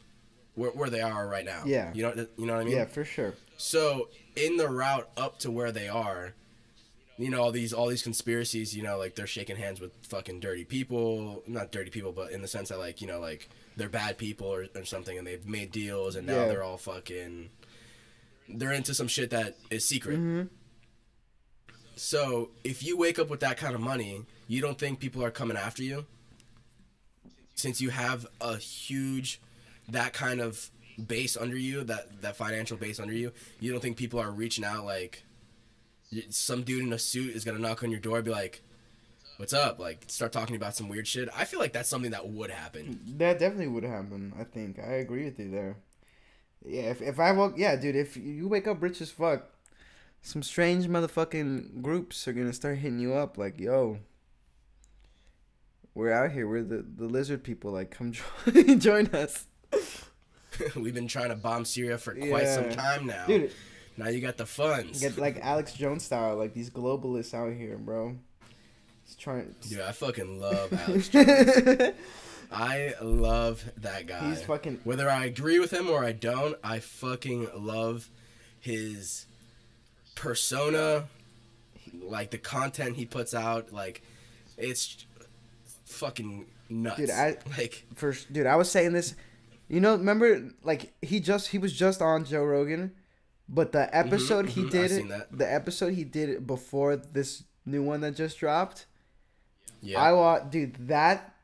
Where, 0.55 0.71
where 0.71 0.89
they 0.89 1.01
are 1.01 1.27
right 1.27 1.45
now. 1.45 1.63
Yeah. 1.65 1.91
You 1.93 2.03
know, 2.03 2.27
you 2.37 2.45
know 2.45 2.53
what 2.53 2.61
I 2.61 2.65
mean? 2.65 2.75
Yeah, 2.75 2.85
for 2.85 3.05
sure. 3.05 3.33
So 3.57 4.09
in 4.35 4.57
the 4.57 4.67
route 4.69 5.09
up 5.15 5.39
to 5.39 5.51
where 5.51 5.71
they 5.71 5.87
are, 5.87 6.33
you 7.17 7.29
know, 7.29 7.41
all 7.41 7.51
these 7.51 7.71
all 7.73 7.87
these 7.87 8.01
conspiracies, 8.01 8.75
you 8.75 8.83
know, 8.83 8.97
like 8.97 9.15
they're 9.15 9.27
shaking 9.27 9.55
hands 9.55 9.79
with 9.79 9.91
fucking 10.07 10.39
dirty 10.39 10.65
people, 10.65 11.43
not 11.47 11.71
dirty 11.71 11.91
people, 11.91 12.11
but 12.11 12.31
in 12.31 12.41
the 12.41 12.47
sense 12.47 12.69
that 12.69 12.79
like, 12.79 13.01
you 13.01 13.07
know, 13.07 13.19
like 13.19 13.49
they're 13.77 13.89
bad 13.89 14.17
people 14.17 14.47
or, 14.47 14.65
or 14.75 14.83
something 14.83 15.17
and 15.17 15.25
they've 15.25 15.45
made 15.45 15.71
deals 15.71 16.15
and 16.15 16.25
now 16.27 16.33
Yeah. 16.35 16.47
they're 16.47 16.63
all 16.63 16.77
fucking 16.77 17.49
they're 18.49 18.73
into 18.73 18.93
some 18.93 19.07
shit 19.07 19.29
that 19.29 19.55
is 19.69 19.85
secret. 19.85 20.17
Mm-hmm. 20.17 20.47
So 21.95 22.49
if 22.63 22.83
you 22.83 22.97
wake 22.97 23.19
up 23.19 23.29
with 23.29 23.41
that 23.41 23.57
kind 23.57 23.75
of 23.75 23.81
money, 23.81 24.23
you 24.47 24.61
don't 24.61 24.77
think 24.77 24.99
people 24.99 25.23
are 25.23 25.31
coming 25.31 25.55
after 25.57 25.83
you? 25.83 26.05
Since 27.55 27.79
you 27.79 27.89
have 27.91 28.25
a 28.39 28.57
huge 28.57 29.39
that 29.91 30.13
kind 30.13 30.41
of 30.41 30.69
base 31.07 31.37
under 31.37 31.57
you, 31.57 31.83
that 31.85 32.21
that 32.21 32.35
financial 32.35 32.77
base 32.77 32.99
under 32.99 33.13
you, 33.13 33.31
you 33.59 33.71
don't 33.71 33.81
think 33.81 33.97
people 33.97 34.19
are 34.19 34.31
reaching 34.31 34.65
out 34.65 34.85
like 34.85 35.23
some 36.29 36.63
dude 36.63 36.83
in 36.83 36.93
a 36.93 36.99
suit 36.99 37.35
is 37.35 37.43
gonna 37.45 37.59
knock 37.59 37.83
on 37.83 37.91
your 37.91 37.99
door 37.99 38.17
and 38.17 38.25
be 38.25 38.31
like, 38.31 38.61
"What's 39.37 39.53
up?" 39.53 39.79
Like 39.79 40.05
start 40.07 40.31
talking 40.31 40.55
about 40.55 40.75
some 40.75 40.89
weird 40.89 41.07
shit. 41.07 41.29
I 41.35 41.45
feel 41.45 41.59
like 41.59 41.73
that's 41.73 41.89
something 41.89 42.11
that 42.11 42.27
would 42.27 42.51
happen. 42.51 42.99
That 43.17 43.39
definitely 43.39 43.67
would 43.67 43.83
happen. 43.83 44.33
I 44.37 44.43
think 44.43 44.79
I 44.79 44.93
agree 44.93 45.25
with 45.25 45.39
you 45.39 45.49
there. 45.49 45.77
Yeah, 46.65 46.91
if 46.91 47.01
if 47.01 47.19
I 47.19 47.31
woke, 47.31 47.53
yeah, 47.57 47.75
dude, 47.75 47.95
if 47.95 48.17
you 48.17 48.47
wake 48.47 48.67
up 48.67 48.81
rich 48.81 49.01
as 49.01 49.09
fuck, 49.09 49.45
some 50.21 50.43
strange 50.43 50.87
motherfucking 50.87 51.81
groups 51.81 52.27
are 52.27 52.33
gonna 52.33 52.53
start 52.53 52.79
hitting 52.79 52.99
you 52.99 53.13
up 53.13 53.37
like, 53.37 53.59
yo, 53.59 53.99
we're 55.95 56.11
out 56.11 56.31
here. 56.31 56.47
We're 56.47 56.63
the 56.63 56.85
the 56.97 57.05
lizard 57.05 57.43
people. 57.43 57.71
Like, 57.71 57.89
come 57.91 58.11
join, 58.45 58.79
join 58.79 59.07
us, 59.07 59.47
We've 60.75 60.93
been 60.93 61.07
trying 61.07 61.29
to 61.29 61.35
bomb 61.35 61.65
Syria 61.65 61.97
for 61.97 62.13
quite 62.13 62.47
some 62.47 62.69
time 62.69 63.05
now. 63.07 63.25
dude. 63.25 63.51
Now 63.97 64.07
you 64.09 64.21
got 64.21 64.37
the 64.37 64.45
funds. 64.45 64.99
Get 65.01 65.17
like 65.17 65.39
Alex 65.41 65.73
Jones 65.73 66.03
style, 66.05 66.35
like 66.37 66.53
these 66.53 66.69
globalists 66.69 67.33
out 67.33 67.53
here, 67.53 67.77
bro. 67.77 68.15
It's 69.05 69.15
trying. 69.15 69.53
Dude, 69.67 69.81
I 69.81 69.91
fucking 69.91 70.39
love 70.39 70.71
Alex 70.87 71.09
Jones. 71.09 71.93
I 72.51 72.93
love 73.01 73.63
that 73.77 74.07
guy. 74.07 74.29
He's 74.29 74.41
fucking- 74.43 74.81
Whether 74.83 75.09
I 75.09 75.25
agree 75.25 75.59
with 75.59 75.71
him 75.71 75.89
or 75.89 76.03
I 76.03 76.11
don't, 76.11 76.57
I 76.63 76.79
fucking 76.79 77.49
love 77.55 78.09
his 78.59 79.25
persona, 80.15 81.05
like 82.03 82.31
the 82.31 82.37
content 82.37 82.97
he 82.97 83.05
puts 83.05 83.33
out. 83.33 83.71
Like, 83.71 84.01
it's 84.57 85.05
fucking 85.85 86.45
nuts. 86.69 86.97
Dude, 86.97 87.09
I- 87.09 87.37
like. 87.57 87.85
First, 87.95 88.31
dude, 88.33 88.45
I 88.47 88.55
was 88.57 88.69
saying 88.69 88.93
this. 88.93 89.15
You 89.71 89.79
know, 89.79 89.93
remember, 89.95 90.49
like 90.63 90.93
he 91.01 91.21
just 91.21 91.47
he 91.47 91.57
was 91.57 91.71
just 91.71 92.01
on 92.01 92.25
Joe 92.25 92.43
Rogan, 92.43 92.91
but 93.47 93.71
the 93.71 93.95
episode 93.95 94.49
he 94.49 94.63
mhm, 94.63 94.69
I've 94.69 94.69
did, 94.69 94.91
the 95.31 95.51
episode 95.51 95.93
he 95.93 96.03
did 96.03 96.45
before 96.45 96.97
this 96.97 97.43
new 97.65 97.81
one 97.81 98.01
that 98.01 98.17
just 98.17 98.37
dropped. 98.37 98.85
Yeah. 99.81 100.01
I 100.01 100.11
want 100.11 100.51
dude, 100.51 100.75
that 100.89 101.35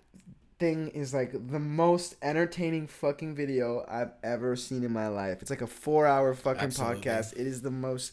thing 0.60 0.90
is 0.90 1.14
like 1.14 1.32
the 1.32 1.60
most 1.60 2.16
entertaining 2.22 2.88
fucking 2.88 3.34
video 3.34 3.86
I've 3.88 4.12
ever 4.24 4.58
seen 4.58 4.84
in 4.84 4.92
my 4.92 5.08
life. 5.08 5.42
It's 5.42 5.50
like 5.50 5.62
a 5.62 5.68
four 5.68 6.06
hour 6.06 6.34
fucking 6.34 6.64
Absolutely. 6.64 7.04
podcast. 7.04 7.32
It 7.32 7.48
is 7.48 7.62
the 7.62 7.72
most 7.72 8.12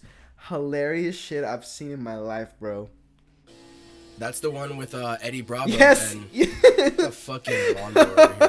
hilarious 0.49 1.17
shit 1.17 1.43
I've 1.43 1.67
seen 1.67 1.91
in 1.91 2.03
my 2.03 2.19
life, 2.19 2.55
bro. 2.61 2.89
That's 4.19 4.39
the 4.39 4.51
one 4.51 4.77
with 4.77 4.95
uh, 4.95 5.17
Eddie 5.21 5.43
Bravo 5.43 5.71
Yes, 5.73 6.13
and 6.15 6.31
the 6.33 7.11
fucking 7.13 7.75
lawnmower. 7.75 8.44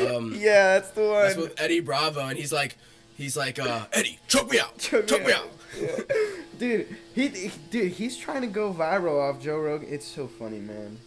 Um, 0.00 0.32
yeah, 0.38 0.74
that's 0.78 0.90
the 0.90 1.02
one. 1.02 1.22
That's 1.24 1.36
with 1.36 1.60
Eddie 1.60 1.80
Bravo, 1.80 2.20
and 2.20 2.38
he's 2.38 2.52
like, 2.52 2.76
he's 3.16 3.36
like, 3.36 3.58
uh, 3.58 3.86
Eddie, 3.92 4.18
choke 4.28 4.50
me 4.50 4.58
out, 4.60 4.78
choke, 4.78 5.08
me 5.26 5.32
out. 5.32 5.48
Yeah. 5.80 5.96
dude, 6.58 6.96
he, 7.14 7.28
he- 7.28 7.50
dude, 7.70 7.92
he's 7.92 8.16
trying 8.16 8.40
to 8.42 8.46
go 8.48 8.72
viral 8.72 9.20
off 9.20 9.40
Joe 9.40 9.58
Rogan. 9.58 9.88
It's 9.90 10.06
so 10.06 10.26
funny, 10.26 10.58
man. 10.60 10.98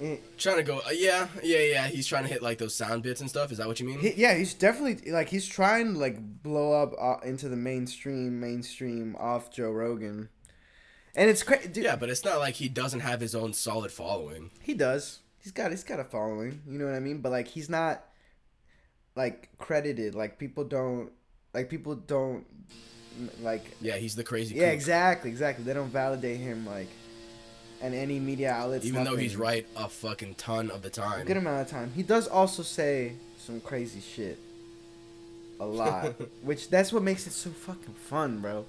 It- 0.00 0.38
Trying 0.38 0.58
to 0.58 0.62
go, 0.62 0.78
uh, 0.78 0.90
yeah, 0.92 1.26
yeah, 1.42 1.58
yeah. 1.58 1.86
He's 1.88 2.06
trying 2.06 2.22
to 2.22 2.28
hit 2.28 2.40
like 2.42 2.58
those 2.58 2.74
sound 2.74 3.02
bits 3.02 3.20
and 3.20 3.28
stuff. 3.28 3.50
Is 3.50 3.58
that 3.58 3.66
what 3.66 3.80
you 3.80 3.86
mean? 3.86 3.98
he, 3.98 4.12
yeah, 4.14 4.34
he's 4.34 4.54
definitely 4.54 5.10
like 5.10 5.28
he's 5.28 5.46
trying 5.46 5.94
to 5.94 5.98
like 5.98 6.42
blow 6.42 6.72
up 6.72 6.92
uh, 7.00 7.16
into 7.26 7.48
the 7.48 7.56
mainstream, 7.56 8.38
mainstream 8.38 9.16
off 9.18 9.50
Joe 9.50 9.72
Rogan, 9.72 10.28
and 11.16 11.28
it's 11.28 11.42
crazy. 11.42 11.68
yeah, 11.82 11.96
but 11.96 12.10
it's 12.10 12.24
not 12.24 12.38
like 12.38 12.54
he 12.54 12.68
doesn't 12.68 13.00
have 13.00 13.20
his 13.20 13.34
own 13.34 13.52
solid 13.52 13.90
following. 13.90 14.50
he 14.62 14.72
does. 14.74 15.18
He's 15.48 15.54
got 15.54 15.70
he's 15.70 15.82
got 15.82 15.98
a 15.98 16.04
following. 16.04 16.60
You 16.68 16.78
know 16.78 16.84
what 16.84 16.94
I 16.94 17.00
mean? 17.00 17.22
But 17.22 17.32
like 17.32 17.48
he's 17.48 17.70
not 17.70 18.04
like 19.16 19.48
credited. 19.56 20.14
Like 20.14 20.38
people 20.38 20.62
don't 20.62 21.10
like 21.54 21.70
people 21.70 21.94
don't 21.94 22.44
like 23.40 23.64
Yeah, 23.80 23.96
he's 23.96 24.14
the 24.14 24.24
crazy. 24.24 24.56
Yeah, 24.56 24.72
exactly, 24.72 25.30
exactly. 25.30 25.64
They 25.64 25.72
don't 25.72 25.88
validate 25.88 26.36
him 26.36 26.66
like, 26.66 26.88
and 27.80 27.94
any 27.94 28.20
media 28.20 28.50
outlets. 28.50 28.84
Even 28.84 29.04
though 29.04 29.16
he's 29.16 29.36
right 29.36 29.66
a 29.74 29.88
fucking 29.88 30.34
ton 30.34 30.70
of 30.70 30.82
the 30.82 30.88
a 30.88 30.90
time. 30.90 31.24
good 31.24 31.38
amount 31.38 31.62
of 31.62 31.68
time. 31.70 31.92
He 31.96 32.02
does 32.02 32.28
also 32.28 32.62
say 32.62 33.14
some 33.38 33.62
crazy 33.62 34.00
shit, 34.00 34.38
a 35.60 35.64
lot, 35.64 36.12
which 36.42 36.68
that's 36.68 36.92
what 36.92 37.02
makes 37.02 37.26
it 37.26 37.32
so 37.32 37.48
fucking 37.48 37.94
fun, 37.94 38.40
bro. 38.40 38.66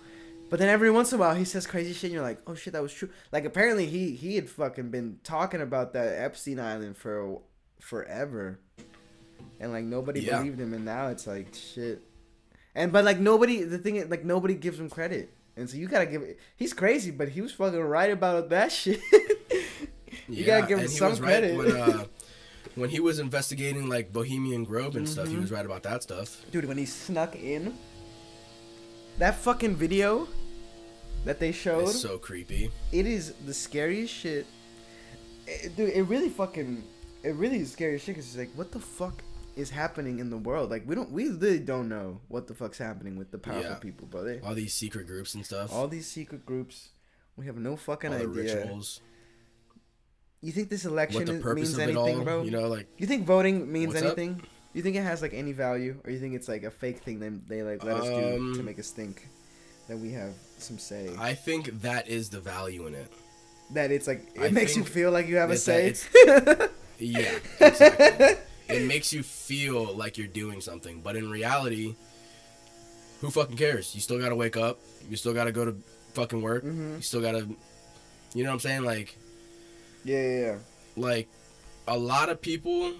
But 0.49 0.59
then 0.59 0.67
every 0.69 0.89
once 0.89 1.11
in 1.13 1.17
a 1.17 1.19
while 1.19 1.35
he 1.35 1.45
says 1.45 1.67
crazy 1.67 1.93
shit, 1.93 2.05
and 2.05 2.13
you're 2.13 2.23
like, 2.23 2.39
oh 2.47 2.55
shit, 2.55 2.73
that 2.73 2.81
was 2.81 2.93
true. 2.93 3.09
Like 3.31 3.45
apparently 3.45 3.85
he 3.85 4.15
he 4.15 4.35
had 4.35 4.49
fucking 4.49 4.89
been 4.89 5.19
talking 5.23 5.61
about 5.61 5.93
that 5.93 6.17
Epstein 6.19 6.59
Island 6.59 6.97
for 6.97 7.39
forever, 7.79 8.59
and 9.59 9.71
like 9.71 9.83
nobody 9.83 10.21
Yeah. 10.21 10.37
believed 10.39 10.59
him, 10.59 10.73
and 10.73 10.85
now 10.85 11.07
it's 11.09 11.27
like 11.27 11.53
shit. 11.53 12.01
And 12.75 12.91
but 12.91 13.05
like 13.05 13.19
nobody, 13.19 13.63
the 13.63 13.77
thing 13.77 13.97
is, 13.97 14.09
like 14.09 14.23
nobody 14.25 14.55
gives 14.55 14.79
him 14.79 14.89
credit, 14.89 15.31
and 15.55 15.69
so 15.69 15.77
you 15.77 15.87
gotta 15.87 16.05
give. 16.07 16.21
it 16.23 16.39
He's 16.55 16.73
crazy, 16.73 17.11
but 17.11 17.29
he 17.29 17.41
was 17.41 17.51
fucking 17.51 17.79
right 17.79 18.11
about 18.11 18.49
that 18.49 18.71
shit. 18.79 18.99
you 20.27 20.45
gotta 20.45 20.65
give 20.67 20.77
him 20.79 20.85
and 20.85 20.89
he 20.91 20.97
some 20.97 21.11
was 21.11 21.19
credit. 21.19 21.57
Right 21.57 21.67
when, 21.67 21.75
uh, 21.75 22.05
when 22.75 22.89
he 22.89 22.99
was 22.99 23.19
investigating 23.19 23.87
like 23.89 24.11
Bohemian 24.13 24.63
Grove 24.63 24.95
and 24.95 25.07
stuff, 25.07 25.27
he 25.27 25.33
Mm-hmm. 25.33 25.41
was 25.41 25.51
right 25.51 25.65
about 25.65 25.83
that 25.83 26.03
stuff. 26.03 26.43
Dude, 26.51 26.65
when 26.65 26.77
he 26.77 26.85
snuck 26.85 27.35
in, 27.35 27.75
that 29.19 29.35
fucking 29.35 29.75
video 29.75 30.27
that 31.25 31.39
they 31.39 31.51
showed, 31.51 31.83
It's 31.89 32.01
so 32.01 32.17
creepy. 32.17 32.71
it 32.91 33.05
is 33.05 33.33
the 33.45 33.53
scariest 33.53 34.13
shit. 34.13 34.45
It, 35.47 35.75
dude, 35.75 35.89
it 35.89 36.03
really 36.03 36.29
fucking, 36.29 36.83
it 37.23 37.35
really 37.35 37.59
is 37.59 37.71
scary 37.71 37.97
shit. 37.99 38.15
Cause 38.15 38.25
it's 38.25 38.37
like, 38.37 38.51
what 38.55 38.71
the 38.71 38.79
fuck 38.79 39.21
is 39.55 39.69
happening 39.69 40.19
in 40.19 40.29
the 40.29 40.37
world? 40.37 40.69
Like, 40.69 40.83
we 40.87 40.95
don't, 40.95 41.11
we 41.11 41.27
really 41.29 41.59
don't 41.59 41.89
know 41.89 42.21
what 42.29 42.47
the 42.47 42.53
fuck's 42.53 42.77
happening 42.77 43.17
with 43.17 43.31
the 43.31 43.37
powerful 43.37 43.63
Yeah. 43.71 43.75
people, 43.75 44.07
bro. 44.07 44.23
They, 44.23 44.39
All 44.39 44.53
these 44.55 44.73
secret 44.73 45.07
groups 45.07 45.33
and 45.35 45.45
stuff. 45.45 45.73
all 45.73 45.87
these 45.87 46.07
secret 46.07 46.45
groups, 46.45 46.89
we 47.35 47.45
have 47.47 47.57
no 47.57 47.75
fucking 47.75 48.13
all 48.13 48.19
the 48.19 48.25
idea. 48.41 48.57
rituals. 48.59 49.01
You 50.41 50.53
think 50.53 50.69
this 50.69 50.85
election 50.85 51.19
What 51.21 51.25
the 51.27 51.33
is- 51.35 51.43
purpose 51.43 51.67
means 51.69 51.79
anything, 51.79 52.17
all? 52.19 52.23
bro? 52.23 52.43
You 52.43 52.51
know, 52.51 52.67
like 52.69 52.87
You 52.97 53.07
think 53.07 53.25
voting 53.25 53.69
means 53.71 53.93
anything? 53.95 54.35
up? 54.35 54.47
You 54.73 54.81
think 54.83 54.95
it 54.95 55.03
has 55.03 55.21
like 55.21 55.33
any 55.33 55.51
value, 55.51 55.99
or 56.03 56.11
you 56.11 56.19
think 56.19 56.35
it's 56.35 56.47
like 56.47 56.63
a 56.63 56.71
fake 56.71 56.99
thing 56.99 57.19
they 57.19 57.29
they 57.29 57.63
like 57.63 57.83
let 57.83 57.97
us 57.97 58.05
do 58.05 58.11
to 58.21 58.35
Um, 58.59 58.65
make 58.65 58.77
us 58.79 58.91
think 58.91 59.27
that 59.87 59.97
we 59.97 60.11
have 60.11 60.33
some 60.57 60.77
say? 60.77 61.09
I 61.17 61.33
think 61.33 61.81
that 61.81 62.07
is 62.07 62.29
the 62.29 62.39
value 62.39 62.85
in 62.87 62.93
it. 62.93 63.11
that 63.71 63.91
it's 63.91 64.07
like 64.07 64.21
it 64.35 64.41
I 64.41 64.49
makes 64.49 64.75
you 64.75 64.83
think 64.83 64.93
feel 64.93 65.11
like 65.11 65.27
you 65.27 65.37
have 65.37 65.49
a 65.49 65.53
that- 65.53 65.59
say. 65.59 65.89
that 66.25 66.71
Yeah, 66.99 67.31
exactly. 67.61 68.35
it 68.67 68.85
makes 68.85 69.13
you 69.13 69.23
feel 69.23 69.95
like 69.95 70.17
you're 70.17 70.27
doing 70.27 70.59
something, 70.61 70.99
but 71.01 71.15
in 71.15 71.29
reality, 71.31 71.95
who 73.21 73.29
fucking 73.31 73.55
cares? 73.57 73.95
You 73.95 74.01
still 74.01 74.19
gotta 74.19 74.35
wake 74.35 74.57
up. 74.57 74.79
You 75.09 75.15
still 75.15 75.33
gotta 75.33 75.51
go 75.51 75.65
to 75.65 75.75
fucking 76.13 76.41
work. 76.41 76.63
Mm-hmm. 76.63 76.95
You 76.97 77.01
still 77.01 77.21
gotta 77.21 77.47
You 78.35 78.43
know 78.43 78.49
what 78.49 78.53
I'm 78.55 78.59
saying? 78.59 78.83
Like 78.83 79.17
Yeah, 80.03 80.21
yeah, 80.21 80.39
yeah. 80.39 80.55
like 80.95 81.27
a 81.87 81.97
lot 81.97 82.29
of 82.29 82.41
people 82.41 82.93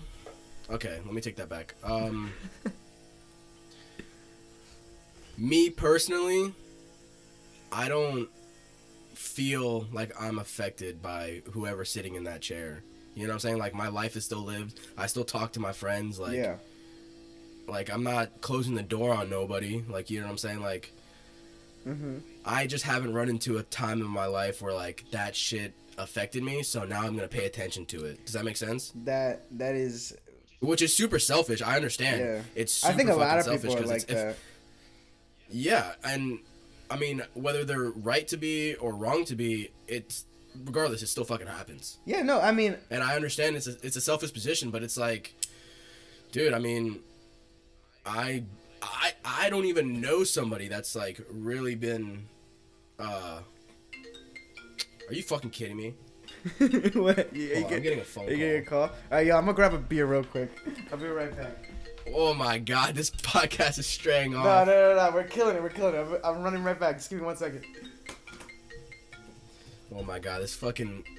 okay 0.72 1.00
let 1.06 1.14
me 1.14 1.22
take 1.22 1.36
that 1.38 1.50
back. 1.50 1.76
Um 1.84 2.32
me 5.38 5.70
personally 5.70 6.54
i 7.72 7.88
don't 7.88 8.28
feel 9.14 9.88
like 9.94 10.12
i'm 10.22 10.38
affected 10.38 11.02
by 11.02 11.42
whoever's 11.54 11.90
sitting 11.90 12.16
in 12.16 12.26
that 12.26 12.42
chair. 12.42 12.84
You 13.16 13.24
know 13.24 13.30
what 13.30 13.36
i'm 13.36 13.40
saying? 13.40 13.58
Like 13.58 13.74
my 13.74 13.88
life 13.88 14.16
is 14.16 14.26
still 14.26 14.44
lived. 14.44 14.80
I 14.98 15.08
still 15.08 15.24
talk 15.24 15.54
to 15.54 15.60
my 15.60 15.72
friends 15.72 16.20
like 16.20 16.34
yeah. 16.36 16.56
like 17.68 17.90
i'm 17.94 18.04
not 18.04 18.42
closing 18.42 18.76
the 18.76 18.84
door 18.84 19.14
on 19.14 19.30
nobody. 19.30 19.84
Like 19.88 20.10
you 20.10 20.20
know 20.20 20.26
what 20.26 20.32
i'm 20.32 20.38
saying? 20.38 20.62
Like 20.62 20.92
Mm-hmm. 21.88 22.18
i 22.44 22.68
just 22.68 22.84
haven't 22.84 23.14
run 23.14 23.30
into 23.30 23.58
a 23.58 23.64
time 23.64 24.02
in 24.02 24.08
my 24.08 24.26
life 24.26 24.62
where 24.62 24.74
like 24.74 25.06
that 25.12 25.34
shit 25.34 25.74
affected 25.98 26.44
me 26.44 26.62
so 26.62 26.84
now 26.84 27.04
i'm 27.04 27.16
gonna 27.16 27.30
pay 27.30 27.46
attention 27.46 27.86
to 27.86 28.04
it. 28.04 28.26
Does 28.26 28.34
that 28.34 28.44
make 28.44 28.58
sense? 28.58 28.92
That 29.06 29.46
that 29.58 29.76
is. 29.76 30.14
Which 30.60 30.82
is 30.82 30.94
super 30.94 31.20
selfish. 31.20 31.62
I 31.62 31.76
understand. 31.76 32.20
Yeah. 32.22 32.42
It's 32.56 32.74
super 32.74 32.94
I 32.94 32.98
think 32.98 33.10
a 33.10 33.16
lot 33.16 33.38
of 33.40 33.46
selfish 33.46 33.70
people 33.70 33.84
are 33.84 33.88
like 33.88 34.02
if- 34.04 34.08
that. 34.10 34.36
yeah, 35.50 35.94
and 36.04 36.40
I 36.92 36.98
mean 36.98 37.24
whether 37.34 37.64
they're 37.66 37.92
right 37.92 38.28
to 38.30 38.38
be 38.38 38.76
or 38.76 38.94
wrong 38.94 39.26
to 39.26 39.36
be, 39.36 39.72
it's 39.88 40.26
regardless, 40.66 41.02
it 41.02 41.08
still 41.08 41.24
fucking 41.24 41.48
happens. 41.48 41.98
Yeah, 42.06 42.22
no, 42.24 42.40
I 42.42 42.52
mean, 42.52 42.76
And 42.90 43.04
I 43.04 43.16
understand 43.16 43.56
it's 43.56 43.68
a, 43.68 43.76
it's 43.84 43.96
a 43.96 44.02
selfish 44.02 44.34
position, 44.34 44.72
but 44.72 44.84
it's 44.84 44.98
like, 44.98 45.34
dude, 46.32 46.54
I 46.54 46.60
mean, 46.60 47.00
I 48.06 48.44
I 48.82 49.14
I 49.24 49.50
don't 49.50 49.66
even 49.66 50.02
know 50.02 50.24
somebody 50.24 50.68
that's 50.68 50.96
like 50.96 51.22
really 51.32 51.76
been. 51.76 52.26
uh 53.00 53.40
Are 55.08 55.14
you 55.14 55.24
fucking 55.24 55.52
kidding 55.52 55.78
me? 55.78 55.94
what? 56.94 57.36
You, 57.36 57.42
you 57.42 57.54
Hold 57.56 57.66
on, 57.66 57.74
I'm 57.74 57.84
getting 57.84 58.00
a 58.00 58.04
phone 58.04 58.28
you 58.30 58.38
getting 58.38 58.62
a 58.62 58.66
call. 58.66 58.88
call? 58.88 58.98
Alright, 59.12 59.28
yo, 59.28 59.36
I'm 59.38 59.46
gonna 59.46 59.54
grab 59.54 59.74
a 59.74 59.78
beer 59.78 60.06
real 60.06 60.24
quick. 60.24 60.50
I'll 60.92 60.98
be 60.98 61.08
right 61.08 61.36
back. 61.36 61.70
Oh 62.14 62.34
my 62.34 62.58
god, 62.58 62.96
this 62.96 63.12
podcast 63.12 63.78
is 63.78 63.88
straying 63.88 64.36
off. 64.36 64.68
No, 64.68 64.74
no, 64.74 64.96
no, 64.96 65.10
no, 65.10 65.16
we're 65.16 65.24
killing 65.26 65.56
it. 65.56 65.62
We're 65.62 65.70
killing 65.70 65.96
it. 65.96 66.22
I'm, 66.24 66.38
I'm 66.38 66.44
running 66.44 66.64
right 66.64 66.80
back. 66.80 66.98
Just 66.98 67.10
give 67.10 67.20
me 67.20 67.26
one 67.26 67.38
second. 67.38 67.64
Oh 69.96 70.04
my 70.04 70.20
god, 70.20 70.42
this 70.42 70.56
fucking. 70.56 71.04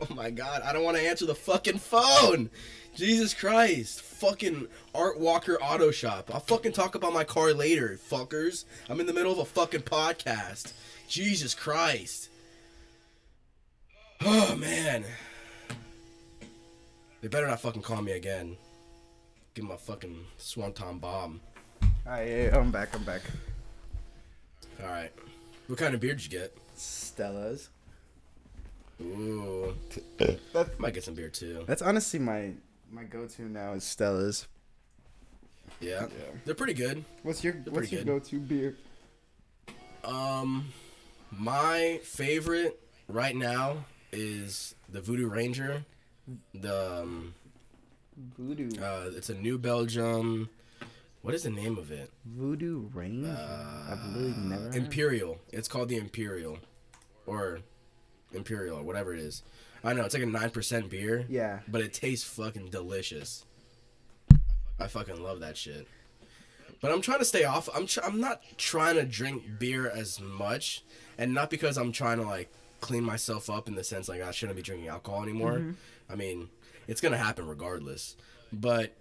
Oh 0.00 0.12
my 0.14 0.30
god, 0.30 0.62
I 0.62 0.72
don't 0.72 0.82
want 0.82 0.96
to 0.96 1.02
answer 1.02 1.26
the 1.26 1.34
fucking 1.34 1.78
phone! 1.78 2.50
Jesus 2.96 3.32
Christ. 3.32 4.02
Fucking 4.02 4.66
Art 4.96 5.20
Walker 5.20 5.62
Auto 5.62 5.92
Shop. 5.92 6.28
I'll 6.34 6.40
fucking 6.40 6.72
talk 6.72 6.96
about 6.96 7.12
my 7.12 7.22
car 7.22 7.52
later, 7.52 7.98
fuckers. 8.10 8.64
I'm 8.88 8.98
in 8.98 9.06
the 9.06 9.12
middle 9.12 9.30
of 9.30 9.38
a 9.38 9.44
fucking 9.44 9.82
podcast. 9.82 10.72
Jesus 11.06 11.54
Christ. 11.54 12.29
Oh 14.22 14.54
man. 14.56 15.04
They 17.20 17.28
better 17.28 17.46
not 17.46 17.60
fucking 17.60 17.82
call 17.82 18.02
me 18.02 18.12
again. 18.12 18.56
Give 19.54 19.64
them 19.64 19.72
a 19.74 19.78
fucking 19.78 20.24
swanton 20.36 20.98
bomb. 20.98 21.40
Alright, 22.06 22.28
yeah, 22.28 22.44
yeah, 22.44 22.58
I'm 22.58 22.70
back. 22.70 22.94
I'm 22.94 23.04
back. 23.04 23.22
Alright. 24.82 25.12
What 25.66 25.78
kind 25.78 25.94
of 25.94 26.00
beer 26.00 26.14
did 26.14 26.24
you 26.24 26.30
get? 26.30 26.56
Stella's. 26.76 27.70
Ooh. 29.00 29.74
That's, 30.18 30.78
Might 30.78 30.94
get 30.94 31.04
some 31.04 31.14
beer 31.14 31.28
too. 31.28 31.64
that's 31.66 31.82
honestly 31.82 32.18
my 32.18 32.52
my 32.90 33.04
go-to 33.04 33.42
now 33.42 33.72
is 33.72 33.84
Stella's. 33.84 34.46
Yeah. 35.80 36.02
Yeah. 36.02 36.08
They're 36.44 36.54
pretty 36.54 36.74
good. 36.74 37.04
What's 37.22 37.42
your 37.42 37.54
They're 37.54 37.72
What's 37.72 37.92
your 37.92 38.04
go-to 38.04 38.38
beer? 38.40 38.76
Um, 40.04 40.66
my 41.30 42.00
favorite 42.02 42.80
right 43.08 43.36
now 43.36 43.84
is 44.12 44.74
the 44.88 45.00
Voodoo 45.00 45.28
Ranger. 45.28 45.84
The 46.54 47.00
um, 47.02 47.34
Voodoo. 48.38 48.70
uh, 48.80 49.10
it's 49.16 49.30
a 49.30 49.34
New 49.34 49.58
Belgium. 49.58 50.48
What 51.22 51.34
is 51.34 51.42
the 51.42 51.50
name 51.50 51.76
of 51.76 51.90
it? 51.90 52.10
Voodoo 52.24 52.88
Ranger. 52.94 53.36
I've 53.90 54.04
literally 54.16 54.34
never. 54.38 54.62
heard. 54.64 54.74
Imperial. 54.74 55.38
It's 55.52 55.68
called 55.68 55.88
the 55.88 55.96
Imperial, 55.96 56.58
or 57.26 57.60
Imperial, 58.32 58.78
or 58.78 58.82
whatever 58.82 59.12
it 59.12 59.20
is. 59.20 59.42
I 59.84 59.92
know 59.92 60.04
it's 60.04 60.14
like 60.14 60.22
a 60.22 60.26
nine 60.26 60.50
percent 60.50 60.88
beer. 60.90 61.26
Yeah. 61.28 61.60
But 61.68 61.82
it 61.82 61.92
tastes 61.92 62.24
fucking 62.28 62.68
delicious. 62.70 63.44
I 64.78 64.86
fucking 64.86 65.22
love 65.22 65.40
that 65.40 65.56
shit. 65.56 65.86
But 66.80 66.90
I'm 66.90 67.02
trying 67.02 67.18
to 67.18 67.24
stay 67.26 67.44
off. 67.44 67.68
I'm 67.74 67.86
tr- 67.86 68.00
I'm 68.02 68.20
not 68.20 68.40
trying 68.56 68.96
to 68.96 69.04
drink 69.04 69.58
beer 69.58 69.90
as 69.90 70.20
much, 70.20 70.82
and 71.18 71.34
not 71.34 71.50
because 71.50 71.76
I'm 71.76 71.92
trying 71.92 72.18
to 72.18 72.24
like 72.24 72.50
clean 72.80 73.04
myself 73.04 73.48
up 73.50 73.68
in 73.68 73.74
the 73.74 73.84
sense 73.84 74.08
like 74.08 74.22
I 74.22 74.30
shouldn't 74.30 74.56
be 74.56 74.62
drinking 74.62 74.88
alcohol 74.88 75.22
anymore. 75.22 75.58
Mm-hmm. 75.58 75.72
I 76.10 76.16
mean, 76.16 76.48
it's 76.88 77.00
gonna 77.00 77.16
happen 77.18 77.46
regardless. 77.46 78.16
But 78.52 78.96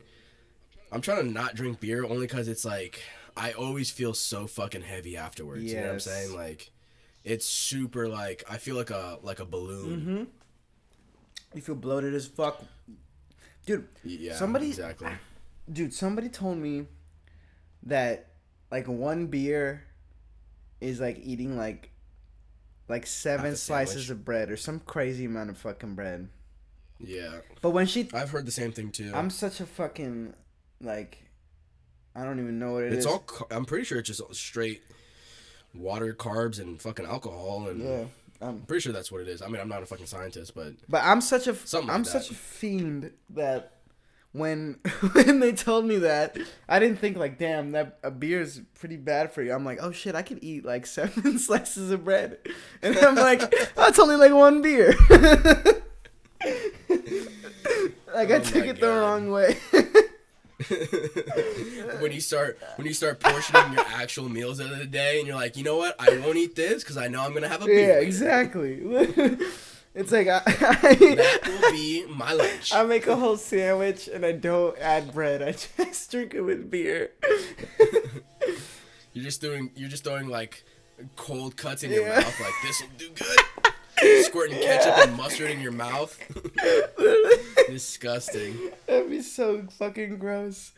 I'm 0.91 1.01
trying 1.01 1.23
to 1.25 1.31
not 1.31 1.55
drink 1.55 1.79
beer 1.79 2.03
only 2.03 2.27
because 2.27 2.47
it's 2.47 2.65
like 2.65 3.01
I 3.35 3.51
always 3.53 3.89
feel 3.89 4.13
so 4.13 4.47
fucking 4.47 4.81
heavy 4.81 5.15
afterwards. 5.15 5.63
You 5.63 5.75
know 5.75 5.87
what 5.87 5.91
I'm 5.93 5.99
saying? 5.99 6.35
Like, 6.35 6.71
it's 7.23 7.45
super 7.45 8.07
like 8.07 8.43
I 8.49 8.57
feel 8.57 8.75
like 8.75 8.89
a 8.89 9.19
like 9.21 9.39
a 9.39 9.45
balloon. 9.45 9.99
Mm-hmm. 10.01 10.23
You 11.55 11.61
feel 11.61 11.75
bloated 11.75 12.13
as 12.13 12.27
fuck, 12.27 12.63
dude. 13.65 13.87
Yeah. 14.03 14.35
Somebody- 14.35 14.67
exactly. 14.67 15.09
Dude, 15.71 15.93
somebody 15.93 16.29
told 16.29 16.57
me 16.57 16.87
that 17.83 18.27
like 18.71 18.87
one 18.87 19.27
beer 19.27 19.83
is 20.81 20.99
like 20.99 21.19
eating 21.23 21.57
like 21.57 21.91
like 22.89 23.05
seven 23.07 23.55
slices 23.55 24.09
of 24.09 24.25
bread 24.25 24.51
or 24.51 24.57
some 24.57 24.81
crazy 24.81 25.25
amount 25.25 25.49
of 25.49 25.57
fucking 25.57 25.95
bread. 25.95 26.27
Yeah. 26.99 27.37
But 27.61 27.69
when 27.69 27.85
she, 27.85 28.09
I've 28.13 28.31
heard 28.31 28.45
the 28.45 28.51
same 28.51 28.71
thing 28.73 28.91
too. 28.91 29.11
I'm 29.13 29.29
such 29.29 29.61
a 29.61 29.65
fucking 29.65 30.33
like, 30.81 31.23
I 32.15 32.25
don't 32.25 32.39
even 32.39 32.59
know 32.59 32.73
what 32.73 32.83
it 32.83 32.91
is. 32.93 32.97
it's 32.99 33.05
all. 33.05 33.23
I'm 33.51 33.63
pretty 33.65 33.85
sure 33.85 33.99
it's 33.99 34.07
just 34.07 34.35
straight 34.35 34.81
water, 35.73 36.13
carbs, 36.13 36.59
and 36.59 36.81
fucking 36.81 37.05
alcohol. 37.05 37.67
And 37.69 37.81
yeah. 37.81 38.05
Um, 38.41 38.49
I'm 38.49 38.59
pretty 38.61 38.81
sure 38.81 38.93
that's 38.93 39.11
what 39.11 39.21
it 39.21 39.27
is. 39.27 39.41
I 39.41 39.47
mean, 39.47 39.61
I'm 39.61 39.67
not 39.67 39.83
a 39.83 39.85
fucking 39.85 40.05
scientist, 40.05 40.55
but 40.55 40.73
But 40.87 41.03
I'm 41.03 41.21
such 41.21 41.47
a 41.47 41.55
Something 41.55 41.87
like 41.89 41.95
I'm 41.95 42.03
that. 42.03 42.09
such 42.09 42.31
a 42.31 42.33
fiend 42.33 43.11
that 43.31 43.73
when 44.31 44.79
when 45.13 45.39
they 45.39 45.51
told 45.53 45.85
me 45.85 45.97
that, 45.97 46.37
I 46.67 46.79
didn't 46.79 46.99
think 46.99 47.17
like, 47.17 47.37
damn, 47.39 47.71
that 47.71 47.99
a 48.03 48.11
beer 48.11 48.41
is 48.41 48.61
pretty 48.79 48.97
bad 48.97 49.31
for 49.33 49.41
you. 49.41 49.53
I'm 49.53 49.65
like, 49.65 49.79
oh 49.81 49.91
shit, 49.91 50.15
I 50.15 50.21
could 50.21 50.39
eat 50.43 50.65
like 50.65 50.85
seven 50.97 51.39
slices 51.39 51.91
of 51.91 52.05
bread, 52.05 52.37
and 52.81 52.97
I'm 52.97 53.15
like, 53.15 53.41
that's 53.75 53.99
only 53.99 54.15
like 54.15 54.33
one 54.33 54.61
beer. 54.61 54.93
like 58.13 58.31
I 58.31 58.39
Oh 58.39 58.39
took 58.39 58.65
my 58.65 58.71
it 58.71 58.79
the 58.79 58.87
wrong 58.89 59.31
way. 59.31 59.57
when 61.99 62.11
you 62.11 62.21
start 62.21 62.59
when 62.75 62.85
you 62.85 62.93
start 62.93 63.19
portioning 63.19 63.73
your 63.73 63.85
actual 63.87 64.29
meals 64.29 64.59
of 64.59 64.69
the 64.77 64.85
day, 64.85 65.19
and 65.19 65.27
you're 65.27 65.35
like, 65.35 65.57
you 65.57 65.63
know 65.63 65.77
what, 65.77 65.95
I 65.99 66.17
won't 66.19 66.37
eat 66.37 66.55
this 66.55 66.83
because 66.83 66.97
I 66.97 67.07
know 67.07 67.21
I'm 67.21 67.33
gonna 67.33 67.47
have 67.47 67.61
a 67.61 67.65
beer. 67.65 67.79
yeah, 67.79 67.87
later. 67.95 67.99
exactly. 68.01 69.37
It's 69.95 70.11
like 70.11 70.27
I, 70.27 70.39
That 70.45 71.39
will 71.61 71.71
be 71.71 72.05
my 72.07 72.33
lunch. 72.33 72.73
I 72.73 72.83
make 72.83 73.07
a 73.07 73.15
whole 73.15 73.37
sandwich 73.37 74.07
and 74.07 74.25
I 74.25 74.31
don't 74.33 74.77
add 74.79 75.13
bread. 75.13 75.41
I 75.41 75.51
just 75.83 76.11
drink 76.11 76.33
it 76.33 76.41
with 76.41 76.69
beer. 76.71 77.11
You're 79.13 79.25
just 79.25 79.41
doing. 79.41 79.71
You're 79.75 79.89
just 79.89 80.03
throwing 80.03 80.27
like 80.29 80.63
cold 81.15 81.57
cuts 81.57 81.83
in 81.83 81.91
your 81.91 82.03
Yeah. 82.07 82.19
mouth. 82.19 82.39
Like 82.39 82.53
this 82.63 82.81
will 82.81 82.89
do 82.97 83.09
good. 83.09 84.23
Squirting 84.25 84.59
ketchup 84.59 85.07
and 85.07 85.17
mustard 85.17 85.51
in 85.51 85.59
your 85.59 85.71
mouth. 85.73 86.17
Disgusting. 87.67 88.57
That'd 88.87 89.09
be 89.09 89.21
so 89.21 89.63
fucking 89.77 90.19
gross. 90.19 90.71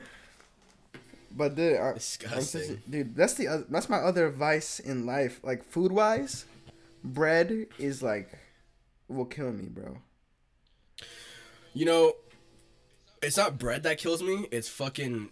But 1.36 1.56
dude, 1.56 1.78
I, 1.78 1.97
such 1.97 2.26
a- 2.26 2.36
Disgusting. 2.36 2.82
dude, 2.89 3.15
that's 3.15 3.34
the 3.36 3.65
that's 3.69 3.89
my 3.89 3.97
other 3.97 4.30
vice 4.30 4.80
in 4.80 5.06
life. 5.06 5.39
Like 5.43 5.63
food 5.63 5.91
wise, 5.91 6.45
bread 7.04 7.67
is 7.78 8.01
like 8.01 8.30
will 9.14 9.26
kill 9.26 9.51
me, 9.51 9.68
bro. 9.68 9.97
You 11.74 11.86
know, 11.86 12.14
it's 13.22 13.38
not 13.38 13.57
bread 13.57 13.84
that 13.84 13.97
kills 13.97 14.22
me. 14.22 14.47
It's 14.51 14.68
fucking 14.68 15.30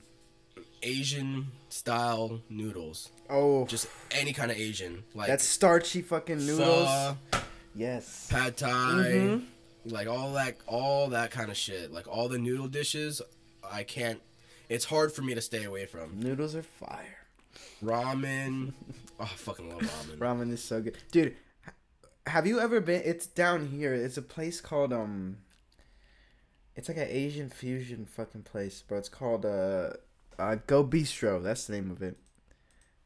Asian 0.83 1.47
style 1.69 2.41
noodles. 2.49 3.09
Oh, 3.29 3.65
Just 3.65 3.87
any 4.11 4.33
kind 4.33 4.49
of 4.51 4.57
Asian, 4.57 5.03
like 5.13 5.27
that's 5.27 5.43
starchy 5.43 6.01
fucking 6.01 6.37
noodles. 6.45 6.87
pho, 6.87 7.17
yes. 7.75 8.27
pad 8.31 8.57
thai, 8.57 8.71
Mhm. 8.71 9.45
like 9.85 10.07
all 10.07 10.33
that, 10.33 10.57
all 10.65 11.09
that 11.09 11.29
kind 11.31 11.51
of 11.51 11.57
shit. 11.57 11.91
Like 11.91 12.07
all 12.07 12.27
the 12.29 12.39
noodle 12.39 12.67
dishes, 12.67 13.21
I 13.69 13.83
can't. 13.83 14.21
It's 14.69 14.85
hard 14.85 15.11
for 15.11 15.21
me 15.21 15.35
to 15.35 15.41
stay 15.41 15.63
away 15.65 15.85
from. 15.85 16.19
Noodles 16.19 16.55
are 16.55 16.63
fire. 16.63 17.17
Ramen, 17.83 18.73
oh, 19.19 19.23
I 19.23 19.27
fucking 19.27 19.69
love 19.69 19.81
ramen. 19.81 20.17
Ramen 20.17 20.51
is 20.51 20.63
so 20.63 20.81
good, 20.81 20.97
dude. 21.11 21.35
Have 22.29 22.45
you 22.45 22.59
ever 22.59 22.79
been? 22.79 23.01
It's 23.03 23.25
down 23.25 23.67
here. 23.67 23.93
It's 23.93 24.17
a 24.17 24.21
place 24.21 24.61
called 24.61 24.93
um. 24.93 25.37
It's 26.75 26.87
like 26.87 26.97
an 26.97 27.07
Asian 27.09 27.49
fusion 27.49 28.05
fucking 28.05 28.43
place, 28.43 28.81
bro. 28.87 28.97
It's 28.99 29.09
called 29.09 29.45
uh, 29.45 29.91
uh 30.37 30.55
Go 30.67 30.83
Bistro. 30.85 31.41
That's 31.41 31.65
the 31.65 31.73
name 31.73 31.91
of 31.91 32.01
it. 32.01 32.17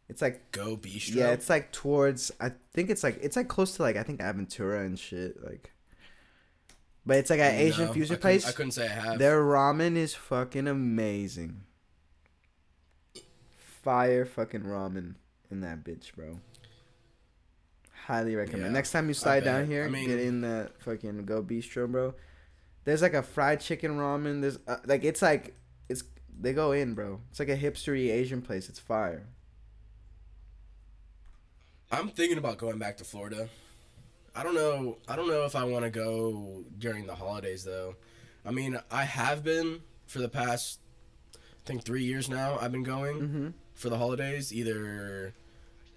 It's 0.10 0.22
like 0.22 0.52
Go 0.52 0.76
Bistro. 0.78 1.16
yeah, 1.16 1.32
it's 1.32 1.50
like 1.50 1.72
towards. 1.72 2.32
I 2.40 2.52
think 2.74 2.90
it's 2.90 3.04
like 3.04 3.18
it's 3.22 3.36
like 3.36 3.48
close 3.48 3.76
to 3.78 3.82
like 3.82 3.96
I 3.96 4.04
think 4.04 4.20
Aventura 4.20 4.86
and 4.86 5.00
shit. 5.00 5.44
Like, 5.44 5.72
but 7.06 7.18
it's 7.18 7.30
like 7.30 7.40
an 7.40 7.56
Asian 7.56 7.88
No, 7.88 7.94
fusion 7.94 8.18
I 8.18 8.20
place. 8.20 8.46
I 8.48 8.52
couldn't 8.52 8.74
say 8.74 8.86
I 8.86 8.90
have. 8.90 9.20
Their 9.20 9.42
ramen 9.42 9.96
is 9.96 10.14
fucking 10.14 10.68
amazing. 10.68 11.62
Fire 13.58 14.26
fucking 14.26 14.64
ramen 14.64 15.16
in 15.50 15.62
that 15.62 15.84
bitch, 15.84 16.14
bro. 16.14 16.40
Highly 18.06 18.36
recommend. 18.36 18.66
Yeah, 18.66 18.72
Next 18.72 18.92
time 18.92 19.08
you 19.08 19.14
slide 19.14 19.44
down 19.46 19.66
here, 19.68 19.86
I 19.86 19.90
mean- 19.90 20.08
get 20.10 20.20
in 20.20 20.42
that 20.42 20.82
fucking 20.82 21.26
Go 21.26 21.42
Bistro, 21.42 21.90
bro. 21.90 22.14
There's 22.86 23.02
like 23.02 23.14
a 23.14 23.24
fried 23.24 23.62
chicken 23.62 23.92
ramen. 23.98 24.42
There's 24.42 24.60
uh, 24.68 24.78
like 24.86 25.06
it's 25.06 25.22
like 25.22 25.56
it's 25.88 26.04
they 26.38 26.52
go 26.52 26.74
in, 26.74 26.96
bro. 26.96 27.22
It's 27.30 27.40
like 27.40 27.48
a 27.50 27.56
hipstery 27.58 28.10
Asian 28.12 28.42
place. 28.42 28.68
It's 28.68 28.80
fire. 28.80 29.28
I'm 31.92 32.10
thinking 32.10 32.38
about 32.38 32.58
going 32.58 32.78
back 32.80 32.98
to 32.98 33.04
Florida. 33.04 33.50
I 34.36 34.44
don't 34.44 34.56
know. 34.56 34.98
I 35.08 35.16
don't 35.16 35.28
know 35.28 35.46
if 35.46 35.56
I 35.56 35.64
want 35.64 35.86
to 35.86 35.92
go 35.92 36.64
during 36.78 37.06
the 37.06 37.16
holidays 37.16 37.64
though. 37.64 37.96
I 38.46 38.52
mean, 38.52 38.78
I 38.92 39.04
have 39.04 39.44
been 39.44 39.82
for 40.08 40.20
the 40.20 40.28
past, 40.28 40.80
I 41.36 41.38
think 41.66 41.86
three 41.86 42.04
years 42.04 42.30
now. 42.30 42.58
I've 42.60 42.72
been 42.72 42.84
going 42.84 43.22
Mm-hmm. 43.22 43.48
for 43.76 43.90
the 43.90 43.98
holidays. 43.98 44.52
Either, 44.52 45.34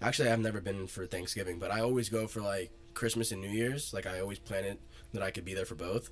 actually, 0.01 0.29
I've 0.29 0.39
never 0.39 0.61
been 0.61 0.87
for 0.87 1.05
Thanksgiving, 1.05 1.59
but 1.59 1.71
I 1.71 1.81
always 1.81 2.09
go 2.09 2.27
for 2.27 2.41
like 2.41 2.71
Christmas 2.93 3.31
and 3.31 3.41
New 3.41 3.49
Year's. 3.49 3.93
Like 3.93 4.05
I 4.05 4.19
always 4.19 4.39
plan 4.39 4.65
it 4.65 4.79
that 5.13 5.21
I 5.21 5.31
could 5.31 5.45
be 5.45 5.53
there 5.53 5.65
for 5.65 5.75
both. 5.75 6.09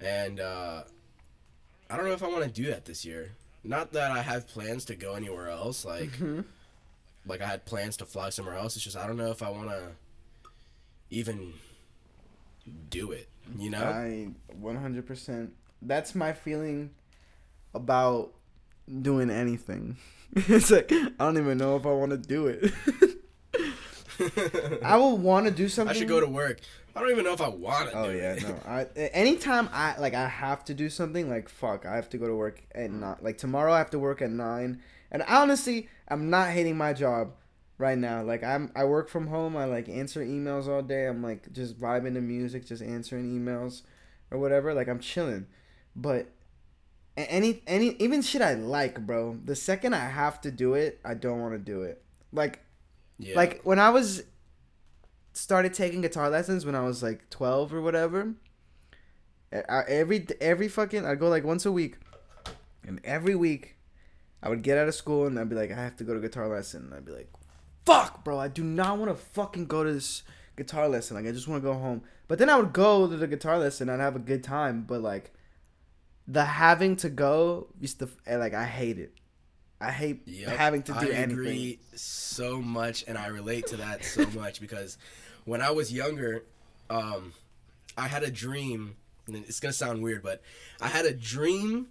And 0.00 0.40
uh, 0.40 0.82
I 1.90 1.96
don't 1.96 2.06
know 2.06 2.12
if 2.12 2.22
I 2.22 2.28
want 2.28 2.44
to 2.44 2.50
do 2.50 2.70
that 2.70 2.84
this 2.84 3.04
year. 3.04 3.32
Not 3.64 3.92
that 3.92 4.10
I 4.12 4.22
have 4.22 4.46
plans 4.46 4.84
to 4.86 4.96
go 4.96 5.14
anywhere 5.14 5.48
else. 5.48 5.84
Like 5.84 6.10
like 7.26 7.40
I 7.42 7.46
had 7.46 7.64
plans 7.64 7.96
to 7.98 8.06
fly 8.06 8.30
somewhere 8.30 8.54
else. 8.56 8.76
It's 8.76 8.84
just 8.84 8.96
I 8.96 9.06
don't 9.06 9.16
know 9.16 9.30
if 9.30 9.42
I 9.42 9.50
want 9.50 9.70
to 9.70 9.82
even 11.10 11.52
do 12.90 13.12
it. 13.12 13.28
You 13.58 13.70
know? 13.70 13.82
I 13.82 14.28
100%. 14.60 15.50
That's 15.82 16.14
my 16.14 16.32
feeling 16.32 16.90
about 17.74 18.32
doing 19.02 19.30
anything. 19.30 19.96
it's 20.36 20.70
like 20.70 20.92
I 20.92 21.10
don't 21.18 21.38
even 21.38 21.58
know 21.58 21.76
if 21.76 21.86
I 21.86 21.92
want 21.92 22.10
to 22.10 22.18
do 22.18 22.46
it. 22.46 22.72
I 24.82 24.96
will 24.96 25.18
want 25.18 25.46
to 25.46 25.52
do 25.52 25.68
something. 25.68 25.94
I 25.94 25.98
should 25.98 26.08
go 26.08 26.20
to 26.20 26.26
work. 26.26 26.60
I 26.94 27.00
don't 27.00 27.10
even 27.10 27.24
know 27.24 27.34
if 27.34 27.42
I 27.42 27.48
want 27.48 27.90
to. 27.90 27.96
Oh 27.96 28.10
yeah, 28.10 28.32
it. 28.32 28.42
no. 28.42 28.58
I 28.66 28.84
anytime 29.12 29.68
I 29.72 29.98
like 29.98 30.14
I 30.14 30.28
have 30.28 30.64
to 30.66 30.74
do 30.74 30.88
something 30.88 31.28
like 31.28 31.48
fuck, 31.48 31.84
I 31.84 31.96
have 31.96 32.08
to 32.10 32.18
go 32.18 32.26
to 32.26 32.34
work 32.34 32.62
at 32.74 32.90
nine. 32.90 33.16
Like 33.20 33.38
tomorrow 33.38 33.72
I 33.72 33.78
have 33.78 33.90
to 33.90 33.98
work 33.98 34.22
at 34.22 34.30
nine. 34.30 34.82
And 35.10 35.22
honestly, 35.28 35.88
I'm 36.08 36.30
not 36.30 36.50
hating 36.50 36.76
my 36.76 36.92
job 36.92 37.32
right 37.78 37.98
now. 37.98 38.22
Like 38.22 38.42
I'm 38.42 38.72
I 38.74 38.84
work 38.84 39.08
from 39.08 39.26
home. 39.26 39.56
I 39.56 39.66
like 39.66 39.88
answer 39.88 40.24
emails 40.24 40.68
all 40.68 40.82
day. 40.82 41.06
I'm 41.06 41.22
like 41.22 41.52
just 41.52 41.78
vibing 41.78 42.14
to 42.14 42.20
music, 42.20 42.66
just 42.66 42.82
answering 42.82 43.38
emails 43.38 43.82
or 44.30 44.38
whatever. 44.38 44.72
Like 44.72 44.88
I'm 44.88 45.00
chilling. 45.00 45.46
But 45.94 46.28
any 47.16 47.62
any 47.66 47.90
even 47.98 48.22
shit 48.22 48.42
I 48.42 48.54
like, 48.54 49.06
bro. 49.06 49.38
The 49.44 49.56
second 49.56 49.94
I 49.94 50.08
have 50.08 50.40
to 50.42 50.50
do 50.50 50.74
it, 50.74 51.00
I 51.04 51.14
don't 51.14 51.40
want 51.40 51.54
to 51.54 51.58
do 51.58 51.82
it. 51.82 52.02
Like 52.32 52.60
Yeah. 53.18 53.34
like 53.36 53.62
when 53.62 53.78
I 53.78 53.90
was 53.90 54.22
started 55.32 55.74
taking 55.74 56.00
guitar 56.00 56.30
lessons 56.30 56.64
when 56.64 56.74
I 56.74 56.82
was 56.82 57.02
like 57.02 57.28
12 57.30 57.74
or 57.74 57.80
whatever. 57.80 58.34
I, 59.52 59.82
every 59.88 60.26
every 60.40 60.68
fucking 60.68 61.06
I'd 61.06 61.20
go 61.20 61.28
like 61.28 61.44
once 61.44 61.64
a 61.66 61.72
week. 61.72 61.96
And 62.86 63.00
every 63.04 63.34
week 63.34 63.76
I 64.42 64.48
would 64.48 64.62
get 64.62 64.76
out 64.78 64.88
of 64.88 64.94
school 64.94 65.26
and 65.26 65.38
I'd 65.38 65.48
be 65.48 65.56
like 65.56 65.70
I 65.70 65.76
have 65.76 65.96
to 65.96 66.04
go 66.04 66.14
to 66.14 66.20
guitar 66.20 66.48
lesson. 66.48 66.84
And 66.86 66.94
I'd 66.94 67.04
be 67.04 67.12
like 67.12 67.30
fuck, 67.84 68.24
bro, 68.24 68.38
I 68.38 68.48
do 68.48 68.64
not 68.64 68.98
want 68.98 69.10
to 69.10 69.16
fucking 69.16 69.66
go 69.66 69.84
to 69.84 69.92
this 69.92 70.24
guitar 70.56 70.88
lesson. 70.88 71.16
Like 71.16 71.26
I 71.26 71.32
just 71.32 71.46
want 71.48 71.62
to 71.62 71.66
go 71.68 71.74
home. 71.74 72.02
But 72.28 72.38
then 72.40 72.50
I 72.50 72.56
would 72.56 72.72
go 72.72 73.06
to 73.08 73.16
the 73.16 73.28
guitar 73.28 73.58
lesson 73.58 73.88
and 73.88 74.02
I'd 74.02 74.04
have 74.04 74.16
a 74.16 74.20
good 74.20 74.42
time, 74.42 74.82
but 74.82 75.00
like 75.00 75.32
the 76.28 76.44
having 76.44 76.96
to 76.96 77.08
go 77.08 77.68
used 77.80 77.98
to 78.00 78.08
like 78.28 78.54
I 78.54 78.64
hate 78.64 78.98
it. 78.98 79.12
I 79.80 79.90
hate 79.90 80.22
Yep, 80.26 80.56
having 80.56 80.82
to 80.84 80.92
do 80.92 80.98
I 80.98 81.02
anything. 81.12 81.30
agree 81.32 81.78
so 81.94 82.60
much, 82.62 83.04
and 83.06 83.18
I 83.18 83.26
relate 83.26 83.66
to 83.68 83.76
that 83.76 84.04
so 84.04 84.24
much 84.34 84.60
because 84.60 84.96
when 85.44 85.60
I 85.60 85.70
was 85.70 85.92
younger, 85.92 86.44
um, 86.88 87.32
I 87.96 88.08
had 88.08 88.22
a 88.22 88.30
dream. 88.30 88.96
And 89.26 89.36
it's 89.36 89.58
gonna 89.60 89.72
sound 89.72 90.02
weird, 90.02 90.22
but 90.22 90.40
I 90.80 90.86
had 90.88 91.04
a 91.04 91.12
dream, 91.12 91.88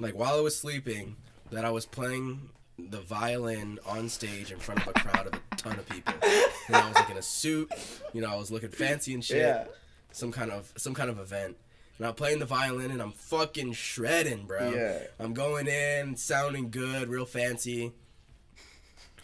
like 0.00 0.14
while 0.14 0.36
I 0.36 0.40
was 0.40 0.58
sleeping, 0.58 1.16
that 1.52 1.64
I 1.64 1.70
was 1.70 1.86
playing 1.86 2.50
the 2.78 3.00
violin 3.00 3.78
on 3.86 4.08
stage 4.08 4.50
in 4.52 4.58
front 4.58 4.80
of 4.82 4.88
a 4.88 4.92
crowd 4.92 5.28
of 5.28 5.34
a 5.34 5.56
ton 5.56 5.78
of 5.78 5.88
people. 5.88 6.12
And 6.66 6.74
I 6.76 6.86
was 6.88 6.96
like 6.96 7.08
in 7.08 7.16
a 7.16 7.22
suit, 7.22 7.72
you 8.12 8.20
know, 8.20 8.28
I 8.30 8.36
was 8.36 8.50
looking 8.50 8.68
fancy 8.70 9.14
and 9.14 9.24
shit. 9.24 9.38
Yeah. 9.38 9.64
Some 10.10 10.32
kind 10.32 10.50
of 10.50 10.72
some 10.76 10.92
kind 10.92 11.08
of 11.08 11.18
event. 11.20 11.56
And 11.98 12.06
I'm 12.06 12.14
playing 12.14 12.40
the 12.40 12.44
violin 12.46 12.90
and 12.90 13.00
I'm 13.00 13.12
fucking 13.12 13.72
shredding, 13.72 14.44
bro. 14.46 14.70
Yeah. 14.70 14.98
I'm 15.18 15.32
going 15.32 15.66
in, 15.66 16.16
sounding 16.16 16.70
good, 16.70 17.08
real 17.08 17.24
fancy. 17.26 17.92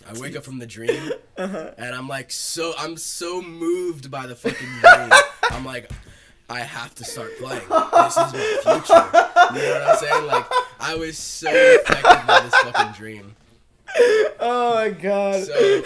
I 0.08 0.18
wake 0.18 0.34
up 0.36 0.42
from 0.44 0.58
the 0.58 0.66
dream 0.66 1.12
Uh-huh. 1.38 1.70
and 1.78 1.94
I'm 1.94 2.08
like 2.08 2.30
so 2.32 2.74
I'm 2.76 2.96
so 2.96 3.40
moved 3.40 4.10
by 4.10 4.26
the 4.26 4.34
fucking 4.34 4.66
dream. 4.80 5.10
I'm 5.50 5.64
like 5.64 5.90
I 6.50 6.60
have 6.60 6.94
to 6.96 7.04
start 7.04 7.30
playing. 7.38 7.62
This 7.68 8.16
is 8.16 8.32
my 8.32 8.32
future. 8.62 9.54
You 9.54 9.62
know 9.62 9.72
what 9.72 9.82
I'm 9.88 9.96
saying? 9.98 10.26
Like 10.26 10.46
I 10.80 10.94
was 10.96 11.16
so 11.18 11.48
affected 11.50 12.26
by 12.26 12.40
this 12.42 12.54
fucking 12.54 12.92
dream. 12.94 13.36
Oh 14.40 14.74
my 14.74 14.88
god. 14.90 15.44
So 15.44 15.82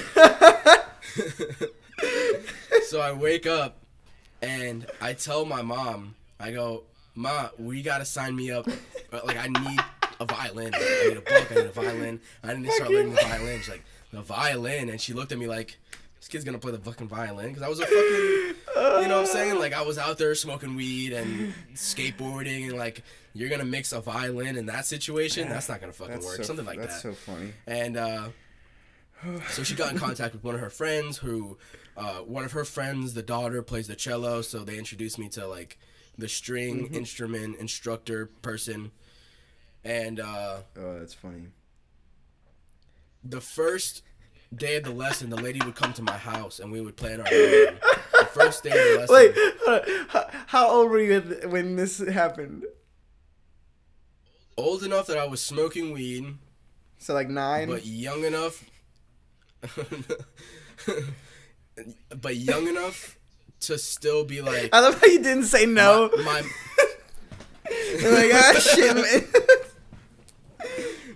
So 2.89 3.01
I 3.01 3.13
wake 3.13 3.47
up 3.47 3.77
and 4.41 4.87
I 5.01 5.13
tell 5.13 5.45
my 5.45 5.61
mom, 5.63 6.15
I 6.39 6.53
go, 6.53 6.85
Ma, 7.15 7.49
we 7.59 7.83
gotta 7.83 8.05
sign 8.05 8.37
me 8.37 8.51
up. 8.51 8.67
Like 9.13 9.37
I 9.39 9.47
need 9.49 9.81
a 10.21 10.25
violin. 10.27 10.75
I 10.75 11.09
need 11.09 11.17
a 11.17 11.21
book. 11.21 11.51
I 11.51 11.55
need 11.55 11.67
a 11.67 11.73
violin. 11.73 12.21
I 12.43 12.55
need 12.55 12.67
to 12.67 12.73
start 12.73 12.91
learning 12.91 13.15
the 13.15 13.23
violin. 13.23 13.59
She's 13.59 13.69
like, 13.71 13.85
the 14.13 14.23
violin, 14.23 14.89
and 14.91 15.01
she 15.01 15.13
looked 15.13 15.33
at 15.33 15.39
me 15.39 15.47
like, 15.47 15.77
this 16.19 16.29
kid's 16.29 16.45
gonna 16.45 16.59
play 16.59 16.73
the 16.73 16.79
fucking 16.79 17.09
violin 17.09 17.49
because 17.49 17.63
I 17.63 17.69
was 17.69 17.81
a 17.81 17.87
fucking, 17.87 19.03
you 19.03 19.09
know 19.09 19.17
what 19.17 19.21
I'm 19.21 19.27
saying? 19.27 19.59
Like 19.59 19.73
I 19.73 19.83
was 19.83 19.99
out 19.99 20.19
there 20.19 20.35
smoking 20.35 20.75
weed 20.77 21.13
and 21.13 21.53
skateboarding 21.75 22.69
and 22.71 22.79
like. 22.79 23.03
You're 23.39 23.51
gonna 23.51 23.67
mix 23.67 23.93
a 23.93 24.01
violin 24.01 24.57
in 24.57 24.65
that 24.65 24.87
situation? 24.87 25.51
That's 25.51 25.69
not 25.69 25.79
gonna 25.83 25.93
fucking 25.93 26.15
That's 26.15 26.25
work. 26.25 26.37
so- 26.39 26.43
Something 26.45 26.65
like 26.65 26.79
that's 26.79 27.03
that. 27.03 27.09
That's 27.11 27.19
so 27.23 27.33
funny. 27.33 27.53
And 27.67 27.99
uh, 27.99 28.29
so 29.51 29.63
she 29.63 29.75
got 29.75 29.93
in 29.93 29.99
contact 29.99 30.33
with 30.33 30.43
one 30.43 30.55
of 30.55 30.61
her 30.63 30.71
friends 30.71 31.19
who, 31.19 31.59
uh, 31.99 32.21
one 32.21 32.45
of 32.45 32.53
her 32.53 32.65
friends, 32.65 33.13
the 33.13 33.21
daughter 33.23 33.61
plays 33.61 33.89
the 33.89 33.95
cello. 33.95 34.41
So 34.41 34.61
they 34.65 34.79
introduced 34.79 35.19
me 35.19 35.29
to 35.31 35.47
like 35.47 35.79
the 36.19 36.29
string 36.29 36.93
instrument 36.95 37.57
instructor 37.59 38.27
person. 38.43 38.91
And 39.85 40.19
uh, 40.21 40.59
Oh, 40.79 40.99
that's 40.99 41.15
funny. 41.15 41.49
the 43.23 43.41
first 43.41 44.03
day 44.55 44.77
of 44.77 44.85
the 44.85 44.91
lesson, 44.93 45.31
the 45.31 45.37
lady 45.37 45.61
would 45.65 45.75
come 45.75 45.93
to 45.95 46.03
my 46.03 46.17
house 46.17 46.59
and 46.61 46.71
we 46.73 46.81
would 46.81 46.97
play 46.97 47.13
in 47.15 47.21
our 47.21 47.31
room. 47.31 47.77
The 48.19 48.27
first 48.27 48.63
day 48.63 48.71
of 48.71 48.77
the 48.77 48.99
lesson. 49.15 49.15
Wait, 49.67 50.05
how, 50.09 50.29
how 50.47 50.69
old 50.69 50.91
were 50.91 51.01
you 51.01 51.21
when 51.49 51.77
this 51.77 51.99
happened? 51.99 52.65
Old 54.57 54.83
enough 54.85 55.07
that 55.09 55.19
I 55.19 55.27
was 55.27 55.43
smoking 55.43 55.93
weed, 55.93 56.35
So 56.99 57.13
like 57.15 57.29
nine. 57.29 57.69
but 57.69 57.85
young 57.85 58.25
enough. 58.25 58.65
but 62.21 62.37
young 62.37 62.67
enough 62.69 63.19
to 63.61 63.79
still 63.79 64.25
be 64.25 64.41
like. 64.43 64.71
I 64.73 64.81
love 64.81 65.01
how 65.01 65.07
you 65.07 65.23
didn't 65.23 65.45
say 65.45 65.67
no. 65.67 66.11
my, 66.19 66.23
my 66.23 66.43
You're 68.01 68.13
like 68.13 68.31
ah 68.35 68.59
shit, 68.61 68.95
man. 70.61 70.69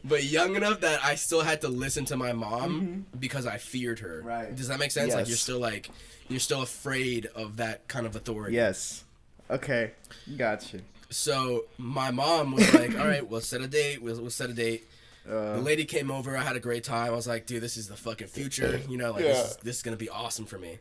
but 0.05 0.24
young 0.24 0.57
enough 0.57 0.80
that 0.80 1.05
I 1.05 1.14
still 1.14 1.43
had 1.43 1.61
to 1.62 1.68
listen 1.68 2.05
to 2.07 2.16
my 2.16 2.32
mom 2.32 3.07
because 3.18 3.47
I 3.47 3.59
feared 3.59 4.01
her. 4.01 4.18
Mm-hmm. 4.18 4.26
Right. 4.28 4.55
Does 4.57 4.68
that 4.68 4.78
make 4.78 4.91
sense? 4.91 5.09
Yes. 5.09 5.16
Like 5.16 5.28
you're 5.28 5.36
still 5.36 5.61
like 5.61 5.91
you're 6.28 6.41
still 6.41 6.62
afraid 6.62 7.26
of 7.34 7.57
that 7.59 7.88
kind 7.88 8.07
of 8.07 8.16
authority. 8.16 8.55
yes. 8.57 9.05
Okay. 9.49 9.91
Gotcha. 10.36 10.80
So 11.11 11.64
my 11.76 12.12
mom 12.12 12.53
was 12.53 12.72
like, 12.72 12.97
"All 12.99 13.07
right, 13.07 13.28
we'll 13.28 13.41
set 13.41 13.61
a 13.61 13.66
date. 13.66 14.01
We'll, 14.01 14.20
we'll 14.20 14.30
set 14.30 14.49
a 14.49 14.53
date." 14.55 14.88
Uh, 15.28 15.57
the 15.57 15.61
lady 15.61 15.84
came 15.84 16.09
over. 16.11 16.36
I 16.36 16.43
had 16.43 16.55
a 16.55 16.61
great 16.61 16.84
time. 16.84 17.09
I 17.09 17.11
was 17.16 17.26
like, 17.26 17.47
"Dude, 17.47 17.61
this 17.61 17.76
is 17.76 17.88
the 17.88 17.97
fucking 17.97 18.28
future. 18.28 18.80
You 18.88 18.97
know, 18.97 19.11
like 19.11 19.24
Yeah. 19.24 19.32
this, 19.32 19.51
is, 19.51 19.57
this 19.57 19.76
is 19.78 19.82
gonna 19.82 19.97
be 19.97 20.09
awesome 20.09 20.47
for 20.47 20.57
me." 20.59 20.78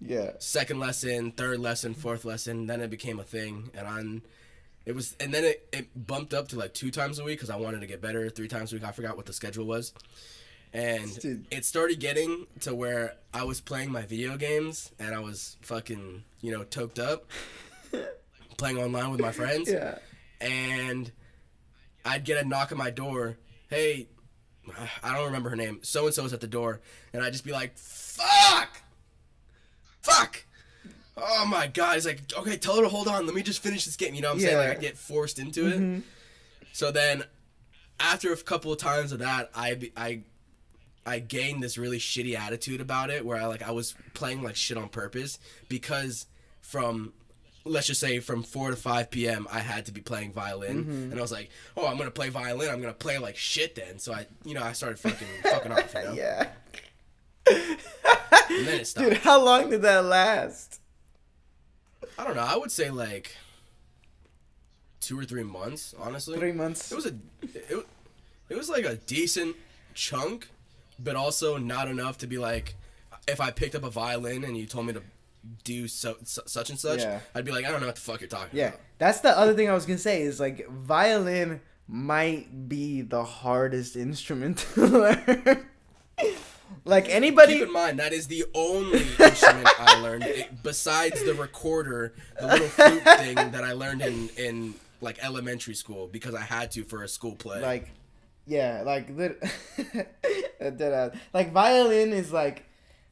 Yeah. 0.00 0.32
Second 0.38 0.78
lesson, 0.80 1.32
third 1.32 1.58
lesson, 1.58 1.94
fourth 1.94 2.24
lesson. 2.24 2.66
Then 2.66 2.80
it 2.80 2.90
became 2.90 3.18
a 3.20 3.24
thing, 3.24 3.70
and 3.74 3.86
on. 3.86 4.22
It 4.84 4.94
was, 4.94 5.16
and 5.18 5.34
then 5.34 5.42
it, 5.44 5.68
it 5.72 6.06
bumped 6.06 6.32
up 6.32 6.46
to 6.48 6.56
like 6.56 6.72
two 6.72 6.92
times 6.92 7.18
a 7.18 7.24
week 7.24 7.38
because 7.38 7.50
I 7.50 7.56
wanted 7.56 7.80
to 7.80 7.86
get 7.88 8.00
better. 8.00 8.30
Three 8.30 8.46
times 8.46 8.72
a 8.72 8.76
week, 8.76 8.84
I 8.84 8.92
forgot 8.92 9.16
what 9.16 9.26
the 9.26 9.32
schedule 9.32 9.66
was, 9.66 9.92
and 10.72 11.18
Dude. 11.18 11.46
it 11.50 11.64
started 11.64 11.98
getting 11.98 12.46
to 12.60 12.72
where 12.72 13.14
I 13.34 13.42
was 13.42 13.60
playing 13.60 13.90
my 13.90 14.02
video 14.02 14.36
games 14.36 14.92
and 15.00 15.12
I 15.12 15.18
was 15.18 15.56
fucking, 15.62 16.22
you 16.40 16.52
know, 16.52 16.62
toked 16.62 17.00
up, 17.00 17.28
playing 18.58 18.78
online 18.78 19.10
with 19.10 19.20
my 19.20 19.32
friends, 19.32 19.68
Yeah. 19.68 19.98
and 20.40 21.10
I'd 22.04 22.24
get 22.24 22.44
a 22.44 22.46
knock 22.48 22.70
at 22.70 22.78
my 22.78 22.90
door. 22.90 23.38
Hey, 23.68 24.06
I 25.02 25.14
don't 25.16 25.26
remember 25.26 25.50
her 25.50 25.56
name. 25.56 25.80
So 25.82 26.06
and 26.06 26.14
so 26.14 26.24
is 26.24 26.32
at 26.32 26.40
the 26.40 26.46
door, 26.46 26.80
and 27.12 27.24
I'd 27.24 27.32
just 27.32 27.44
be 27.44 27.50
like, 27.52 27.76
"Fuck, 27.76 28.68
fuck." 30.06 30.44
Oh 31.16 31.46
my 31.46 31.66
god! 31.66 31.94
He's 31.94 32.06
like, 32.06 32.20
okay, 32.36 32.56
tell 32.58 32.76
her 32.76 32.82
to 32.82 32.88
hold 32.88 33.08
on. 33.08 33.24
Let 33.24 33.34
me 33.34 33.42
just 33.42 33.62
finish 33.62 33.86
this 33.86 33.96
game. 33.96 34.14
You 34.14 34.20
know 34.20 34.28
what 34.28 34.34
I'm 34.34 34.40
saying? 34.40 34.52
Yeah. 34.52 34.68
Like 34.68 34.78
I 34.78 34.80
get 34.80 34.98
forced 34.98 35.38
into 35.38 35.66
it. 35.66 35.80
Mm-hmm. 35.80 36.00
So 36.72 36.90
then, 36.90 37.24
after 37.98 38.32
a 38.32 38.36
couple 38.36 38.70
of 38.70 38.78
times 38.78 39.12
of 39.12 39.20
that, 39.20 39.50
I 39.54 39.90
I 39.96 40.20
I 41.06 41.20
gained 41.20 41.62
this 41.62 41.78
really 41.78 41.98
shitty 41.98 42.36
attitude 42.36 42.82
about 42.82 43.08
it, 43.08 43.24
where 43.24 43.38
I 43.38 43.46
like 43.46 43.62
I 43.62 43.70
was 43.70 43.94
playing 44.12 44.42
like 44.42 44.56
shit 44.56 44.76
on 44.76 44.90
purpose 44.90 45.38
because 45.68 46.26
from 46.60 47.14
let's 47.64 47.86
just 47.86 48.00
say 48.00 48.20
from 48.20 48.42
4 48.42 48.70
to 48.70 48.76
5 48.76 49.10
p.m. 49.10 49.48
I 49.50 49.58
had 49.58 49.86
to 49.86 49.92
be 49.92 50.00
playing 50.00 50.32
violin 50.32 50.84
mm-hmm. 50.84 51.10
and 51.10 51.18
I 51.18 51.22
was 51.22 51.32
like, 51.32 51.50
"Oh, 51.76 51.86
I'm 51.86 51.96
going 51.96 52.08
to 52.08 52.14
play 52.14 52.28
violin. 52.28 52.68
I'm 52.68 52.80
going 52.80 52.92
to 52.92 52.98
play 52.98 53.18
like 53.18 53.36
shit 53.36 53.74
then." 53.74 53.98
So 53.98 54.12
I, 54.12 54.26
you 54.44 54.54
know, 54.54 54.62
I 54.62 54.72
started 54.72 54.98
fucking 54.98 55.28
fucking 55.42 55.72
off, 55.72 55.94
you 55.94 56.02
know? 56.04 56.12
Yeah. 56.12 56.48
Then 57.46 58.80
it 58.80 58.86
stopped. 58.86 59.08
Dude, 59.08 59.18
how 59.18 59.42
long 59.44 59.70
did 59.70 59.82
that 59.82 60.04
last? 60.04 60.80
I 62.18 62.24
don't 62.24 62.36
know. 62.36 62.42
I 62.46 62.56
would 62.56 62.70
say 62.72 62.90
like 62.90 63.36
2 65.00 65.18
or 65.18 65.24
3 65.24 65.42
months, 65.44 65.94
honestly. 65.98 66.38
Three 66.38 66.52
months. 66.52 66.90
It 66.90 66.94
was 66.94 67.06
a 67.06 67.14
it, 67.42 67.86
it 68.48 68.56
was 68.56 68.68
like 68.68 68.84
a 68.84 68.96
decent 68.96 69.56
chunk, 69.94 70.48
but 70.98 71.16
also 71.16 71.56
not 71.58 71.88
enough 71.88 72.18
to 72.18 72.26
be 72.26 72.38
like 72.38 72.74
if 73.28 73.40
I 73.40 73.50
picked 73.50 73.74
up 73.74 73.84
a 73.84 73.90
violin 73.90 74.44
and 74.44 74.56
you 74.56 74.66
told 74.66 74.86
me 74.86 74.92
to 74.92 75.02
do 75.64 75.86
so, 75.88 76.16
su- 76.24 76.42
such 76.46 76.70
and 76.70 76.78
such, 76.78 77.00
Yeah. 77.00 77.20
I'd 77.34 77.44
be 77.44 77.52
like, 77.52 77.64
I 77.64 77.70
don't 77.70 77.80
know 77.80 77.86
what 77.86 77.94
the 77.96 78.00
fuck 78.00 78.20
you're 78.20 78.28
talking 78.28 78.46
about. 78.46 78.54
Yeah, 78.54 78.68
about. 78.68 78.80
that's 78.98 79.20
the 79.20 79.36
other 79.36 79.54
thing 79.54 79.68
I 79.68 79.74
was 79.74 79.84
gonna 79.86 79.98
say 79.98 80.22
is 80.22 80.40
like 80.40 80.68
violin 80.70 81.60
might 81.88 82.68
be 82.68 83.02
the 83.02 83.22
hardest 83.24 83.94
instrument 83.96 84.58
to 84.74 84.86
learn. 84.86 85.66
Like 86.86 87.08
anybody, 87.08 87.54
Keep 87.54 87.66
in 87.66 87.72
mind 87.72 87.98
that 87.98 88.12
is 88.12 88.28
the 88.28 88.44
only 88.54 89.02
instrument 89.18 89.68
I 89.78 90.00
learned 90.02 90.24
it, 90.24 90.62
besides 90.62 91.22
the 91.24 91.34
recorder, 91.34 92.14
the 92.40 92.46
little 92.46 92.68
flute 92.68 93.02
thing 93.02 93.34
that 93.34 93.64
I 93.64 93.72
learned 93.72 94.02
in 94.02 94.28
in 94.36 94.74
like 95.00 95.18
elementary 95.22 95.74
school 95.74 96.06
because 96.06 96.34
I 96.34 96.42
had 96.42 96.70
to 96.72 96.84
for 96.84 97.02
a 97.02 97.08
school 97.08 97.34
play. 97.34 97.60
like, 97.60 97.90
yeah, 98.46 98.82
like 98.86 99.10
like 101.34 101.52
violin 101.52 102.12
is 102.12 102.32
like 102.32 102.64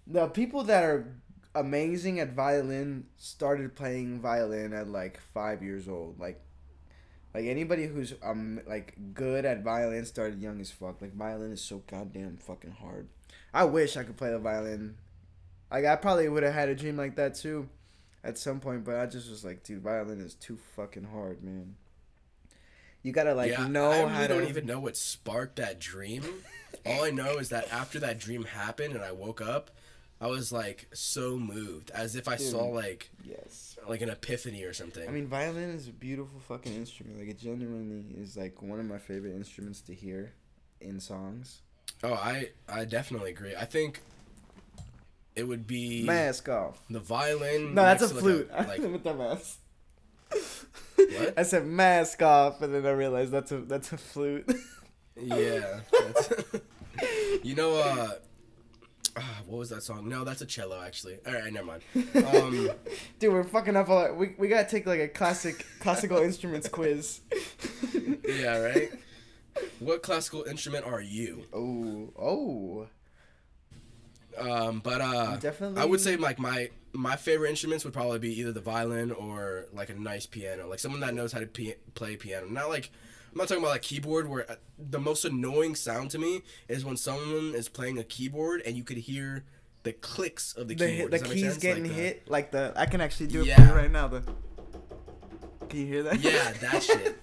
the 0.07 0.29
people 0.29 0.63
that 0.65 0.85
are 0.85 1.13
amazing 1.55 2.21
at 2.21 2.33
violin 2.33 3.07
started 3.17 3.75
playing 3.75 4.21
violin 4.21 4.73
at 4.73 4.89
like 4.89 5.21
five 5.33 5.63
years 5.63 5.89
old. 5.89 6.21
Like, 6.21 6.41
like 7.35 7.47
anybody 7.47 7.87
who's 7.87 8.15
um 8.23 8.61
like 8.69 8.95
good 9.15 9.45
at 9.45 9.65
violin 9.65 10.05
started 10.05 10.41
young 10.41 10.61
as 10.61 10.71
fuck. 10.71 11.03
Like 11.03 11.15
violin 11.15 11.53
is 11.53 11.61
so 11.61 11.83
goddamn 11.89 12.37
fucking 12.37 12.77
hard. 12.81 13.09
I 13.55 13.65
wish 13.65 13.97
I 13.97 14.03
could 14.03 14.17
play 14.19 14.31
the 14.31 14.39
violin. 14.39 14.97
Like 15.71 15.85
I 15.87 15.97
probably 15.97 16.29
would 16.29 16.43
have 16.43 16.53
had 16.55 16.69
a 16.69 16.75
dream 16.75 16.97
like 16.97 17.17
that 17.17 17.35
too, 17.37 17.69
at 18.23 18.37
some 18.37 18.61
point. 18.61 18.85
But 18.85 18.97
I 18.97 19.07
just 19.07 19.31
was 19.31 19.45
like, 19.45 19.63
dude, 19.63 19.83
violin 19.83 20.21
is 20.21 20.35
too 20.35 20.59
fucking 20.77 21.05
hard, 21.05 21.43
man. 21.43 21.77
You 23.03 23.13
gotta 23.13 23.35
like 23.35 23.51
yeah, 23.53 23.67
know 23.67 23.91
I 23.91 23.99
really 24.01 24.09
how 24.13 24.23
to. 24.23 24.29
don't 24.29 24.49
even 24.49 24.67
know 24.67 24.81
what 24.81 24.97
sparked 24.97 25.57
that 25.57 25.79
dream. 25.79 26.23
All 26.87 27.05
I 27.05 27.11
know 27.11 27.39
is 27.39 27.51
that 27.51 27.71
after 27.73 27.99
that 28.01 28.19
dream 28.19 28.45
happened 28.45 28.95
and 28.95 29.05
I 29.05 29.13
woke 29.13 29.41
up, 29.41 29.71
I 30.21 30.27
was 30.27 30.51
like 30.53 30.89
so 30.93 31.39
moved, 31.39 31.91
as 31.91 32.17
if 32.17 32.27
I 32.29 32.37
saw 32.37 32.65
like 32.65 33.11
Yes. 33.23 33.77
like 33.89 34.01
an 34.01 34.09
epiphany 34.09 34.65
or 34.65 34.73
something. 34.73 35.07
I 35.07 35.13
mean, 35.13 35.27
violin 35.29 35.71
is 35.71 35.87
a 35.89 35.93
beautiful 35.93 36.41
fucking 36.41 36.75
instrument. 36.75 37.19
Like, 37.19 37.29
it 37.29 37.39
genuinely 37.39 38.07
is 38.19 38.37
like 38.37 38.61
one 38.63 38.81
of 38.81 38.87
my 38.87 38.99
favorite 38.99 39.35
instruments 39.35 39.81
to 39.83 39.95
hear 39.95 40.33
in 40.81 40.99
songs. 40.99 41.61
Oh, 42.03 42.15
I 42.15 42.51
I 42.69 42.85
definitely 42.85 43.31
agree. 43.31 43.55
I 43.55 43.65
think 43.65 44.01
it 45.37 45.49
would 45.49 45.67
be 45.67 46.05
Mask 46.05 46.49
off. 46.49 46.81
the 46.89 47.01
violin. 47.01 47.75
No, 47.75 47.83
that's 47.83 48.03
a 48.03 48.09
flute. 48.09 48.51
Like, 48.51 48.67
a, 48.67 48.69
like 48.83 48.93
with 48.93 49.05
the 49.05 49.15
mask. 49.15 49.59
What? 50.97 51.35
I 51.37 51.43
said 51.43 51.67
mask 51.67 52.23
off, 52.23 52.63
and 52.63 52.75
then 52.75 52.87
I 52.87 52.91
realized 52.91 53.33
that's 53.33 53.53
a 53.53 53.59
that's 53.59 53.93
a 53.93 53.99
flute. 53.99 54.51
yeah. 55.17 55.81
you 57.43 57.55
know, 57.55 57.77
uh, 57.77 58.11
ah, 59.17 59.39
what 59.47 59.59
was 59.59 59.71
that 59.71 59.83
song? 59.83 60.09
No, 60.09 60.25
that's 60.25 60.41
a 60.41 60.47
cello 60.47 60.81
actually. 60.81 61.19
All 61.27 61.33
right, 61.33 61.53
never 61.53 61.67
mind. 61.67 61.83
Um, 62.15 62.71
Dude, 63.19 63.33
we're 63.33 63.45
fucking 63.45 63.77
up 63.77 63.89
all. 63.89 63.99
Our, 63.99 64.15
we 64.15 64.35
we 64.39 64.49
gotta 64.49 64.69
take 64.69 64.87
like 64.87 65.01
a 65.01 65.09
classic 65.09 65.67
classical 65.81 66.19
instruments 66.19 66.69
quiz. 66.69 67.21
yeah, 68.29 68.59
right. 68.59 68.91
What 69.79 70.03
classical 70.03 70.45
instrument 70.45 70.85
are 70.87 71.01
you? 71.01 71.45
Oh 71.53 72.13
oh. 72.19 72.89
Um, 74.37 74.81
but 74.81 75.01
uh, 75.01 75.37
Definitely- 75.37 75.81
I 75.81 75.85
would 75.85 76.01
say 76.01 76.17
like 76.17 76.39
my 76.39 76.71
my 76.93 77.17
favorite 77.17 77.51
instruments 77.51 77.85
would 77.85 77.93
probably 77.95 78.19
be 78.19 78.39
either 78.41 78.53
the 78.53 78.61
violin 78.61 79.11
or 79.13 79.67
like 79.73 79.91
a 79.91 79.95
nice 79.95 80.27
piano, 80.27 80.69
like 80.69 80.79
someone 80.81 81.01
that 81.01 81.15
knows 81.15 81.33
how 81.33 81.41
to 81.41 81.47
pi- 81.47 81.77
play 81.95 82.17
piano. 82.17 82.47
Not 82.49 82.69
like 82.69 82.91
I'm 83.33 83.39
not 83.39 83.49
talking 83.49 83.63
about 83.63 83.73
like 83.73 83.83
keyboard, 83.83 84.29
where 84.29 84.51
uh, 84.51 84.57
the 84.79 84.99
most 85.01 85.25
annoying 85.25 85.75
sound 85.77 86.11
to 86.13 86.19
me 86.19 86.43
is 86.69 86.85
when 86.85 86.97
someone 86.97 87.53
is 87.55 87.69
playing 87.69 87.99
a 87.99 88.05
keyboard 88.05 88.63
and 88.67 88.77
you 88.77 88.83
could 88.85 88.97
hear 88.99 89.45
the 89.85 89.93
clicks 89.93 90.53
of 90.55 90.67
the, 90.69 90.75
The 90.75 90.87
keyboard. 90.87 91.11
the 91.13 91.19
Does 91.19 91.23
that 91.29 91.35
make 91.35 91.43
keys 91.45 91.59
getting 91.59 91.85
Like 91.85 91.93
the- 91.95 92.03
hit 92.03 92.29
like 92.29 92.51
the 92.53 92.73
I 92.77 92.87
can 92.87 93.01
actually 93.01 93.27
do 93.29 93.41
it 93.43 93.45
for 93.45 93.49
Yeah. 93.49 93.69
you 93.69 93.75
right 93.75 93.91
now. 93.91 94.09
The 94.09 94.23
can 95.69 95.79
you 95.81 95.87
hear 95.87 96.03
that? 96.05 96.21
Yeah, 96.21 96.53
that 96.61 96.83
shit. 96.83 97.19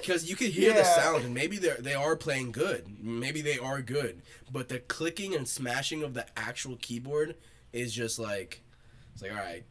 Because 0.00 0.28
you 0.28 0.36
could 0.36 0.50
hear 0.50 0.72
the 0.72 0.84
sound, 0.84 1.24
and 1.24 1.34
maybe 1.34 1.58
they 1.58 1.74
they 1.78 1.94
are 1.94 2.16
playing 2.16 2.52
good. 2.52 3.02
Maybe 3.02 3.40
they 3.42 3.58
are 3.58 3.82
good, 3.82 4.22
but 4.50 4.68
the 4.68 4.78
clicking 4.78 5.34
and 5.34 5.46
smashing 5.46 6.02
of 6.02 6.14
the 6.14 6.26
actual 6.38 6.76
keyboard 6.76 7.36
is 7.72 7.92
just 7.92 8.18
like, 8.18 8.62
it's 9.12 9.22
like, 9.22 9.32
all 9.32 9.38
right, 9.38 9.64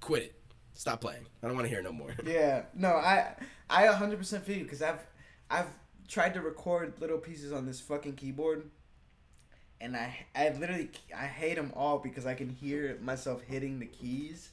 quit 0.00 0.22
it, 0.22 0.34
stop 0.74 1.00
playing. 1.00 1.26
I 1.42 1.46
don't 1.46 1.56
want 1.56 1.66
to 1.66 1.68
hear 1.68 1.80
it 1.80 1.84
no 1.84 1.92
more. 1.92 2.14
Yeah, 2.24 2.62
no, 2.74 2.88
I 2.88 3.34
I 3.68 3.86
100% 3.86 4.42
feel 4.42 4.58
you 4.58 4.64
because 4.64 4.82
I've 4.82 5.04
I've 5.50 5.68
tried 6.08 6.34
to 6.34 6.40
record 6.40 6.94
little 7.00 7.18
pieces 7.18 7.52
on 7.52 7.66
this 7.66 7.80
fucking 7.80 8.14
keyboard, 8.14 8.70
and 9.80 9.96
I 9.96 10.26
I 10.34 10.50
literally 10.50 10.90
I 11.16 11.26
hate 11.26 11.56
them 11.56 11.72
all 11.74 11.98
because 11.98 12.26
I 12.26 12.34
can 12.34 12.48
hear 12.48 12.98
myself 13.02 13.42
hitting 13.42 13.78
the 13.78 13.86
keys, 13.86 14.50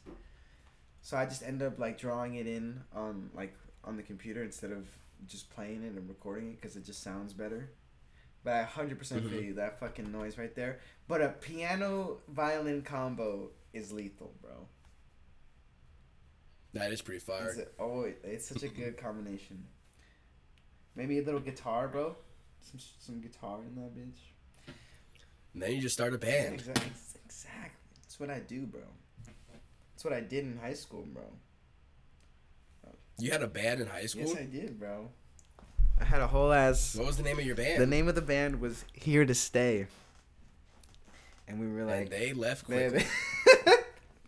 so 1.02 1.18
I 1.18 1.26
just 1.26 1.44
end 1.44 1.62
up 1.62 1.80
like 1.80 1.98
drawing 1.98 2.36
it 2.36 2.48
in 2.48 2.82
on 2.96 3.30
like 3.34 3.56
on 3.84 3.98
the 3.98 4.04
computer 4.04 4.44
instead 4.44 4.72
of 4.72 4.88
just 5.28 5.50
playing 5.50 5.84
it 5.84 5.94
and 5.94 6.08
recording 6.08 6.52
it 6.52 6.62
because 6.62 6.76
it 6.76 6.86
just 6.86 7.04
sounds 7.04 7.34
better. 7.34 7.72
But 8.44 8.54
I 8.54 8.64
100% 8.64 9.08
feel 9.08 9.20
mm-hmm. 9.20 9.36
you 9.40 9.54
that 9.56 9.80
fucking 9.80 10.12
noise 10.12 10.38
right 10.38 10.56
there. 10.56 10.80
But 11.08 11.22
a 11.22 11.30
piano 11.30 12.20
violin 12.30 12.82
combo 12.82 13.50
is 13.74 13.92
lethal, 13.92 14.34
bro. 14.42 14.68
That 16.74 16.92
is 16.92 17.02
pretty 17.02 17.20
fire. 17.20 17.50
It's 17.50 17.70
oh, 17.80 18.04
it- 18.04 18.22
it's 18.24 18.48
such 18.48 18.64
a 18.64 18.68
good 18.68 18.98
combination. 18.98 19.66
Maybe 20.96 21.20
a 21.20 21.24
little 21.24 21.40
guitar, 21.40 21.88
bro. 21.88 22.16
Some 22.62 22.80
some 23.00 23.22
guitar 23.22 23.60
in 23.64 23.76
that 23.76 23.96
bitch. 23.96 24.20
And 25.54 25.64
then 25.64 25.72
you 25.72 25.82
just 25.82 25.96
start 25.96 26.14
a 26.14 26.18
band. 26.18 26.56
Exactly. 26.56 26.92
Exactly. 27.26 27.90
That's 28.02 28.20
what 28.20 28.30
I 28.30 28.40
do, 28.40 28.66
bro. 28.66 28.82
That's 29.94 30.04
what 30.04 30.14
I 30.14 30.22
did 30.22 30.46
in 30.46 30.58
high 30.58 30.74
school, 30.74 31.06
bro. 31.12 31.24
You 33.20 33.32
had 33.32 33.44
a 33.44 33.48
band 33.48 33.82
in 33.82 33.88
high 33.88 34.06
school. 34.06 34.28
Yes, 34.28 34.38
I 34.38 34.44
did, 34.46 34.80
bro. 34.80 35.10
I 36.00 36.04
had 36.06 36.22
a 36.22 36.28
whole 36.28 36.52
ass. 36.54 36.96
What 36.96 37.08
was 37.08 37.18
the 37.18 37.24
name 37.24 37.40
of 37.40 37.46
your 37.46 37.56
band? 37.56 37.82
The 37.82 37.88
name 37.88 38.08
of 38.08 38.16
the 38.16 38.22
band 38.22 38.62
was 38.62 38.86
Here 38.94 39.26
to 39.26 39.36
Stay. 39.36 39.88
And 41.48 41.60
we 41.60 41.68
were 41.68 41.82
and 41.82 41.90
like, 41.90 42.10
they 42.10 42.34
left 42.34 42.70
Man, 42.70 42.92
quickly. 42.92 43.08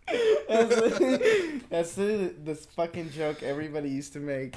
that's 0.48 0.76
literally, 0.76 1.60
that's 1.70 1.96
literally 1.96 2.34
this 2.44 2.66
fucking 2.66 3.10
joke 3.12 3.42
everybody 3.42 3.88
used 3.88 4.12
to 4.14 4.18
make. 4.18 4.54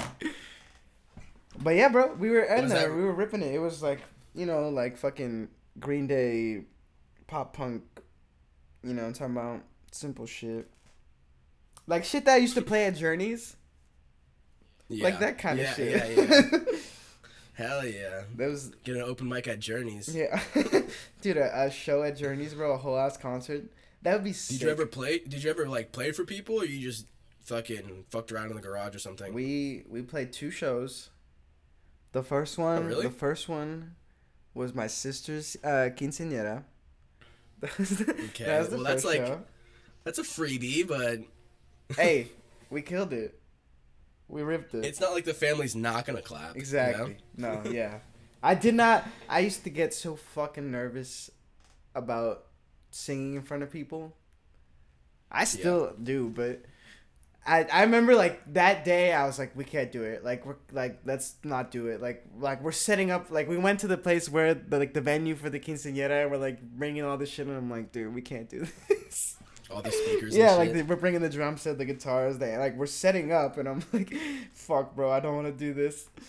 But 1.61 1.75
yeah, 1.75 1.89
bro, 1.89 2.13
we 2.13 2.29
were 2.31 2.41
in 2.41 2.67
there. 2.67 2.89
that- 2.89 2.95
We 2.95 3.03
were 3.03 3.13
ripping 3.13 3.41
it. 3.43 3.53
It 3.53 3.59
was 3.59 3.81
like 3.81 4.01
you 4.33 4.45
know, 4.45 4.69
like 4.69 4.97
fucking 4.97 5.47
Green 5.79 6.07
Day, 6.07 6.63
pop 7.27 7.55
punk. 7.55 7.83
You 8.83 8.93
know, 8.93 9.05
I'm 9.05 9.13
talking 9.13 9.35
about 9.35 9.61
simple 9.91 10.25
shit. 10.25 10.69
Like 11.87 12.03
shit 12.03 12.25
that 12.25 12.33
I 12.35 12.37
used 12.37 12.55
to 12.55 12.61
play 12.61 12.85
at 12.85 12.95
Journeys. 12.95 13.55
Like 14.89 15.19
that 15.19 15.37
kind 15.37 15.59
of 15.59 15.67
shit. 15.75 16.17
Yeah, 16.17 16.23
yeah. 16.23 16.59
Hell 17.53 17.85
yeah. 17.85 18.23
that 18.35 18.49
was 18.49 18.71
Get 18.83 18.95
an 18.97 19.01
open 19.01 19.29
mic 19.29 19.47
at 19.47 19.59
Journeys. 19.59 20.13
yeah, 20.13 20.41
dude. 21.21 21.37
A, 21.37 21.63
a 21.65 21.71
show 21.71 22.03
at 22.03 22.17
Journeys, 22.17 22.53
bro. 22.53 22.73
A 22.73 22.77
whole 22.77 22.97
ass 22.97 23.17
concert. 23.17 23.63
That 24.01 24.13
would 24.15 24.23
be. 24.23 24.31
Did 24.31 24.35
sick. 24.37 24.61
you 24.61 24.69
ever 24.69 24.85
play? 24.85 25.19
Did 25.19 25.43
you 25.43 25.49
ever 25.49 25.67
like 25.67 25.91
play 25.91 26.11
for 26.11 26.25
people, 26.25 26.55
or 26.61 26.65
you 26.65 26.81
just 26.81 27.07
fucking 27.41 28.05
fucked 28.09 28.31
around 28.31 28.49
in 28.49 28.55
the 28.57 28.61
garage 28.61 28.93
or 28.95 28.99
something? 28.99 29.33
We 29.33 29.83
we 29.89 30.01
played 30.01 30.33
two 30.33 30.51
shows. 30.51 31.09
The 32.11 32.23
first 32.23 32.57
one, 32.57 32.83
Oh, 32.83 32.87
really? 32.87 33.03
the 33.07 33.11
first 33.11 33.49
one, 33.49 33.95
was 34.53 34.73
my 34.73 34.87
sister's 34.87 35.57
uh, 35.63 35.89
quinceañera. 35.95 36.63
That 37.61 37.71
the, 37.77 38.11
Okay, 38.29 38.43
that 38.45 38.59
was 38.59 38.69
the 38.69 38.75
well, 38.75 38.85
that's 38.85 39.05
like- 39.05 39.17
show. 39.25 39.41
That's 40.03 40.19
a 40.19 40.23
freebie, 40.23 40.85
but 40.87 41.19
hey, 41.95 42.27
we 42.69 42.81
killed 42.83 43.11
it. 43.13 43.39
We 44.27 44.41
ripped 44.41 44.73
it. 44.73 44.85
it's 44.85 44.99
not 44.99 45.13
like 45.13 45.25
the 45.25 45.33
family's 45.33 45.75
not 45.75 46.05
gonna 46.05 46.21
clap. 46.21 46.41
you 46.41 46.47
know? 46.53 46.59
exactly. 46.59 47.17
No, 47.37 47.61
yeah. 47.69 47.99
I 48.41 48.55
did 48.55 48.75
not. 48.75 49.05
I 49.29 49.39
used 49.39 49.63
to 49.63 49.69
get 49.69 49.93
so 49.93 50.15
fucking 50.15 50.69
nervous 50.71 51.29
about 51.93 52.45
singing 52.91 53.35
in 53.35 53.41
front 53.43 53.63
of 53.63 53.71
people. 53.71 54.15
I 55.31 55.43
still 55.45 55.93
do, 56.01 56.29
but 56.29 56.61
I 57.45 57.63
I 57.65 57.81
remember 57.83 58.15
like 58.15 58.41
that 58.53 58.85
day 58.85 59.13
I 59.13 59.25
was 59.25 59.37
like 59.37 59.55
we 59.55 59.63
can't 59.63 59.91
do 59.91 60.03
it. 60.03 60.23
Like 60.23 60.45
we're 60.45 60.55
like 60.71 60.99
let's 61.05 61.35
not 61.43 61.71
do 61.71 61.87
it. 61.87 62.01
Like 62.01 62.25
like 62.37 62.61
we're 62.63 62.71
setting 62.71 63.11
up 63.11 63.29
like 63.31 63.47
we 63.47 63.57
went 63.57 63.79
to 63.81 63.87
the 63.87 63.97
place 63.97 64.29
where 64.29 64.53
the 64.53 64.79
like 64.79 64.93
the 64.93 65.01
venue 65.01 65.35
for 65.35 65.49
the 65.49 65.59
quinceañera 65.59 66.23
and 66.23 66.31
we're 66.31 66.37
like 66.37 66.61
bringing 66.61 67.03
all 67.03 67.17
this 67.17 67.29
shit 67.29 67.47
and 67.47 67.57
I'm 67.57 67.69
like 67.69 67.91
dude 67.91 68.13
we 68.13 68.21
can't 68.21 68.49
do 68.49 68.65
this. 68.89 69.37
All 69.71 69.81
the 69.81 69.91
speakers. 69.91 70.35
yeah, 70.37 70.49
and 70.51 70.57
like 70.59 70.73
they, 70.73 70.83
we're 70.83 70.95
bringing 70.95 71.21
the 71.21 71.29
drum 71.29 71.57
set, 71.57 71.77
the 71.77 71.85
guitars, 71.85 72.37
they 72.37 72.55
like 72.57 72.75
we're 72.77 72.85
setting 72.85 73.31
up 73.31 73.57
and 73.57 73.67
I'm 73.67 73.83
like 73.93 74.13
fuck 74.53 74.95
bro 74.95 75.09
I 75.11 75.19
don't 75.19 75.35
want 75.35 75.47
to 75.47 75.51
do 75.53 75.73
this. 75.73 76.07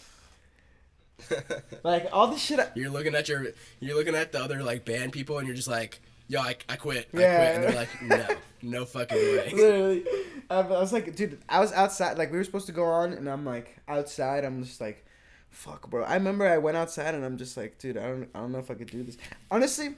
Like 1.82 2.08
all 2.12 2.28
this 2.28 2.40
shit. 2.42 2.60
I, 2.60 2.68
You're 2.74 2.90
looking 2.90 3.14
at 3.14 3.28
your, 3.28 3.46
you're 3.80 3.96
looking 3.96 4.14
at 4.14 4.32
the 4.32 4.40
other 4.42 4.62
like 4.62 4.84
band 4.84 5.12
people, 5.12 5.38
and 5.38 5.46
you're 5.46 5.56
just 5.56 5.68
like, 5.68 6.00
"Yo, 6.28 6.40
I, 6.40 6.56
I 6.68 6.76
quit, 6.76 7.08
I 7.14 7.18
Yeah. 7.18 7.36
quit," 7.36 7.54
and 7.54 7.64
they're 7.64 7.72
like, 7.74 8.02
"No, 8.02 8.36
no 8.80 8.84
fucking 8.84 9.16
way." 9.16 9.52
Literally, 9.56 10.04
I, 10.50 10.56
I 10.60 10.60
was 10.62 10.92
like, 10.92 11.16
dude, 11.16 11.38
I 11.48 11.58
was 11.60 11.72
outside. 11.72 12.18
Like 12.18 12.30
we 12.30 12.38
were 12.38 12.44
supposed 12.44 12.66
to 12.66 12.72
go 12.72 12.84
on, 12.84 13.12
and 13.12 13.28
I'm 13.28 13.44
like 13.44 13.76
outside. 13.88 14.44
I'm 14.44 14.62
just 14.62 14.80
like, 14.80 15.04
fuck, 15.48 15.88
bro. 15.88 16.04
I 16.04 16.14
remember 16.14 16.46
I 16.46 16.58
went 16.58 16.76
outside, 16.76 17.14
and 17.14 17.24
I'm 17.24 17.38
just 17.38 17.56
like, 17.56 17.78
dude, 17.78 17.96
I 17.96 18.02
don't, 18.08 18.28
I 18.34 18.40
don't 18.40 18.52
know 18.52 18.58
if 18.58 18.70
I 18.70 18.74
could 18.74 18.90
do 18.90 19.02
this. 19.02 19.16
Honestly, 19.50 19.94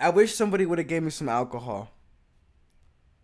I 0.00 0.10
wish 0.10 0.34
somebody 0.34 0.66
would 0.66 0.78
have 0.78 0.88
gave 0.88 1.02
me 1.02 1.10
some 1.10 1.28
alcohol. 1.28 1.90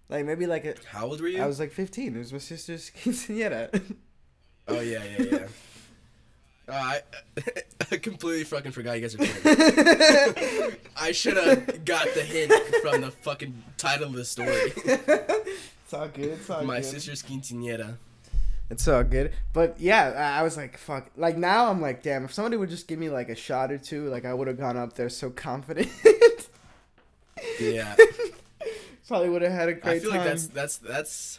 Like 0.09 0.25
maybe 0.27 0.47
like 0.47 0.65
a, 0.65 0.75
How 0.91 1.07
old 1.07 1.21
were 1.21 1.29
you? 1.29 1.43
I 1.43 1.47
was 1.47 1.59
like 1.59 1.73
15. 1.73 2.15
It 2.15 2.19
was 2.19 2.33
my 2.33 2.39
sister's 2.39 2.91
quinceañera. 3.03 3.83
Oh 4.69 4.81
yeah, 4.81 5.03
yeah, 5.19 5.25
yeah. 5.31 5.47
Uh, 6.67 6.73
I, 6.73 7.01
I 7.93 7.97
completely 7.99 8.45
fucking 8.45 8.73
forgot 8.73 8.99
you 8.99 9.03
guys 9.03 9.15
are. 9.15 10.77
I 10.97 11.13
should 11.13 11.37
have 11.37 11.85
got 11.85 12.07
the 12.15 12.23
hint 12.23 12.53
from 12.83 13.03
the 13.03 13.11
fucking 13.11 13.63
title 13.77 14.07
of 14.07 14.15
the 14.15 14.25
story. 14.25 14.73
it's 14.77 15.93
all 15.93 16.09
good. 16.09 16.25
It's 16.31 16.49
all 16.49 16.65
My 16.65 16.77
good. 16.77 16.87
sister's 16.87 17.23
quinceañera. 17.23 17.97
It's 18.71 18.89
all 18.89 19.05
good. 19.05 19.35
But 19.53 19.79
yeah, 19.79 20.15
I 20.37 20.41
I 20.41 20.43
was 20.43 20.57
like, 20.57 20.79
fuck. 20.79 21.11
Like 21.17 21.37
now, 21.37 21.71
I'm 21.71 21.83
like, 21.83 22.03
damn. 22.03 22.25
If 22.25 22.33
somebody 22.33 22.57
would 22.57 22.71
just 22.71 22.89
give 22.89 22.99
me 22.99 23.11
like 23.11 23.29
a 23.29 23.35
shot 23.37 23.71
or 23.71 23.77
two, 23.77 24.09
like 24.09 24.25
I 24.25 24.33
would 24.33 24.49
have 24.49 24.59
gone 24.59 24.79
up 24.79 24.95
there 24.95 25.11
so 25.11 25.29
confident. 25.31 25.91
Yeah, 27.61 27.95
Probably 29.07 29.29
would 29.29 29.43
have 29.43 29.53
had 29.53 29.69
a 29.69 29.75
great 29.75 29.97
I 29.97 29.99
feel 29.99 30.11
time. 30.11 30.21
like 30.21 30.29
that's 30.29 30.47
that's 30.49 30.77
that's. 30.79 31.39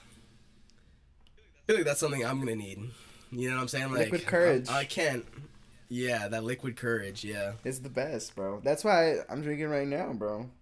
I 1.38 1.62
feel 1.68 1.76
like 1.78 1.86
that's 1.86 2.00
something 2.00 2.24
I'm 2.26 2.40
gonna 2.40 2.56
need. 2.56 2.80
You 3.32 3.50
know 3.50 3.56
what 3.56 3.62
I'm 3.64 3.68
saying? 3.68 3.92
Like 3.92 4.12
Liquid 4.12 4.26
courage. 4.28 4.70
I, 4.70 4.80
I 4.80 4.86
can't. 4.86 5.26
Yeah, 5.90 6.28
that 6.28 6.44
liquid 6.44 6.76
courage. 6.76 7.24
Yeah. 7.24 7.54
It's 7.64 7.80
the 7.80 7.90
best, 7.90 8.36
bro. 8.36 8.60
That's 8.64 8.84
why 8.84 9.18
I'm 9.30 9.42
drinking 9.42 9.68
right 9.70 9.88
now, 9.88 10.14
bro. 10.14 10.50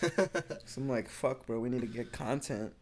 So 0.00 0.80
I'm 0.80 0.88
like, 0.88 1.08
fuck, 1.08 1.46
bro. 1.46 1.58
We 1.58 1.68
need 1.70 1.80
to 1.80 1.86
get 1.86 2.12
content, 2.12 2.72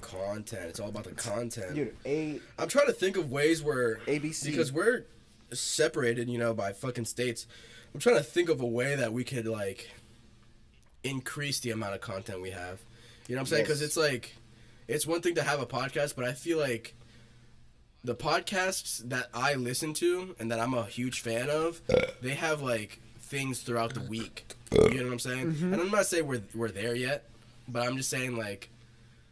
content. 0.00 0.64
It's 0.66 0.80
all 0.80 0.88
about 0.88 1.04
the 1.04 1.12
content. 1.12 1.74
dude. 1.74 1.96
A 2.04 2.40
I'm 2.58 2.68
trying 2.68 2.86
to 2.86 2.92
think 2.92 3.16
of 3.16 3.30
ways 3.30 3.62
where 3.62 3.96
ABC. 4.06 4.46
because 4.46 4.72
we're 4.72 5.04
separated, 5.52 6.28
you 6.28 6.38
know, 6.38 6.54
by 6.54 6.72
fucking 6.72 7.04
states. 7.04 7.46
I'm 7.94 8.00
trying 8.00 8.16
to 8.16 8.22
think 8.22 8.48
of 8.48 8.60
a 8.60 8.66
way 8.66 8.96
that 8.96 9.12
we 9.12 9.22
could 9.24 9.46
like 9.46 9.90
increase 11.08 11.60
the 11.60 11.70
amount 11.70 11.94
of 11.94 12.00
content 12.00 12.40
we 12.42 12.50
have. 12.50 12.80
You 13.28 13.34
know 13.34 13.40
what 13.40 13.42
I'm 13.42 13.46
saying? 13.46 13.64
Because 13.64 13.80
Yes. 13.80 13.88
it's 13.88 13.96
like 13.96 14.34
it's 14.88 15.06
one 15.06 15.20
thing 15.20 15.34
to 15.34 15.42
have 15.42 15.60
a 15.60 15.66
podcast, 15.66 16.14
but 16.16 16.24
I 16.24 16.32
feel 16.32 16.58
like 16.58 16.94
the 18.04 18.14
podcasts 18.14 18.98
that 19.08 19.28
I 19.34 19.54
listen 19.54 19.94
to 19.94 20.36
and 20.38 20.50
that 20.52 20.60
I'm 20.60 20.74
a 20.74 20.84
huge 20.84 21.20
fan 21.20 21.50
of, 21.50 21.80
they 22.22 22.34
have 22.34 22.62
like 22.62 23.00
things 23.18 23.60
throughout 23.62 23.94
the 23.94 24.00
week. 24.00 24.44
You 24.72 24.98
know 24.98 25.04
what 25.04 25.12
I'm 25.12 25.18
saying? 25.18 25.52
Mm-hmm. 25.52 25.72
And 25.72 25.82
I'm 25.82 25.90
not 25.90 26.06
saying 26.06 26.26
we're 26.26 26.42
we're 26.54 26.70
there 26.70 26.94
yet, 26.94 27.28
but 27.68 27.82
I'm 27.86 27.96
just 27.96 28.10
saying 28.10 28.36
like 28.36 28.70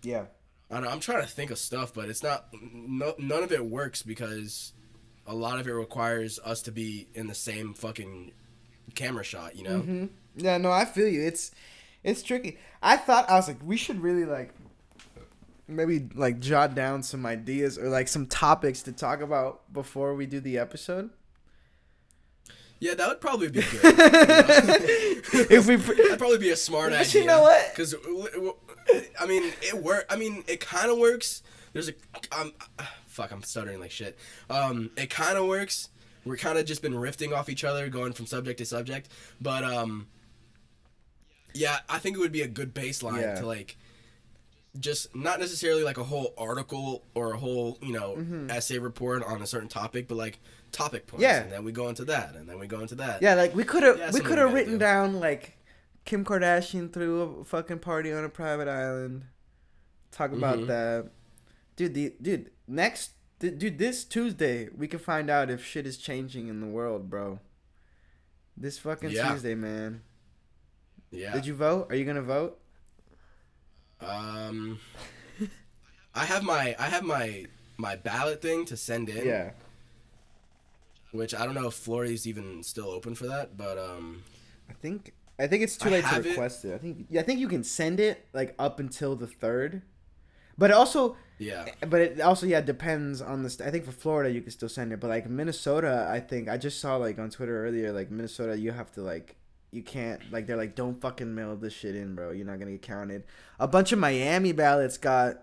yeah. 0.03 0.25
I 0.71 0.81
don't, 0.81 0.89
I'm 0.91 1.01
trying 1.01 1.23
to 1.23 1.29
think 1.29 1.51
of 1.51 1.59
stuff, 1.59 1.95
but 1.95 2.09
it's 2.09 2.23
not. 2.23 2.47
No, 2.53 3.15
none 3.19 3.43
of 3.43 3.53
it 3.53 3.65
works 3.65 4.03
because 4.03 4.73
a 5.27 5.35
lot 5.35 5.61
of 5.61 5.69
it 5.69 5.73
requires 5.73 6.39
us 6.45 6.63
to 6.63 6.73
be 6.73 7.07
in 7.15 7.27
the 7.27 7.35
same 7.35 7.75
fucking 7.75 8.33
camera 8.95 9.23
shot. 9.25 9.57
You 9.57 9.65
know? 9.65 9.81
Mm-hmm. 9.81 10.07
Yeah, 10.37 10.59
no, 10.59 10.71
I 10.71 10.85
feel 10.85 11.09
you. 11.09 11.23
It's 11.23 11.51
it's 12.03 12.23
tricky. 12.23 12.59
I 12.83 12.97
thought 12.97 13.29
I 13.31 13.35
was 13.35 13.49
like, 13.49 13.59
we 13.65 13.77
should 13.77 14.01
really 14.03 14.25
like 14.25 14.53
maybe 15.67 16.09
like 16.15 16.41
jot 16.41 16.75
down 16.75 17.03
some 17.03 17.25
ideas 17.25 17.79
or 17.79 17.89
like 17.89 18.09
some 18.09 18.27
topics 18.27 18.83
to 18.83 18.93
talk 18.93 19.21
about 19.21 19.73
before 19.73 20.15
we 20.15 20.27
do 20.27 20.41
the 20.41 20.59
episode. 20.59 21.11
Yeah, 22.81 22.95
that 22.95 23.09
would 23.09 23.21
probably 23.21 23.49
be 23.49 23.61
good. 23.63 23.81
if 25.51 25.67
we 25.67 25.77
pr- 25.79 25.95
That'd 25.95 26.19
probably 26.19 26.39
be 26.39 26.51
a 26.51 26.57
smart 26.57 26.91
But 26.91 27.01
idea. 27.01 27.23
you 27.23 27.27
know 27.27 27.41
what? 27.41 27.71
Because 27.71 27.95
I 29.19 29.27
mean, 29.27 29.53
it 29.63 29.83
work. 29.83 30.05
I 30.11 30.17
mean, 30.17 30.45
it 30.47 30.61
kind 30.61 30.91
of 30.91 30.99
works. 30.99 31.43
There's 31.73 31.89
a 31.89 31.95
um, 32.39 32.53
fuck. 33.07 33.33
I'm 33.33 33.43
stuttering 33.43 33.81
like 33.81 33.91
shit. 33.91 34.19
Um, 34.51 34.91
it 34.97 35.09
kind 35.09 35.39
of 35.39 35.47
works. 35.47 35.89
We're 36.27 36.37
kind 36.37 36.59
of 36.59 36.67
just 36.67 36.83
been 36.83 36.93
riffing 36.93 37.35
off 37.35 37.49
each 37.49 37.65
other, 37.65 37.89
going 37.89 38.13
from 38.13 38.27
subject 38.27 38.59
to 38.59 38.67
subject. 38.67 39.09
But 39.41 39.65
um, 39.65 40.09
yeah, 41.55 41.79
I 41.89 41.99
think 41.99 42.17
it 42.17 42.21
would 42.21 42.33
be 42.33 42.43
a 42.43 42.49
good 42.49 42.75
baseline 42.75 43.21
Yeah. 43.23 43.35
to 43.37 43.47
like 43.47 43.77
just 44.81 45.15
not 45.15 45.39
necessarily 45.39 45.85
like 45.85 45.99
a 45.99 46.03
whole 46.05 46.35
article 46.37 47.05
or 47.15 47.33
a 47.33 47.37
whole 47.39 47.79
you 47.81 47.93
know 47.93 48.47
essay 48.51 48.79
report 48.79 49.23
on 49.23 49.41
a 49.41 49.47
certain 49.47 49.69
topic, 49.69 50.09
but 50.09 50.17
like 50.17 50.41
topic 50.73 51.07
points. 51.07 51.25
Mm-hmm. 51.25 51.37
Yeah. 51.37 51.43
and 51.43 51.53
then 51.53 51.65
we 51.65 51.73
go 51.73 51.89
into 51.89 52.05
that, 52.07 52.35
and 52.35 52.49
then 52.49 52.59
we 52.59 52.67
go 52.67 52.81
into 52.81 52.97
that. 52.97 53.23
Yeah, 53.23 53.35
like 53.35 53.55
we 53.55 53.65
could 53.65 53.83
have 53.85 53.99
Yeah, 53.99 54.11
we 54.13 54.21
could 54.21 54.39
have 54.39 54.53
written 54.53 54.75
do. 54.75 54.79
down 54.81 55.21
like 55.21 55.57
Kim 56.05 56.25
Kardashian 56.25 56.93
threw 56.93 57.23
a 57.41 57.45
fucking 57.45 57.79
party 57.79 58.13
on 58.13 58.25
a 58.25 58.29
private 58.29 58.69
island. 58.69 59.25
Talk 60.11 60.33
about 60.33 60.59
Mhm. 60.59 60.67
that, 60.67 61.11
dude. 61.77 61.95
The 61.95 62.15
dude 62.21 62.51
next, 62.67 63.13
dude. 63.39 63.79
This 63.79 64.05
Tuesday 64.05 64.69
we 64.77 64.89
can 64.89 64.99
find 64.99 65.31
out 65.31 65.51
if 65.51 65.65
shit 65.65 65.87
is 65.87 65.97
changing 65.97 66.49
in 66.49 66.61
the 66.61 66.67
world, 66.67 67.09
bro. 67.09 67.39
This 68.57 68.79
fucking 68.79 69.11
Yeah. 69.11 69.31
Tuesday, 69.33 69.55
man. 69.55 70.03
Yeah. 71.15 71.33
Did 71.33 71.47
you 71.47 71.55
vote? 71.55 71.87
Are 71.91 71.95
you 71.95 72.05
gonna 72.05 72.23
vote? 72.23 72.59
Um, 74.01 74.79
I 76.15 76.25
have 76.25 76.43
my 76.43 76.75
I 76.79 76.87
have 76.87 77.03
my 77.05 77.47
my 77.77 77.97
ballot 77.97 78.43
thing 78.43 78.65
to 78.67 78.77
send 78.77 79.09
in. 79.09 79.27
Yeah. 79.27 79.51
Which 81.13 81.35
I 81.35 81.45
don't 81.45 81.55
know 81.55 81.69
if 81.69 81.75
Florida's 81.75 82.27
even 82.27 82.63
still 82.63 82.89
open 82.89 83.15
for 83.15 83.27
that, 83.29 83.57
but 83.57 83.79
um, 83.79 84.25
I 84.69 84.73
think 84.73 85.13
I 85.39 85.47
think 85.47 85.63
it's 85.63 85.77
too 85.77 85.89
I 85.89 85.93
late 85.93 86.01
to 86.03 86.07
have 86.09 86.27
it. 86.27 86.31
request 86.31 86.65
it. 86.65 86.75
I 86.75 86.79
think 86.79 87.07
yeah, 87.09 87.21
I 87.21 87.25
think 87.25 87.39
you 87.41 87.49
can 87.49 87.63
send 87.65 88.01
it 88.01 88.27
like 88.33 88.55
up 88.59 88.81
until 88.81 89.15
the 89.15 89.27
third, 89.29 89.83
but 90.59 90.73
also 90.73 91.17
yeah, 91.39 91.67
but 91.89 92.01
it 92.01 92.21
also 92.21 92.47
yeah 92.47 92.61
depends 92.61 93.23
on 93.23 93.43
the. 93.45 93.51
St- 93.51 93.69
I 93.69 93.71
think 93.71 93.85
for 93.85 93.93
Florida 93.93 94.31
you 94.33 94.41
can 94.41 94.51
still 94.51 94.69
send 94.69 94.93
it, 94.93 94.99
but 94.99 95.09
like 95.09 95.29
Minnesota, 95.29 96.09
I 96.11 96.19
think 96.19 96.49
I 96.49 96.57
just 96.57 96.81
saw 96.81 96.97
like 96.97 97.19
on 97.19 97.31
Twitter 97.31 97.65
earlier 97.65 97.93
like 97.93 98.11
Minnesota 98.11 98.59
you 98.59 98.73
have 98.73 98.91
to 98.93 99.03
like 99.03 99.37
you 99.75 99.83
can't 99.83 100.21
like 100.33 100.47
they're 100.47 100.57
like 100.57 100.75
don't 100.75 101.01
fucking 101.01 101.35
mail 101.35 101.57
this 101.57 101.73
shit 101.73 101.97
in, 101.97 102.15
bro. 102.15 102.31
You're 102.31 102.47
not 102.47 102.59
gonna 102.59 102.73
get 102.73 102.83
counted. 102.83 103.25
A 103.59 103.67
bunch 103.69 103.93
of 103.93 103.99
Miami 103.99 104.53
ballots 104.53 104.97
got 104.99 105.43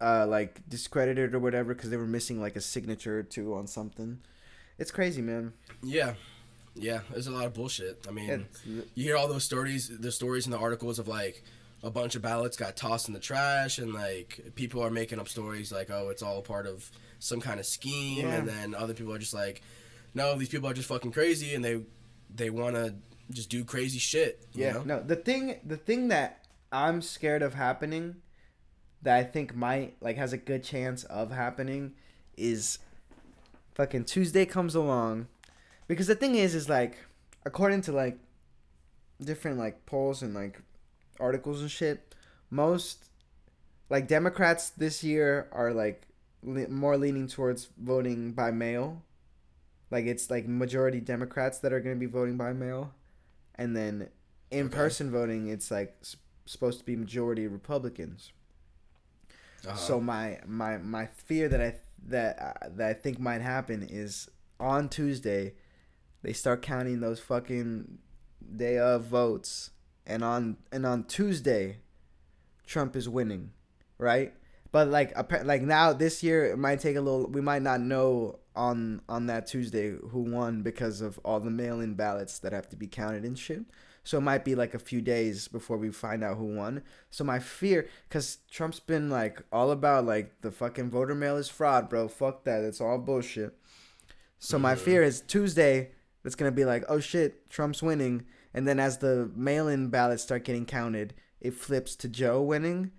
uh 0.00 0.26
like 0.26 0.66
discredited 0.68 1.34
or 1.34 1.38
whatever 1.38 1.74
because 1.74 1.90
they 1.90 1.96
were 1.96 2.06
missing 2.06 2.40
like 2.40 2.56
a 2.56 2.60
signature 2.60 3.18
or 3.18 3.22
two 3.22 3.54
on 3.54 3.66
something. 3.66 4.18
It's 4.78 4.90
crazy, 4.90 5.20
man. 5.22 5.52
yeah, 5.82 6.14
yeah. 6.74 7.00
There's 7.10 7.26
a 7.26 7.30
lot 7.32 7.44
of 7.46 7.52
bullshit. 7.54 8.06
I 8.08 8.12
mean, 8.12 8.30
It's, 8.30 8.64
you 8.94 9.04
hear 9.04 9.16
all 9.16 9.28
those 9.28 9.44
stories, 9.44 9.90
the 9.98 10.10
stories 10.12 10.46
in 10.46 10.52
the 10.52 10.58
articles 10.58 10.98
of 10.98 11.06
like 11.08 11.42
a 11.82 11.90
bunch 11.90 12.14
of 12.14 12.22
ballots 12.22 12.56
got 12.56 12.76
tossed 12.76 13.08
in 13.08 13.14
the 13.14 13.20
trash, 13.20 13.78
and 13.78 13.92
like 13.92 14.40
people 14.54 14.82
are 14.82 14.90
making 14.90 15.18
up 15.18 15.28
stories 15.28 15.70
like, 15.72 15.90
oh, 15.90 16.08
it's 16.10 16.22
all 16.22 16.40
part 16.42 16.66
of 16.66 16.90
some 17.18 17.40
kind 17.40 17.60
of 17.60 17.66
scheme, 17.66 18.26
Yeah. 18.26 18.36
and 18.36 18.48
then 18.48 18.74
other 18.74 18.94
people 18.94 19.12
are 19.12 19.18
just 19.18 19.34
like, 19.34 19.60
no, 20.14 20.34
these 20.36 20.48
people 20.48 20.68
are 20.68 20.74
just 20.74 20.88
fucking 20.88 21.12
crazy, 21.12 21.54
and 21.54 21.62
they 21.64 21.82
they 22.34 22.48
want 22.48 22.74
to 22.76 22.94
just 23.30 23.50
do 23.50 23.64
crazy 23.64 23.98
shit. 23.98 24.46
You 24.52 24.64
Yeah, 24.64 24.72
know? 24.72 24.82
no. 24.82 25.02
The 25.02 25.16
thing, 25.16 25.60
the 25.64 25.76
thing 25.76 26.08
that 26.08 26.46
I'm 26.72 27.02
scared 27.02 27.42
of 27.42 27.54
happening, 27.54 28.16
that 29.02 29.16
I 29.16 29.24
think 29.24 29.54
might 29.54 29.96
like 30.00 30.16
has 30.16 30.32
a 30.32 30.36
good 30.38 30.62
chance 30.64 31.04
of 31.04 31.30
happening, 31.30 31.92
is 32.36 32.78
fucking 33.74 34.04
Tuesday 34.04 34.44
comes 34.46 34.74
along, 34.74 35.28
because 35.88 36.06
the 36.06 36.14
thing 36.14 36.34
is, 36.34 36.54
is 36.54 36.68
like 36.68 36.96
according 37.46 37.80
to 37.82 37.92
like 37.92 38.18
different 39.22 39.58
like 39.58 39.86
polls 39.86 40.22
and 40.22 40.34
like 40.34 40.60
articles 41.18 41.60
and 41.60 41.70
shit, 41.70 42.14
most 42.50 43.06
like 43.88 44.06
Democrats 44.08 44.70
this 44.70 45.02
year 45.02 45.48
are 45.52 45.72
like 45.72 46.02
le- 46.42 46.68
more 46.68 46.96
leaning 46.96 47.26
towards 47.26 47.68
voting 47.78 48.32
by 48.32 48.50
mail. 48.50 49.02
Like 49.90 50.06
it's 50.06 50.30
like 50.30 50.46
majority 50.46 51.00
Democrats 51.00 51.58
that 51.58 51.72
are 51.72 51.80
going 51.80 51.96
to 51.96 52.00
be 52.00 52.06
voting 52.06 52.36
by 52.36 52.52
mail, 52.52 52.94
and 53.60 53.76
then 53.76 54.08
in 54.50 54.68
person 54.70 55.10
voting 55.10 55.48
it's 55.48 55.70
like 55.70 55.94
s- 56.00 56.16
supposed 56.46 56.78
to 56.80 56.84
be 56.84 56.96
majority 56.96 57.46
Republicans. 57.46 58.32
Uh-huh. 59.66 59.76
So 59.76 60.00
my 60.00 60.40
my 60.46 60.78
my 60.78 61.06
fear 61.06 61.48
that 61.48 61.60
I 61.60 61.74
that 62.08 62.38
uh, 62.40 62.68
that 62.76 62.88
I 62.88 62.94
think 62.94 63.20
might 63.20 63.42
happen 63.42 63.86
is 63.88 64.28
on 64.58 64.88
Tuesday, 64.88 65.52
they 66.22 66.32
start 66.32 66.62
counting 66.62 67.00
those 67.00 67.20
fucking 67.20 67.98
day 68.56 68.78
of 68.78 69.04
votes, 69.04 69.70
and 70.06 70.24
on 70.24 70.56
and 70.72 70.86
on 70.86 71.04
Tuesday, 71.04 71.80
Trump 72.66 72.96
is 72.96 73.08
winning, 73.08 73.52
right? 73.98 74.32
But 74.72 74.88
like 74.88 75.16
like 75.44 75.62
now 75.62 75.92
this 75.92 76.22
year 76.22 76.44
it 76.44 76.58
might 76.58 76.80
take 76.80 76.96
a 76.96 77.00
little. 77.00 77.26
We 77.26 77.40
might 77.40 77.62
not 77.62 77.80
know 77.80 78.38
on 78.54 79.02
on 79.08 79.26
that 79.26 79.46
Tuesday 79.46 79.90
who 79.90 80.20
won 80.20 80.62
because 80.62 81.00
of 81.00 81.18
all 81.24 81.40
the 81.40 81.50
mail-in 81.50 81.94
ballots 81.94 82.38
that 82.40 82.52
have 82.52 82.68
to 82.70 82.76
be 82.76 82.86
counted 82.86 83.24
and 83.24 83.38
shit. 83.38 83.62
So 84.02 84.18
it 84.18 84.22
might 84.22 84.44
be 84.44 84.54
like 84.54 84.74
a 84.74 84.78
few 84.78 85.00
days 85.00 85.46
before 85.48 85.76
we 85.76 85.90
find 85.90 86.24
out 86.24 86.38
who 86.38 86.56
won. 86.56 86.82
So 87.10 87.22
my 87.22 87.38
fear, 87.38 87.86
cause 88.08 88.38
Trump's 88.50 88.80
been 88.80 89.10
like 89.10 89.42
all 89.52 89.70
about 89.70 90.06
like 90.06 90.40
the 90.40 90.50
fucking 90.50 90.90
voter 90.90 91.14
mail 91.14 91.36
is 91.36 91.48
fraud, 91.48 91.88
bro. 91.88 92.08
Fuck 92.08 92.44
that. 92.44 92.62
It's 92.62 92.80
all 92.80 92.98
bullshit. 92.98 93.56
So 94.38 94.58
my 94.58 94.74
fear 94.74 95.02
is 95.02 95.20
Tuesday. 95.20 95.90
It's 96.24 96.34
gonna 96.34 96.50
be 96.50 96.64
like, 96.64 96.84
oh 96.88 97.00
shit, 97.00 97.50
Trump's 97.50 97.82
winning, 97.82 98.24
and 98.54 98.66
then 98.66 98.78
as 98.80 98.98
the 98.98 99.30
mail-in 99.34 99.88
ballots 99.88 100.22
start 100.22 100.44
getting 100.44 100.66
counted, 100.66 101.14
it 101.40 101.54
flips 101.54 101.94
to 101.96 102.08
Joe 102.08 102.40
winning. 102.42 102.92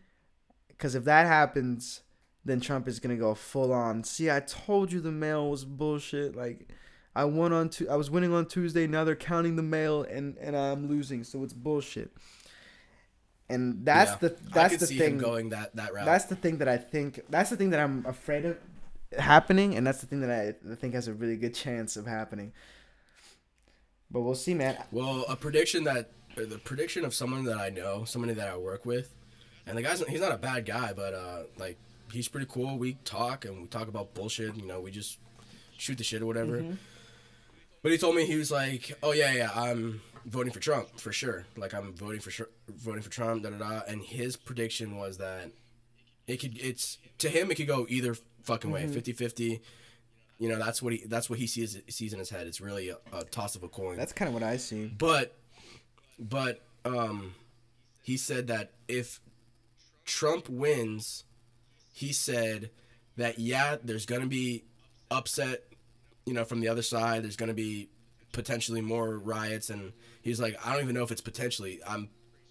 Cause 0.82 0.96
if 0.96 1.04
that 1.06 1.28
happens, 1.28 2.02
then 2.44 2.60
Trump 2.60 2.88
is 2.88 3.00
gonna 3.00 3.16
go 3.16 3.34
full 3.36 3.72
on. 3.72 4.04
See, 4.04 4.30
I 4.30 4.40
told 4.42 4.92
you 4.92 5.00
the 5.00 5.12
mail 5.12 5.50
was 5.50 5.64
bullshit. 5.64 6.36
Like, 6.36 6.68
I 7.16 7.24
won 7.26 7.54
on 7.54 7.70
tu- 7.70 7.88
I 7.88 7.96
was 7.96 8.10
winning 8.10 8.34
on 8.34 8.48
Tuesday. 8.48 8.88
Now 8.88 9.04
they're 9.04 9.16
counting 9.16 9.56
the 9.58 9.62
mail, 9.64 10.02
and 10.04 10.38
and 10.40 10.58
I'm 10.58 10.90
losing. 10.90 11.24
So 11.24 11.44
it's 11.44 11.54
bullshit. 11.54 12.12
And 13.48 13.86
that's 13.86 14.12
Yeah. 14.12 14.30
the 14.30 14.36
that's 14.54 14.78
the 14.78 14.88
thing. 14.88 15.18
going 15.20 15.50
that 15.50 15.76
that 15.76 15.94
route. 15.94 16.06
That's 16.06 16.26
the 16.26 16.36
thing 16.36 16.58
that 16.58 16.68
I 16.68 16.78
think. 16.78 17.20
That's 17.30 17.50
the 17.52 17.58
thing 17.58 17.70
that 17.72 17.80
I'm 17.80 18.04
afraid 18.06 18.46
of 18.46 18.58
happening, 19.20 19.76
and 19.76 19.86
that's 19.86 20.00
the 20.02 20.08
thing 20.08 20.22
that 20.22 20.32
I, 20.32 20.72
I 20.72 20.76
think 20.76 20.94
has 20.96 21.08
a 21.08 21.14
really 21.14 21.36
good 21.38 21.54
chance 21.54 21.96
of 21.96 22.08
happening. 22.08 22.54
But 24.10 24.22
we'll 24.22 24.36
see, 24.36 24.54
man. 24.56 24.78
Well, 24.92 25.26
a 25.30 25.36
prediction 25.36 25.84
that 25.84 26.12
the 26.36 26.58
prediction 26.58 27.06
of 27.06 27.14
someone 27.14 27.44
that 27.44 27.58
I 27.58 27.70
know, 27.70 28.04
somebody 28.06 28.34
that 28.34 28.48
I 28.48 28.58
work 28.58 28.86
with, 28.86 29.14
and 29.68 29.78
the 29.78 29.82
guy's 29.82 30.06
he's 30.08 30.22
not 30.22 30.32
a 30.32 30.38
bad 30.38 30.66
guy, 30.66 30.94
but 30.94 31.14
uh, 31.14 31.44
like 31.58 31.78
he's 32.12 32.28
pretty 32.28 32.48
cool. 32.50 32.78
We 32.78 32.94
talk 33.06 33.46
and 33.46 33.62
we 33.62 33.68
talk 33.68 33.88
about 33.88 34.14
bullshit. 34.14 34.56
You 34.56 34.66
know, 34.66 34.82
we 34.82 34.92
just 34.92 35.20
shoot 35.78 35.98
the 35.98 36.04
shit 36.04 36.22
or 36.22 36.26
whatever. 36.26 36.58
Mm-hmm. 36.58 36.74
But 37.84 37.92
he 37.92 37.98
told 37.98 38.16
me 38.16 38.26
he 38.26 38.38
was 38.38 38.52
like, 38.52 38.98
"Oh 39.02 39.14
yeah, 39.14 39.34
yeah, 39.34 39.52
I'm 39.56 40.02
voting 40.26 40.54
for 40.54 40.60
Trump 40.60 41.00
for 41.00 41.12
sure. 41.12 41.46
Like 41.58 41.74
I'm 41.74 41.94
voting 41.94 42.20
for 42.20 42.32
sure, 42.32 42.50
voting 42.70 43.02
for 43.02 43.10
Trump." 43.10 43.44
Da 43.44 43.50
da 43.50 43.58
da. 43.58 43.82
And 43.88 44.02
his 44.02 44.38
prediction 44.38 44.98
was 44.98 45.18
that 45.18 45.52
it 46.28 46.38
could. 46.38 46.58
It's 46.60 46.98
to 47.20 47.30
him, 47.30 47.52
it 47.52 47.56
could 47.56 47.68
go 47.68 47.86
either 47.90 48.16
fucking 48.44 48.72
way, 48.72 48.86
50-50. 48.88 49.60
You 50.40 50.50
know, 50.50 50.58
that's 50.58 50.82
what 50.82 50.94
he 50.94 51.06
that's 51.06 51.30
what 51.30 51.40
he 51.40 51.48
sees 51.48 51.78
sees 51.90 52.14
in 52.14 52.20
his 52.20 52.30
head. 52.30 52.48
It's 52.48 52.62
really 52.62 52.90
a, 52.90 52.98
a 53.14 53.24
toss 53.24 53.56
of 53.56 53.64
a 53.64 53.68
coin. 53.68 53.98
That's 53.98 54.14
kind 54.14 54.28
of 54.28 54.34
what 54.34 54.44
I 54.44 54.58
see. 54.58 54.88
But, 54.88 55.36
but 56.18 56.62
um, 56.84 57.36
he 58.02 58.18
said 58.18 58.48
that 58.48 58.72
if 58.88 59.20
Trump 60.12 60.50
wins, 60.50 61.24
he 61.94 62.12
said 62.12 62.70
that 63.16 63.40
yeah, 63.40 63.78
there's 63.82 64.06
gonna 64.06 64.26
be 64.26 64.66
upset, 65.10 65.64
you 66.26 66.34
know, 66.34 66.44
from 66.44 66.60
the 66.60 66.68
other 66.68 66.82
side. 66.82 67.24
There's 67.24 67.38
gonna 67.38 67.54
be 67.54 67.90
potentially 68.34 68.82
more 68.82 69.18
riots, 69.18 69.70
and 69.70 69.94
he's 70.22 70.40
like, 70.40 70.58
I 70.66 70.74
don't 70.74 70.84
even 70.84 70.96
know 70.96 71.04
if 71.04 71.12
it's 71.12 71.22
potentially. 71.22 71.80
I'm 71.88 72.10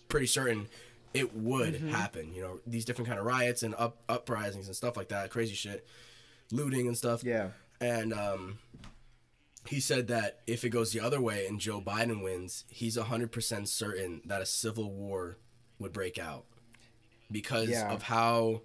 pretty 0.08 0.26
certain 0.26 0.68
it 1.12 1.36
would 1.36 1.76
happen. 1.82 2.32
You 2.32 2.40
know, 2.40 2.60
these 2.66 2.86
different 2.86 3.08
kind 3.08 3.20
of 3.20 3.26
riots 3.26 3.62
and 3.62 3.74
up 3.76 3.98
uprisings 4.08 4.66
and 4.66 4.74
stuff 4.74 4.96
like 4.96 5.08
that, 5.08 5.28
crazy 5.28 5.54
shit, 5.54 5.86
looting 6.50 6.86
and 6.86 6.96
stuff. 6.96 7.22
Yeah. 7.22 7.48
And 7.78 8.14
um, 8.14 8.58
he 9.66 9.80
said 9.80 10.08
that 10.08 10.40
if 10.46 10.64
it 10.64 10.70
goes 10.70 10.92
the 10.92 11.00
other 11.00 11.20
way 11.20 11.46
and 11.46 11.60
Joe 11.60 11.82
Biden 11.82 12.22
wins, 12.22 12.64
he's 12.68 12.96
100% 12.96 13.68
certain 13.68 14.22
that 14.24 14.40
a 14.40 14.46
civil 14.46 14.90
war 14.90 15.36
would 15.78 15.92
break 15.92 16.18
out 16.18 16.46
because 17.30 17.68
Yeah. 17.70 17.92
of 17.92 18.02
how 18.02 18.62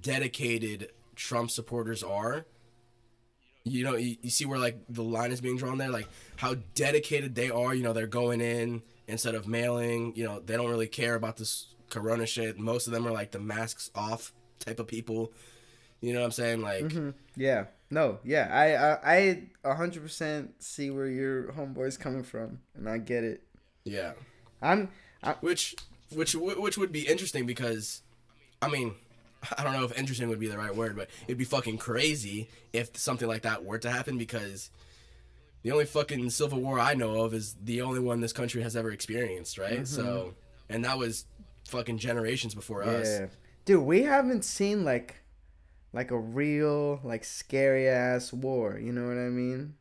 dedicated 0.00 0.90
Trump 1.16 1.50
supporters 1.50 2.02
are. 2.02 2.46
You 3.64 3.84
know, 3.84 3.94
you, 3.96 4.16
you 4.22 4.30
see 4.30 4.44
where 4.44 4.58
like 4.58 4.78
the 4.88 5.04
line 5.04 5.30
is 5.30 5.40
being 5.40 5.56
drawn 5.56 5.78
there, 5.78 5.90
like 5.90 6.08
how 6.36 6.56
dedicated 6.74 7.34
they 7.34 7.48
are. 7.50 7.74
You 7.74 7.84
know, 7.84 7.92
they're 7.92 8.06
going 8.08 8.40
in 8.40 8.82
instead 9.06 9.34
of 9.36 9.46
mailing. 9.46 10.14
You 10.16 10.24
know, 10.24 10.40
they 10.40 10.56
don't 10.56 10.68
really 10.70 10.88
care 10.88 11.14
about 11.14 11.36
this 11.36 11.74
corona 11.88 12.26
shit. 12.26 12.58
Most 12.58 12.86
of 12.88 12.92
them 12.92 13.06
are 13.06 13.12
like 13.12 13.30
the 13.30 13.38
masks 13.38 13.90
off 13.94 14.32
type 14.58 14.80
of 14.80 14.88
people. 14.88 15.32
You 16.00 16.12
know 16.12 16.20
what 16.20 16.26
I'm 16.26 16.32
saying? 16.32 16.60
Like, 16.62 16.84
mm-hmm. 16.84 17.10
Yeah. 17.36 17.66
No. 17.88 18.18
Yeah. 18.24 18.48
I 18.50 18.74
I 18.74 19.14
I 19.16 19.42
a 19.62 19.74
hundred 19.76 20.02
percent 20.02 20.60
see 20.60 20.90
where 20.90 21.06
your 21.06 21.52
homeboy's 21.52 21.96
coming 21.96 22.24
from, 22.24 22.58
and 22.74 22.88
I 22.88 22.98
get 22.98 23.22
it. 23.22 23.42
yeah. 23.84 24.12
I'm. 24.60 24.90
I, 25.22 25.34
which 25.40 25.76
which 26.12 26.34
which 26.34 26.78
would 26.78 26.92
be 26.92 27.06
interesting 27.06 27.46
because 27.46 28.02
i 28.60 28.68
mean 28.68 28.94
i 29.58 29.64
don't 29.64 29.72
know 29.72 29.84
if 29.84 29.96
interesting 29.98 30.28
would 30.28 30.40
be 30.40 30.48
the 30.48 30.58
right 30.58 30.74
word 30.74 30.96
but 30.96 31.08
it'd 31.26 31.38
be 31.38 31.44
fucking 31.44 31.78
crazy 31.78 32.48
if 32.72 32.96
something 32.96 33.28
like 33.28 33.42
that 33.42 33.64
were 33.64 33.78
to 33.78 33.90
happen 33.90 34.18
because 34.18 34.70
the 35.62 35.70
only 35.70 35.84
fucking 35.84 36.30
civil 36.30 36.60
war 36.60 36.78
i 36.78 36.94
know 36.94 37.22
of 37.22 37.34
is 37.34 37.56
the 37.62 37.82
only 37.82 38.00
one 38.00 38.20
this 38.20 38.32
country 38.32 38.62
has 38.62 38.76
ever 38.76 38.90
experienced 38.90 39.58
right 39.58 39.72
mm-hmm. 39.72 39.84
so 39.84 40.34
and 40.68 40.84
that 40.84 40.98
was 40.98 41.26
fucking 41.68 41.98
generations 41.98 42.54
before 42.54 42.82
us 42.82 43.06
yeah. 43.20 43.26
Dude, 43.64 43.84
we 43.84 44.02
haven't 44.02 44.44
seen 44.44 44.84
like 44.84 45.16
like 45.92 46.10
a 46.10 46.18
real 46.18 47.00
like 47.04 47.24
scary 47.24 47.88
ass 47.88 48.32
war. 48.32 48.78
You 48.78 48.92
know 48.92 49.06
what 49.06 49.18
I 49.18 49.28
mean? 49.28 49.74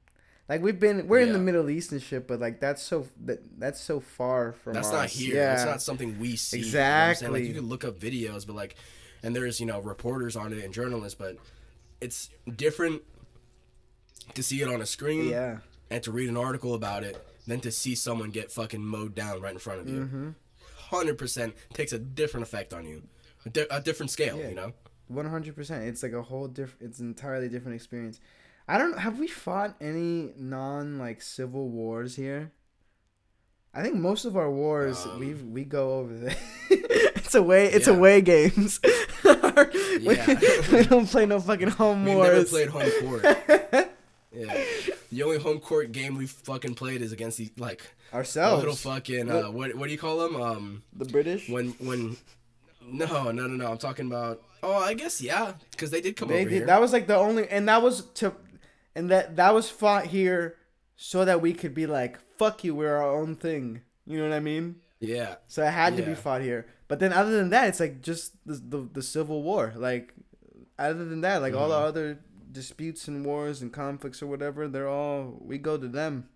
Like 0.52 0.62
we've 0.62 0.78
been 0.82 1.08
we're 1.08 1.20
in 1.20 1.32
the 1.32 1.40
Middle 1.40 1.70
East 1.70 1.94
and 1.94 2.02
shit, 2.04 2.28
but 2.28 2.42
like 2.42 2.60
that's 2.60 2.82
so 2.84 3.08
that 3.24 3.40
that's 3.58 3.80
so 3.80 4.02
far 4.02 4.52
from 4.52 4.74
that's 4.74 4.92
not 4.92 5.08
here 5.08 5.36
Yeah. 5.38 5.56
that's 5.56 5.64
not 5.66 5.82
something 5.82 6.20
we 6.20 6.36
see 6.36 6.60
you 6.60 6.74
know 6.74 6.80
what 6.80 6.86
I'm 6.88 7.16
saying? 7.16 7.32
like 7.32 7.40
Exactly. 7.40 7.48
you 7.48 7.54
can 7.54 7.70
look 7.70 7.86
up 7.86 7.98
videos 7.98 8.46
but 8.46 8.58
like 8.58 8.76
and 9.24 9.34
there's 9.34 9.62
you 9.62 9.66
know 9.66 9.80
reporters 9.80 10.36
on 10.36 10.52
it 10.52 10.62
and 10.62 10.74
journalists 10.74 11.16
but 11.18 11.38
it's 12.02 12.30
different 12.54 13.02
to 14.34 14.44
see 14.44 14.62
it 14.62 14.68
on 14.68 14.82
a 14.82 14.86
screen 14.86 15.30
yeah. 15.30 15.60
and 15.90 16.04
to 16.04 16.12
read 16.12 16.28
an 16.28 16.36
article 16.36 16.74
about 16.74 17.06
it 17.06 17.26
than 17.48 17.62
to 17.62 17.72
see 17.72 17.96
someone 17.96 18.30
get 18.30 18.52
fucking 18.52 18.84
mowed 18.84 19.16
down 19.16 19.40
right 19.40 19.54
in 19.54 19.60
front 19.60 19.80
of 19.80 19.88
you. 19.88 20.02
Mm-hmm. 20.02 20.30
100% 20.94 21.54
takes 21.74 21.94
a 21.94 22.00
different 22.00 22.46
effect 22.46 22.74
on 22.74 22.86
you. 22.86 23.04
A, 23.46 23.50
di- 23.50 23.66
a 23.72 23.80
different 23.80 24.12
scale, 24.12 24.38
Yeah. 24.38 24.50
you 24.50 24.56
know? 24.56 24.74
One 25.08 25.26
hundred 25.26 25.56
percent. 25.58 25.84
It's 25.84 26.04
like 26.04 26.14
a 26.14 26.22
whole 26.22 26.48
different. 26.48 26.90
It's 26.90 27.00
an 27.00 27.08
entirely 27.08 27.50
different 27.50 27.76
experience. 27.76 28.22
I 28.72 28.78
don't. 28.78 28.98
Have 28.98 29.20
we 29.20 29.28
fought 29.28 29.76
any 29.82 30.32
non 30.38 30.98
like 30.98 31.22
civil 31.22 31.68
wars 31.70 32.16
here? 32.16 32.52
I 33.74 33.82
think 33.84 33.96
most 33.96 34.24
of 34.26 34.36
our 34.38 34.50
wars 34.52 35.06
Um, 35.06 35.20
we 35.20 35.34
we 35.34 35.64
go 35.66 36.00
over 36.00 36.14
there. 36.14 36.36
it's 36.70 37.36
away. 37.36 37.68
It's 37.68 37.88
Yeah. 37.88 37.94
away 37.96 38.22
games. 38.22 38.80
we, 39.24 40.16
Yeah. 40.16 40.26
we 40.72 40.84
don't 40.84 41.06
play 41.08 41.26
no 41.26 41.40
fucking 41.40 41.70
home 41.70 42.06
wars. 42.06 42.08
We've 42.08 42.16
wars. 42.16 42.32
never 42.32 42.46
played 42.46 42.70
home 42.70 43.10
court. 43.22 43.24
yeah. 44.34 44.64
The 45.12 45.24
only 45.24 45.38
home 45.40 45.60
court 45.60 45.92
game 45.92 46.16
we've 46.18 46.30
fucking 46.32 46.76
played 46.76 47.02
is 47.02 47.12
against 47.12 47.38
the, 47.38 47.52
like, 47.58 47.82
Ourselves. 48.14 48.60
little 48.64 48.76
fucking, 48.78 49.30
uh, 49.30 49.52
what, 49.52 49.76
what 49.76 49.88
do 49.88 49.92
you 49.92 49.98
call 49.98 50.20
them? 50.20 50.42
Um, 50.42 50.84
the 50.96 51.04
British. 51.06 51.50
when, 51.50 51.72
when, 51.80 52.16
no, 52.86 53.06
no, 53.32 53.32
no, 53.32 53.48
no, 53.48 53.72
I'm 53.72 53.78
talking 53.78 54.08
about, 54.08 54.42
oh, 54.64 54.78
I 54.78 54.94
guess, 54.94 55.22
yeah, 55.22 55.54
because 55.72 55.92
they 55.92 56.00
did 56.00 56.16
come 56.16 56.30
They 56.30 56.42
over 56.42 56.50
did. 56.50 56.56
here. 56.60 56.66
That 56.68 56.80
was 56.80 56.94
like 56.94 57.08
the 57.08 57.18
only, 57.18 57.48
and 57.50 57.68
that 57.68 57.82
was 57.82 58.06
to, 58.16 58.34
and 58.96 59.10
that 59.10 59.36
that 59.38 59.54
was 59.54 59.70
fought 59.70 60.08
here, 60.08 60.58
so 60.96 61.26
that 61.26 61.42
we 61.42 61.54
could 61.54 61.74
be 61.74 61.86
like, 61.88 62.20
"Fuck 62.38 62.64
you, 62.64 62.76
we're 62.76 62.96
our 62.96 63.12
own 63.18 63.36
thing." 63.36 63.82
You 64.06 64.18
know 64.18 64.30
what 64.30 64.36
I 64.36 64.40
mean? 64.40 64.78
yeah. 65.00 65.36
So 65.48 65.64
it 65.64 65.72
had 65.72 65.98
to 65.98 66.04
be 66.04 66.16
fought 66.16 66.42
here. 66.42 66.68
But 66.88 67.00
then, 67.00 67.14
other 67.14 67.32
than 67.32 67.50
that, 67.52 67.70
it's 67.70 67.80
like 67.80 68.02
just 68.02 68.34
the 68.46 68.56
the, 68.56 68.90
the 68.94 69.02
Civil 69.04 69.44
War. 69.44 69.74
Like, 69.76 70.14
other 70.78 71.06
than 71.06 71.22
that, 71.22 71.42
like 71.42 71.54
all 71.54 71.70
the 71.70 71.76
Mm-hmm. 71.76 71.88
other 71.88 72.20
disputes 72.52 73.08
and 73.08 73.26
wars 73.26 73.62
and 73.62 73.72
conflicts 73.72 74.22
or 74.22 74.28
whatever, 74.28 74.68
they're 74.68 74.90
all 74.90 75.38
we 75.42 75.58
go 75.58 75.78
to 75.78 75.88
them. 75.88 76.28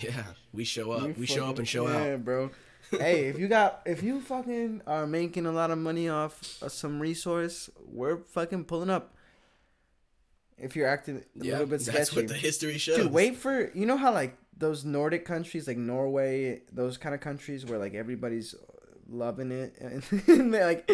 Yeah. 0.00 0.24
We 0.52 0.64
show 0.64 0.90
up. 0.92 1.16
We, 1.16 1.26
show 1.26 1.46
up 1.46 1.58
and 1.58 1.68
show 1.68 1.88
yeah, 1.88 2.14
out. 2.14 2.24
bro. 2.24 2.50
hey, 2.90 3.26
if 3.26 3.38
you 3.38 3.48
got 3.48 3.82
if 3.86 4.02
you 4.02 4.20
fucking 4.20 4.82
are 4.86 5.06
making 5.06 5.46
a 5.46 5.52
lot 5.52 5.70
of 5.70 5.78
money 5.78 6.08
off 6.08 6.60
of 6.62 6.72
some 6.72 7.00
resource, 7.00 7.70
we're 7.86 8.18
fucking 8.18 8.64
pulling 8.64 8.90
up. 8.90 9.14
If 10.58 10.76
you're 10.76 10.86
acting 10.88 11.16
a 11.18 11.44
Yeah. 11.44 11.52
little 11.52 11.66
bit 11.66 11.80
That's 11.84 12.08
sketchy, 12.10 12.16
what 12.16 12.28
the 12.28 12.34
history 12.34 12.78
shows. 12.78 12.96
dude, 12.96 13.12
wait 13.12 13.36
for 13.36 13.70
you 13.74 13.86
know 13.86 13.96
how 13.96 14.12
like 14.12 14.36
those 14.56 14.84
Nordic 14.84 15.24
countries, 15.24 15.66
like 15.66 15.76
Norway, 15.76 16.62
those 16.72 16.96
kind 16.96 17.14
of 17.14 17.20
countries 17.20 17.64
where 17.66 17.78
like 17.78 17.94
everybody's 17.94 18.54
loving 19.08 19.50
it 19.52 19.76
and 20.28 20.52
like 20.52 20.88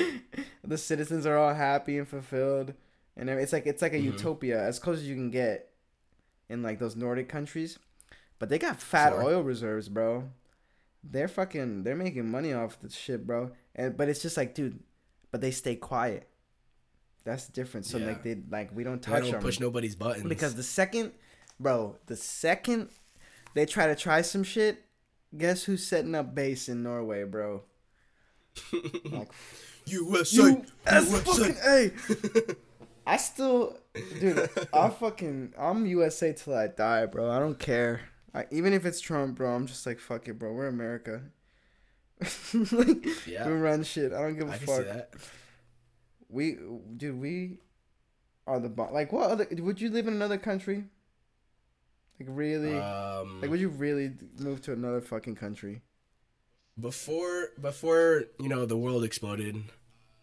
the 0.64 0.78
citizens 0.78 1.26
are 1.26 1.36
all 1.36 1.54
happy 1.54 1.98
and 1.98 2.08
fulfilled, 2.08 2.72
and 3.16 3.28
it's 3.28 3.52
like 3.52 3.66
it's 3.66 3.82
like 3.82 3.92
a 3.92 3.96
Mm-hmm. 3.98 4.12
utopia 4.12 4.62
as 4.62 4.78
close 4.78 4.98
as 4.98 5.06
you 5.08 5.14
can 5.14 5.30
get 5.30 5.70
in 6.48 6.62
like 6.62 6.78
those 6.78 6.96
Nordic 6.96 7.28
countries. 7.28 7.78
But 8.38 8.48
they 8.48 8.58
got 8.58 8.80
fat 8.80 9.10
Sure. 9.12 9.22
oil 9.22 9.42
reserves, 9.42 9.90
bro. 9.90 10.30
They're 11.04 11.28
fucking 11.28 11.82
they're 11.84 11.94
making 11.94 12.30
money 12.30 12.54
off 12.54 12.80
the 12.80 12.88
shit, 12.88 13.26
bro. 13.26 13.50
And 13.76 13.94
but 13.96 14.08
it's 14.08 14.22
just 14.22 14.38
like, 14.38 14.54
dude, 14.54 14.80
but 15.30 15.42
they 15.42 15.50
stay 15.50 15.76
quiet. 15.76 16.26
That's 17.24 17.46
the 17.46 17.52
difference. 17.52 17.90
So 17.90 17.98
Yeah. 17.98 18.06
like 18.06 18.22
they 18.22 18.38
like 18.50 18.74
we 18.74 18.84
don't 18.84 19.06
I 19.08 19.12
touch 19.12 19.22
don't 19.24 19.32
them 19.32 19.42
push 19.42 19.60
nobody's 19.60 19.94
buttons 19.94 20.26
because 20.28 20.54
the 20.54 20.62
second, 20.62 21.12
bro, 21.58 21.96
the 22.06 22.16
second 22.16 22.88
they 23.54 23.66
try 23.66 23.86
to 23.88 23.96
try 23.96 24.22
some 24.22 24.42
shit, 24.44 24.84
guess 25.36 25.64
who's 25.64 25.86
setting 25.86 26.14
up 26.14 26.34
base 26.34 26.68
in 26.68 26.82
Norway, 26.82 27.24
bro? 27.24 27.62
like 29.10 29.28
USA, 29.86 30.36
USA. 30.42 31.20
fucking 31.20 31.54
hey. 31.64 32.54
I 33.06 33.16
still, 33.16 33.76
dude, 34.20 34.48
I 34.72 34.88
fucking, 34.90 35.54
I'm 35.58 35.84
USA 35.86 36.32
till 36.32 36.54
I 36.54 36.68
die, 36.68 37.06
bro. 37.06 37.28
I 37.30 37.38
don't 37.40 37.58
care. 37.58 38.02
I, 38.32 38.44
even 38.52 38.72
if 38.72 38.84
it's 38.86 39.00
Trump, 39.00 39.36
bro, 39.36 39.52
I'm 39.54 39.66
just 39.66 39.84
like, 39.86 39.98
fuck 39.98 40.28
it, 40.28 40.38
bro. 40.38 40.52
We're 40.52 40.68
America. 40.68 41.22
like, 42.54 43.26
Yeah. 43.26 43.46
we 43.48 43.54
run 43.54 43.82
shit. 43.82 44.12
I 44.12 44.20
don't 44.20 44.38
give 44.38 44.48
a 44.48 44.52
I 44.52 44.58
fuck. 44.58 44.86
We, 46.30 46.56
dude, 46.96 47.20
we 47.20 47.58
are 48.46 48.60
the 48.60 48.68
bomb. 48.68 48.92
Like, 48.92 49.12
what 49.12 49.30
other? 49.30 49.46
Would 49.50 49.80
you 49.80 49.90
live 49.90 50.06
in 50.06 50.14
another 50.14 50.38
country? 50.38 50.84
Like, 52.18 52.28
really? 52.30 52.78
Um, 52.78 53.40
like, 53.40 53.50
would 53.50 53.60
you 53.60 53.68
really 53.68 54.12
move 54.38 54.62
to 54.62 54.72
another 54.72 55.00
fucking 55.00 55.36
country? 55.36 55.82
before 56.80 57.48
before 57.60 58.24
you 58.38 58.48
know 58.48 58.64
the 58.64 58.76
world 58.76 59.04
exploded, 59.04 59.62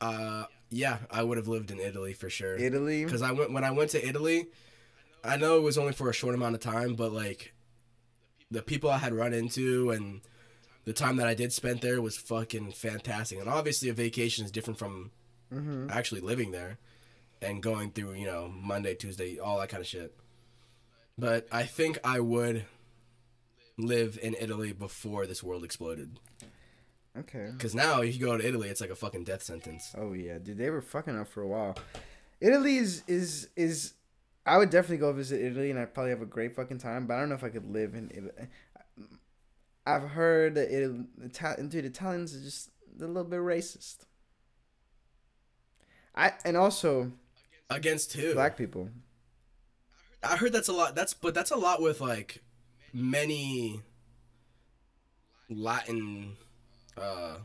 uh, 0.01 0.45
yeah, 0.69 0.99
I 1.11 1.23
would 1.23 1.37
have 1.37 1.47
lived 1.47 1.71
in 1.71 1.79
Italy 1.79 2.13
for 2.13 2.29
sure. 2.29 2.57
Italy? 2.57 3.05
Because 3.05 3.21
I 3.21 3.31
went 3.31 3.51
when 3.51 3.63
I 3.63 3.71
went 3.71 3.91
to 3.91 4.05
Italy, 4.05 4.47
I 5.23 5.37
know 5.37 5.57
it 5.57 5.61
was 5.63 5.77
only 5.77 5.93
for 5.93 6.09
a 6.09 6.13
short 6.13 6.35
amount 6.35 6.55
of 6.55 6.61
time, 6.61 6.95
but 6.95 7.11
like 7.11 7.53
the 8.49 8.61
people 8.61 8.89
I 8.89 8.97
had 8.97 9.13
run 9.13 9.33
into 9.33 9.91
and 9.91 10.21
the 10.85 10.93
time 10.93 11.17
that 11.17 11.27
I 11.27 11.33
did 11.33 11.51
spend 11.51 11.81
there 11.81 12.01
was 12.01 12.17
fucking 12.17 12.71
fantastic. 12.71 13.39
And 13.39 13.49
obviously, 13.49 13.89
a 13.89 13.93
vacation 13.93 14.45
is 14.45 14.51
different 14.51 14.79
from 14.79 15.11
Mm-hmm. 15.53 15.89
actually 15.89 16.21
living 16.21 16.51
there 16.51 16.77
and 17.41 17.63
going 17.63 17.91
through, 17.91 18.13
you 18.13 18.25
know, 18.25 18.49
Monday, 18.53 18.95
Tuesday, 18.95 19.39
all 19.39 19.59
that 19.59 19.69
kind 19.69 19.81
of 19.81 19.87
shit. 19.87 20.13
But 21.17 21.47
I 21.51 21.63
think 21.63 21.99
I 22.03 22.19
would 22.19 22.65
live 23.77 24.19
in 24.21 24.35
Italy 24.39 24.73
before 24.73 25.25
this 25.25 25.41
world 25.41 25.63
exploded. 25.63 26.19
Okay. 27.17 27.49
Because 27.51 27.73
now, 27.73 28.01
if 28.01 28.15
you 28.15 28.25
go 28.25 28.37
to 28.37 28.47
Italy, 28.47 28.69
it's 28.69 28.81
like 28.81 28.89
a 28.89 28.95
fucking 28.95 29.23
death 29.23 29.41
sentence. 29.41 29.95
Oh 29.97 30.13
yeah, 30.13 30.37
dude, 30.37 30.57
they 30.57 30.69
were 30.69 30.81
fucking 30.81 31.17
up 31.17 31.27
for 31.27 31.41
a 31.41 31.47
while. 31.47 31.75
Italy 32.39 32.77
is 32.77 33.03
is 33.07 33.49
is. 33.55 33.93
I 34.45 34.57
would 34.57 34.69
definitely 34.69 34.97
go 34.97 35.11
visit 35.11 35.41
Italy, 35.41 35.71
and 35.71 35.79
I'd 35.79 35.93
probably 35.93 36.11
have 36.11 36.21
a 36.21 36.25
great 36.25 36.55
fucking 36.55 36.77
time. 36.77 37.07
But 37.07 37.15
I 37.15 37.19
don't 37.19 37.29
know 37.29 37.35
if 37.35 37.43
I 37.43 37.49
could 37.49 37.69
live 37.71 37.95
in 37.95 38.11
Italy. 38.11 38.47
I've 39.85 40.09
heard 40.09 40.55
that 40.55 40.71
Italy, 40.71 41.05
Ital- 41.23 41.67
dude, 41.67 41.85
Italians 41.85 42.35
are 42.35 42.41
just 42.41 42.69
a 43.01 43.05
little 43.07 43.23
bit 43.23 43.39
racist. 43.39 43.99
I 46.17 46.33
and 46.43 46.57
also 46.57 47.11
Against 47.69 48.13
who? 48.13 48.33
black 48.33 48.57
people. 48.57 48.89
I 50.23 50.37
heard 50.37 50.51
that's 50.51 50.67
a 50.67 50.73
lot. 50.73 50.95
That's 50.95 51.13
but 51.13 51.33
that's 51.33 51.51
a 51.51 51.55
lot 51.57 51.81
with 51.81 52.01
like 52.01 52.41
many 52.93 53.81
Latin, 55.49 56.35
uh, 56.97 57.35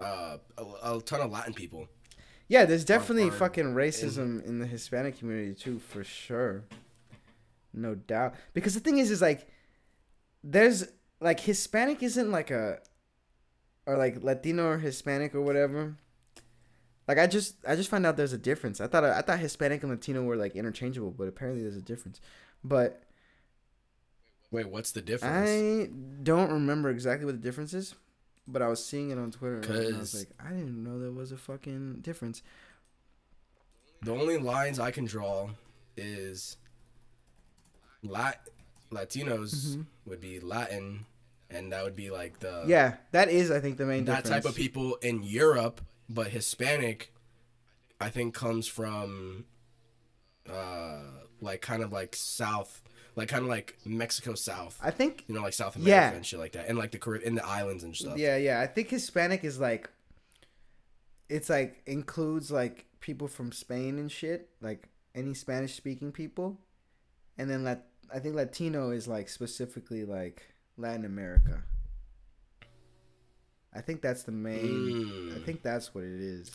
uh, 0.00 0.36
a, 0.56 0.64
a 0.84 1.02
ton 1.02 1.20
of 1.20 1.30
Latin 1.30 1.54
people. 1.54 1.88
Yeah, 2.48 2.66
there's 2.66 2.84
definitely 2.84 3.28
are 3.28 3.32
fucking 3.32 3.74
racism 3.74 4.44
in 4.46 4.58
the 4.58 4.66
Hispanic 4.66 5.18
community 5.18 5.54
too, 5.54 5.78
for 5.78 6.04
sure. 6.04 6.64
No 7.72 7.94
doubt. 7.94 8.34
Because 8.52 8.74
the 8.74 8.80
thing 8.80 8.98
is, 8.98 9.10
is 9.10 9.22
like, 9.22 9.48
there's 10.44 10.86
like 11.20 11.40
Hispanic 11.40 12.02
isn't 12.02 12.30
like 12.30 12.50
a, 12.50 12.80
or 13.86 13.96
like 13.96 14.22
Latino 14.22 14.66
or 14.66 14.78
Hispanic 14.78 15.34
or 15.34 15.40
whatever. 15.40 15.96
Like 17.08 17.18
I 17.18 17.26
just 17.26 17.56
I 17.66 17.74
just 17.74 17.90
found 17.90 18.06
out 18.06 18.16
there's 18.16 18.32
a 18.32 18.38
difference. 18.38 18.80
I 18.80 18.86
thought 18.86 19.04
I 19.04 19.20
thought 19.22 19.38
Hispanic 19.40 19.82
and 19.82 19.90
Latino 19.90 20.22
were 20.22 20.36
like 20.36 20.54
interchangeable, 20.54 21.10
but 21.10 21.28
apparently 21.28 21.62
there's 21.62 21.76
a 21.76 21.82
difference. 21.82 22.20
But 22.62 23.02
Wait, 24.50 24.68
what's 24.68 24.92
the 24.92 25.00
difference? 25.00 25.48
I 25.48 25.88
don't 26.22 26.52
remember 26.52 26.90
exactly 26.90 27.24
what 27.24 27.34
the 27.34 27.40
difference 27.40 27.72
is, 27.72 27.94
but 28.46 28.60
I 28.60 28.68
was 28.68 28.84
seeing 28.84 29.10
it 29.10 29.18
on 29.18 29.30
Twitter 29.30 29.60
and 29.60 29.96
I 29.96 29.98
was 29.98 30.14
like, 30.14 30.28
I 30.38 30.50
didn't 30.50 30.84
know 30.84 30.98
there 30.98 31.10
was 31.10 31.32
a 31.32 31.38
fucking 31.38 32.00
difference. 32.02 32.42
The 34.02 34.12
only 34.12 34.36
lines 34.36 34.78
I 34.78 34.90
can 34.90 35.06
draw 35.06 35.48
is 35.96 36.58
Lat 38.02 38.46
Latinos 38.90 39.54
mm-hmm. 39.54 39.82
would 40.06 40.20
be 40.20 40.38
Latin, 40.40 41.06
and 41.50 41.72
that 41.72 41.82
would 41.82 41.96
be 41.96 42.10
like 42.10 42.40
the 42.40 42.64
Yeah, 42.66 42.96
that 43.12 43.30
is 43.30 43.50
I 43.50 43.60
think 43.60 43.78
the 43.78 43.86
main 43.86 44.04
difference. 44.04 44.28
that 44.28 44.34
difference. 44.36 44.44
type 44.44 44.50
of 44.50 44.56
people 44.56 44.96
in 44.96 45.22
Europe. 45.22 45.80
But 46.12 46.28
Hispanic, 46.28 47.12
I 48.00 48.10
think, 48.10 48.34
comes 48.34 48.66
from 48.66 49.44
uh 50.50 51.00
like 51.40 51.60
kind 51.60 51.82
of 51.82 51.92
like 51.92 52.14
South, 52.16 52.82
like 53.16 53.28
kind 53.28 53.42
of 53.42 53.48
like 53.48 53.78
Mexico 53.84 54.34
South. 54.34 54.78
I 54.82 54.90
think 54.90 55.24
you 55.28 55.34
know, 55.34 55.42
like 55.42 55.54
South 55.54 55.76
America 55.76 55.90
Yeah. 56.10 56.16
and 56.16 56.26
shit 56.26 56.38
like 56.38 56.52
that, 56.52 56.68
and 56.68 56.76
like 56.78 56.90
the 56.92 57.20
in 57.26 57.34
the 57.34 57.46
islands 57.46 57.84
and 57.84 57.94
stuff. 57.96 58.18
Yeah, 58.18 58.36
yeah. 58.36 58.60
I 58.60 58.66
think 58.66 58.88
Hispanic 58.90 59.44
is 59.44 59.58
like 59.60 59.88
it's 61.28 61.48
like 61.48 61.82
includes 61.86 62.50
like 62.50 62.86
people 63.00 63.28
from 63.28 63.52
Spain 63.52 63.98
and 63.98 64.10
shit, 64.12 64.50
like 64.60 64.88
any 65.14 65.34
Spanish 65.34 65.74
speaking 65.74 66.12
people. 66.12 66.58
And 67.38 67.48
then 67.48 67.64
Lat- 67.64 67.86
I 68.14 68.18
think 68.18 68.34
Latino 68.34 68.90
is 68.90 69.08
like 69.08 69.28
specifically 69.28 70.04
like 70.04 70.42
Latin 70.76 71.04
America. 71.04 71.62
I 73.74 73.80
think 73.80 74.02
that's 74.02 74.22
the 74.24 74.32
main 74.32 75.32
I 75.34 75.38
Mm. 75.38 75.44
think 75.44 75.62
that's 75.62 75.94
what 75.94 76.04
it 76.04 76.20
is. 76.20 76.50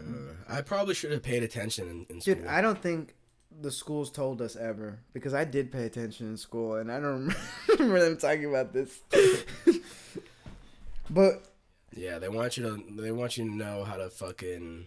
Uh, 0.00 0.02
I 0.48 0.60
probably 0.62 0.94
should 0.94 1.12
have 1.12 1.22
paid 1.22 1.42
attention 1.44 1.88
in, 1.88 2.06
in 2.10 2.20
school. 2.20 2.34
Dude, 2.34 2.46
I 2.46 2.60
don't 2.60 2.80
think 2.82 3.14
the 3.60 3.70
schools 3.70 4.10
told 4.10 4.42
us 4.42 4.56
ever 4.56 4.98
because 5.12 5.32
I 5.34 5.44
did 5.44 5.70
pay 5.70 5.84
attention 5.84 6.26
in 6.28 6.36
school 6.36 6.74
and 6.74 6.90
I 6.90 6.98
don't 6.98 7.32
remember 7.68 8.00
them 8.00 8.16
talking 8.16 8.46
about 8.46 8.72
this. 8.72 8.98
but 11.10 11.44
yeah, 11.96 12.18
they 12.18 12.28
want 12.28 12.56
you 12.56 12.64
to. 12.64 13.02
They 13.02 13.12
want 13.12 13.36
you 13.36 13.44
to 13.48 13.54
know 13.54 13.84
how 13.84 13.96
to 13.96 14.10
fucking. 14.10 14.86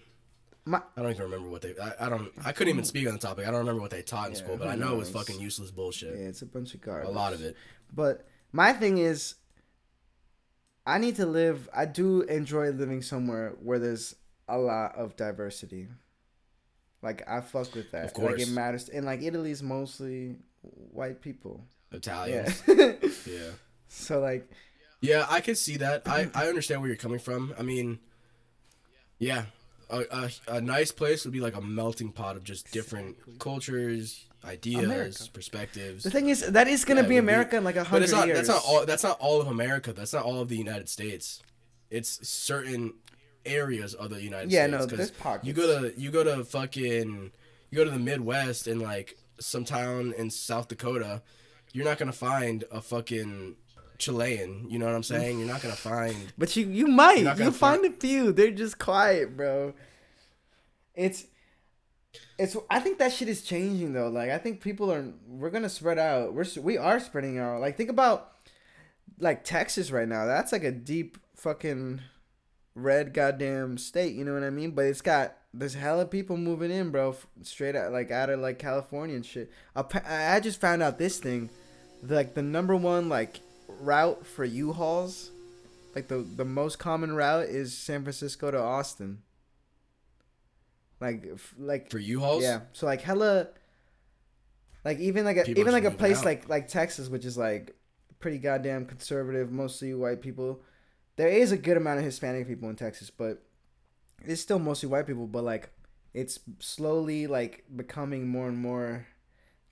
my 0.66 0.82
I 0.98 1.02
don't 1.02 1.12
even 1.12 1.24
remember 1.24 1.50
what 1.50 1.62
they. 1.62 1.74
I, 1.82 2.08
I 2.08 2.10
don't. 2.10 2.32
I 2.44 2.52
couldn't 2.52 2.74
even 2.74 2.84
speak 2.86 3.08
on 3.08 3.14
the 3.14 3.20
topic. 3.20 3.48
I 3.48 3.52
don't 3.52 3.60
remember 3.60 3.82
what 3.82 3.92
they 3.92 4.02
taught 4.02 4.28
in 4.28 4.34
Yeah, 4.34 4.40
school, 4.40 4.58
but 4.58 4.68
I 4.68 4.76
know 4.76 4.96
it 4.96 4.98
was 4.98 5.10
fucking 5.10 5.40
useless 5.40 5.72
bullshit. 5.72 6.18
yeah, 6.20 6.26
it's 6.28 6.42
a 6.42 6.46
bunch 6.46 6.74
of 6.74 6.82
garbage. 6.82 7.08
A 7.08 7.12
lot 7.12 7.34
of 7.34 7.42
it. 7.42 7.56
But 7.94 8.28
my 8.52 8.74
thing 8.74 8.98
is, 8.98 9.36
I 10.88 10.98
need 10.98 11.18
to 11.18 11.26
live. 11.26 11.68
I 11.76 11.86
do 11.86 12.22
enjoy 12.22 12.70
living 12.72 13.02
somewhere 13.02 13.54
where 13.62 13.78
there's 13.78 14.16
a 14.48 14.58
lot 14.58 14.96
of 14.96 15.16
diversity. 15.18 15.88
Like 17.04 17.28
I 17.28 17.42
fuck 17.42 17.76
with 17.76 17.92
that. 17.92 18.06
Of 18.06 18.18
Like 18.18 18.30
course. 18.30 18.42
it 18.42 18.52
matters. 18.52 18.90
And 18.90 19.06
like 19.06 19.22
Italy's 19.22 19.62
mostly 19.62 20.38
white 20.62 21.22
people. 21.22 21.62
Yeah. 21.92 21.98
Italians. 21.98 22.64
yeah. 23.28 23.50
so 23.90 24.20
like, 24.22 24.50
Yeah, 25.02 25.26
I 25.30 25.42
can 25.42 25.56
see 25.56 25.78
that. 25.78 26.08
I, 26.08 26.30
I 26.34 26.48
understand 26.48 26.82
where 26.82 26.88
you're 26.88 26.98
coming 26.98 27.20
from. 27.20 27.54
I 27.60 27.64
mean, 27.64 28.00
yeah, 29.20 29.46
a, 29.90 30.04
a, 30.12 30.30
a 30.58 30.62
nice 30.62 30.92
place 30.92 31.24
would 31.26 31.34
be 31.34 31.40
like 31.40 31.56
a 31.56 31.62
melting 31.62 32.12
pot 32.12 32.36
of 32.36 32.44
just 32.44 32.72
different 32.72 33.16
cultures, 33.40 34.26
ideas, 34.46 34.84
America. 34.84 35.24
perspectives. 35.34 36.04
the 36.04 36.12
thing 36.12 36.30
is, 36.30 36.42
that 36.52 36.68
is 36.68 36.84
gonna 36.86 37.02
Yeah, 37.02 37.08
be 37.08 37.16
would 37.16 37.22
be- 37.22 37.28
America 37.32 37.58
in 37.58 37.64
like 37.64 37.76
a 37.76 37.80
but 37.80 37.88
hundred 37.88 38.04
it's 38.04 38.14
not. 38.14 38.28
years. 38.28 38.38
That's 38.38 38.50
not 38.50 38.64
all. 38.66 38.86
That's 38.86 39.04
not 39.04 39.20
all 39.20 39.42
of 39.42 39.48
America. 39.48 39.94
That's 39.94 40.14
not 40.14 40.24
all 40.24 40.42
of 40.42 40.50
the 40.50 40.58
United 40.58 40.90
States. 40.90 41.42
It's 41.90 42.28
certain 42.28 42.94
areas 43.46 43.94
of 43.94 44.10
the 44.10 44.22
United 44.22 44.52
Yeah, 44.52 44.68
States. 44.68 44.92
no, 44.92 44.96
there's 44.98 45.12
pockets. 45.12 45.48
You 45.48 45.54
go 45.54 45.82
to 45.90 46.00
you 46.00 46.12
go 46.12 46.24
to 46.24 46.44
fucking 46.44 47.32
you 47.72 47.76
go 47.78 47.84
to 47.86 47.90
the 47.92 48.00
Midwest 48.00 48.68
and 48.68 48.82
like 48.82 49.18
some 49.40 49.64
town 49.64 50.14
in 50.18 50.30
South 50.30 50.68
Dakota, 50.68 51.22
you're 51.72 51.86
not 51.86 51.98
gonna 51.98 52.12
find 52.12 52.64
a 52.72 52.82
fucking 52.82 53.56
Chilean. 53.98 54.68
You 54.70 54.80
know 54.80 54.86
what 54.86 54.96
I'm 54.96 55.02
mm. 55.02 55.06
saying? 55.06 55.40
You're 55.40 55.48
not 55.48 55.62
gonna 55.62 55.76
find. 55.76 56.16
But 56.38 56.56
you 56.56 56.68
you 56.68 56.88
might. 56.88 57.20
You 57.20 57.52
find 57.52 57.56
find- 57.56 57.86
a 57.86 57.92
few. 57.92 58.32
They're 58.32 58.52
just 58.52 58.80
quiet, 58.80 59.36
bro. 59.36 59.74
It's 60.94 61.26
it's 62.38 62.56
I 62.70 62.80
think 62.80 63.00
that 63.00 63.14
shit 63.14 63.28
is 63.28 63.42
changing 63.42 63.94
though. 63.94 64.10
Like 64.10 64.30
I 64.30 64.38
think 64.38 64.62
people 64.62 64.92
are 64.92 65.06
we're 65.28 65.50
to 65.50 65.70
spread 65.70 66.00
out. 66.00 66.34
We're 66.34 66.46
we 66.62 66.78
are 66.78 67.00
spreading 67.00 67.38
out. 67.38 67.62
Like 67.62 67.78
think 67.78 67.90
about 67.90 68.34
like 69.20 69.44
Texas 69.44 69.92
right 69.92 70.08
now. 70.08 70.26
That's 70.26 70.52
like 70.52 70.64
a 70.64 70.72
deep 70.72 71.18
fucking 71.36 72.02
red 72.78 73.14
goddamn 73.14 73.78
state, 73.78 74.16
you 74.16 74.24
know 74.24 74.34
what 74.34 74.44
I 74.44 74.50
mean? 74.50 74.72
But 74.72 74.86
it's 74.86 75.02
got 75.02 75.36
there's 75.54 75.74
hella 75.74 76.06
people 76.06 76.38
moving 76.38 76.72
in, 76.72 76.92
bro, 76.92 77.16
straight 77.42 77.76
out 77.76 77.92
like 77.92 78.12
out 78.12 78.30
of 78.30 78.40
like 78.40 78.60
California 78.60 79.16
and 79.16 79.26
shit. 79.26 79.52
I 79.76 79.84
I 80.06 80.40
just 80.40 80.62
found 80.62 80.84
out 80.84 80.98
this 80.98 81.20
thing, 81.20 81.50
like 82.04 82.36
the 82.36 82.44
number 82.44 82.76
one 82.76 83.10
like 83.10 83.40
route 83.68 84.26
for 84.26 84.44
U-Hauls 84.46 85.32
like 85.96 86.08
the 86.08 86.18
the 86.20 86.46
most 86.46 86.78
common 86.78 87.16
route 87.16 87.46
is 87.46 87.76
San 87.76 88.04
Francisco 88.04 88.52
to 88.52 88.60
Austin. 88.60 89.24
Like 91.00 91.26
f- 91.34 91.56
like 91.58 91.90
For 91.92 92.00
U-Hauls? 92.00 92.44
yeah. 92.44 92.62
So 92.74 92.86
like 92.86 93.02
hella 93.02 93.48
like 94.86 95.00
even 95.00 95.26
like 95.26 95.38
a 95.38 95.44
People 95.44 95.62
even 95.62 95.74
like 95.74 95.86
a 95.86 95.92
place 95.92 96.20
out. 96.20 96.26
like 96.26 96.50
like 96.50 96.68
Texas 96.68 97.10
which 97.10 97.26
is 97.26 97.38
like 97.38 97.76
pretty 98.20 98.38
goddamn 98.38 98.86
conservative, 98.86 99.52
mostly 99.52 99.94
white 99.94 100.22
people. 100.22 100.62
There 101.16 101.30
is 101.30 101.52
a 101.52 101.58
good 101.58 101.78
amount 101.78 102.00
of 102.00 102.06
Hispanic 102.06 102.48
people 102.48 102.70
in 102.70 102.76
Texas, 102.76 103.10
but 103.10 103.44
it's 104.24 104.42
still 104.42 104.60
mostly 104.60 104.90
white 104.90 105.08
people, 105.08 105.26
but 105.28 105.44
like 105.44 105.72
it's 106.14 106.40
slowly 106.60 107.28
like 107.28 107.64
becoming 107.76 108.28
more 108.28 108.48
and 108.48 108.58
more 108.58 109.08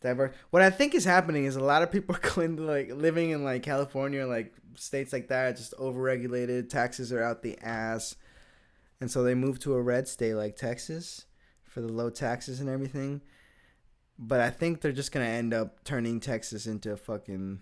diverse. 0.06 0.34
What 0.52 0.62
I 0.62 0.70
think 0.70 0.96
is 0.96 1.04
happening 1.06 1.46
is 1.46 1.56
a 1.56 1.64
lot 1.64 1.82
of 1.84 1.92
people 1.92 2.16
to 2.16 2.48
like 2.48 2.92
living 2.94 3.32
in 3.32 3.44
like 3.44 3.64
California, 3.64 4.26
like 4.26 4.54
states 4.76 5.12
like 5.12 5.28
that, 5.28 5.58
just 5.58 5.74
overregulated. 5.78 6.70
Taxes 6.70 7.12
are 7.12 7.22
out 7.22 7.42
the 7.44 7.58
ass, 7.62 8.16
and 9.02 9.12
so 9.12 9.24
they 9.24 9.36
move 9.36 9.60
to 9.60 9.74
a 9.74 9.82
red 9.82 10.08
state 10.08 10.34
like 10.36 10.56
Texas 10.56 11.26
for 11.64 11.82
the 11.82 11.92
low 11.92 12.10
taxes 12.10 12.60
and 12.62 12.70
everything. 12.70 13.22
But 14.18 14.40
I 14.40 14.50
think 14.50 14.80
they're 14.80 14.94
just 14.94 15.12
gonna 15.12 15.26
end 15.26 15.54
up 15.54 15.84
turning 15.84 16.22
Texas 16.22 16.68
into 16.68 16.94
a 16.94 16.98
fucking 16.98 17.60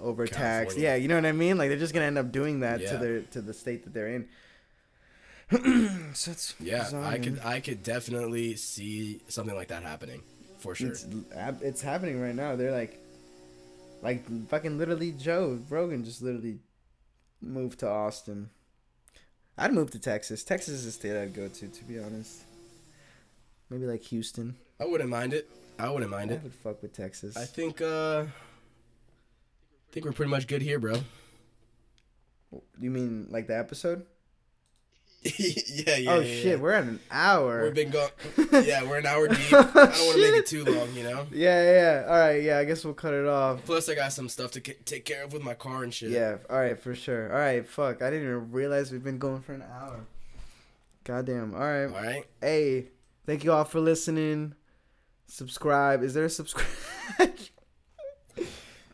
overtaxed. 0.00 0.38
California. 0.76 0.82
Yeah, 0.82 0.94
you 0.96 1.08
know 1.08 1.14
what 1.14 1.24
I 1.24 1.32
mean? 1.32 1.56
Like 1.56 1.70
they're 1.70 1.78
just 1.78 1.94
gonna 1.94 2.06
end 2.06 2.18
up 2.18 2.30
doing 2.30 2.60
that 2.60 2.78
to 2.78 2.84
Yeah. 2.84 2.96
their 2.96 3.20
to 3.22 3.40
the 3.40 3.54
state 3.54 3.84
that 3.84 3.94
they're 3.94 4.08
in. 4.08 4.28
so 6.14 6.30
it's 6.30 6.54
Yeah, 6.60 6.84
bizarre, 6.84 7.04
I 7.04 7.18
could. 7.18 7.40
I 7.44 7.60
could 7.60 7.82
definitely 7.82 8.56
see 8.56 9.20
something 9.28 9.54
like 9.54 9.68
that 9.68 9.82
happening 9.82 10.22
for 10.62 10.74
sure. 10.74 10.88
It's 10.88 11.06
it's 11.60 11.82
happening 11.82 12.20
right 12.20 12.34
now. 12.34 12.56
They're 12.56 12.72
like, 12.72 12.98
like 14.02 14.24
fucking 14.48 14.78
literally 14.78 15.12
Joe 15.12 15.58
Rogan 15.68 16.04
just 16.04 16.22
literally 16.22 16.58
moved 17.40 17.80
to 17.80 17.88
Austin. 17.88 18.50
I'd 19.58 19.72
move 19.74 19.90
to 19.90 19.98
Texas. 19.98 20.44
Texas 20.44 20.74
is 20.74 20.86
a 20.86 20.92
state 20.92 21.20
I'd 21.20 21.34
go 21.34 21.48
to, 21.48 21.68
to 21.68 21.84
be 21.84 21.98
honest. 21.98 22.42
Maybe 23.68 23.86
like 23.86 24.02
Houston. 24.04 24.56
I 24.80 24.86
wouldn't 24.86 25.10
mind 25.10 25.34
it. 25.34 25.50
I 25.78 25.90
wouldn't 25.90 26.10
mind 26.10 26.30
I 26.30 26.34
it. 26.34 26.40
I 26.40 26.42
would 26.44 26.54
fuck 26.54 26.82
with 26.82 26.92
Texas. 26.92 27.36
I 27.36 27.44
think 27.44 27.80
uh 27.80 28.24
I 28.24 29.92
think 29.92 30.06
we're 30.06 30.12
pretty 30.12 30.30
much 30.30 30.46
good 30.46 30.62
here, 30.62 30.78
bro. 30.78 30.94
you 32.78 32.90
mean 32.90 33.26
like 33.30 33.46
the 33.46 33.58
episode? 33.58 34.06
yeah, 35.38 35.96
yeah. 35.96 36.12
oh 36.12 36.20
yeah, 36.20 36.22
shit, 36.22 36.44
yeah. 36.44 36.56
we're 36.56 36.72
at 36.72 36.82
an 36.82 36.98
hour. 37.10 37.64
We've 37.64 37.74
been 37.74 37.90
going. 37.90 38.10
Yeah, 38.66 38.82
we're 38.84 38.98
an 38.98 39.06
hour 39.06 39.28
deep. 39.28 39.52
I 39.52 39.62
don't 39.62 39.74
want 39.74 39.94
to 39.94 40.20
make 40.20 40.34
it 40.34 40.46
too 40.46 40.64
long, 40.64 40.92
you 40.94 41.04
know. 41.04 41.26
yeah, 41.32 42.02
yeah. 42.02 42.04
All 42.06 42.18
right, 42.18 42.42
yeah. 42.42 42.58
I 42.58 42.64
guess 42.64 42.84
we'll 42.84 42.94
cut 42.94 43.14
it 43.14 43.26
off. 43.26 43.64
Plus, 43.64 43.88
I 43.88 43.94
got 43.94 44.12
some 44.12 44.28
stuff 44.28 44.50
to 44.52 44.60
ca- 44.60 44.78
take 44.84 45.04
care 45.04 45.24
of 45.24 45.32
with 45.32 45.42
my 45.42 45.54
car 45.54 45.84
and 45.84 45.94
shit. 45.94 46.10
Yeah. 46.10 46.38
All 46.50 46.58
right, 46.58 46.78
for 46.78 46.94
sure. 46.94 47.32
All 47.32 47.38
right, 47.38 47.66
fuck. 47.66 48.02
I 48.02 48.10
didn't 48.10 48.26
even 48.26 48.52
realize 48.52 48.90
we've 48.90 49.02
been 49.02 49.18
going 49.18 49.40
for 49.42 49.54
an 49.54 49.62
hour. 49.62 50.00
Goddamn. 51.04 51.54
All 51.54 51.60
right. 51.60 51.84
All 51.84 52.02
right. 52.02 52.26
Hey, 52.40 52.86
thank 53.24 53.44
you 53.44 53.52
all 53.52 53.64
for 53.64 53.80
listening. 53.80 54.54
Subscribe. 55.26 56.02
Is 56.02 56.14
there 56.14 56.24
a 56.24 56.30
subscribe? 56.30 56.66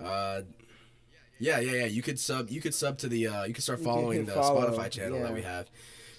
Uh, 0.01 0.43
yeah, 1.39 1.61
yeah, 1.61 1.72
yeah. 1.72 1.87
You 1.87 2.03
could 2.03 2.18
sub. 2.18 2.51
You 2.51 2.61
could 2.61 2.74
sub 2.74 2.99
to 2.99 3.09
the. 3.09 3.26
Uh, 3.29 3.45
you 3.45 3.55
could 3.55 3.62
start 3.62 3.81
following 3.81 4.24
the 4.24 4.33
follow, 4.33 4.70
Spotify 4.70 4.91
channel 4.91 5.18
yeah. 5.18 5.24
that 5.24 5.35
we 5.35 5.43
have. 5.43 5.68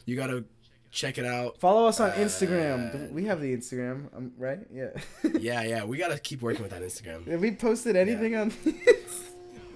You 0.09 0.15
gotta 0.15 0.43
check 0.91 1.19
it 1.19 1.25
out. 1.25 1.59
Follow 1.59 1.85
us 1.87 1.99
on 1.99 2.09
Uh, 2.09 2.13
Instagram. 2.15 3.11
We 3.11 3.25
have 3.25 3.41
the 3.41 3.55
Instagram, 3.55 4.07
um, 4.17 4.31
right? 4.39 4.59
Yeah. 4.73 4.87
Yeah, 5.39 5.61
yeah. 5.61 5.83
We 5.85 5.97
gotta 5.97 6.17
keep 6.17 6.41
working 6.41 6.63
with 6.63 6.71
that 6.71 6.81
Instagram. 6.81 7.27
Have 7.27 7.41
we 7.41 7.51
posted 7.51 7.95
anything 7.95 8.35
on? 8.35 8.51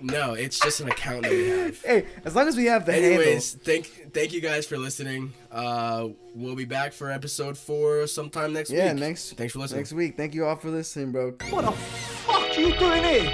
No, 0.02 0.34
it's 0.34 0.60
just 0.60 0.82
an 0.82 0.90
account 0.90 1.22
that 1.24 1.32
we 1.32 1.48
have. 1.50 1.82
hey, 1.86 2.06
as 2.26 2.36
long 2.36 2.48
as 2.48 2.58
we 2.58 2.66
have 2.66 2.86
the 2.88 2.94
Anyways, 2.96 3.54
thank 3.54 3.86
thank 4.12 4.34
you 4.34 4.42
guys 4.42 4.66
for 4.66 4.78
listening. 4.78 5.32
Uh, 5.52 6.10
we'll 6.34 6.56
be 6.56 6.66
back 6.66 6.92
for 6.94 7.10
episode 7.12 7.58
four 7.60 8.08
sometime 8.08 8.52
next 8.52 8.70
handle. 8.72 8.86
Yeah, 8.88 8.94
week. 8.96 9.02
next 9.02 9.34
Thanks 9.38 9.54
for 9.54 9.60
listening. 9.60 9.82
next 9.82 9.94
week. 9.94 10.18
Thank 10.18 10.34
you 10.34 10.46
all 10.46 10.56
for 10.58 10.70
listening, 10.72 11.12
bro. 11.12 11.32
What 11.52 11.64
the 11.66 11.72
fuck 11.72 12.58
you 12.58 12.76
doing 12.80 13.04
here? 13.04 13.32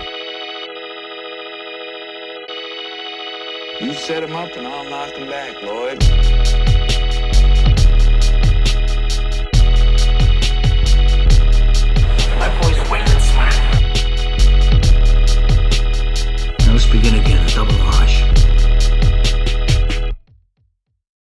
You 3.82 3.93
set 3.93 4.22
him 4.24 4.36
up 4.36 4.52
and 4.58 4.68
I'll 4.68 4.84
knock 4.89 5.14
him 5.14 5.30
back, 5.30 5.56
Lloyd. 5.64 6.04
begin 16.91 17.15
again, 17.15 17.45
a 17.45 17.49
double 17.49 17.79
R. 17.81 17.99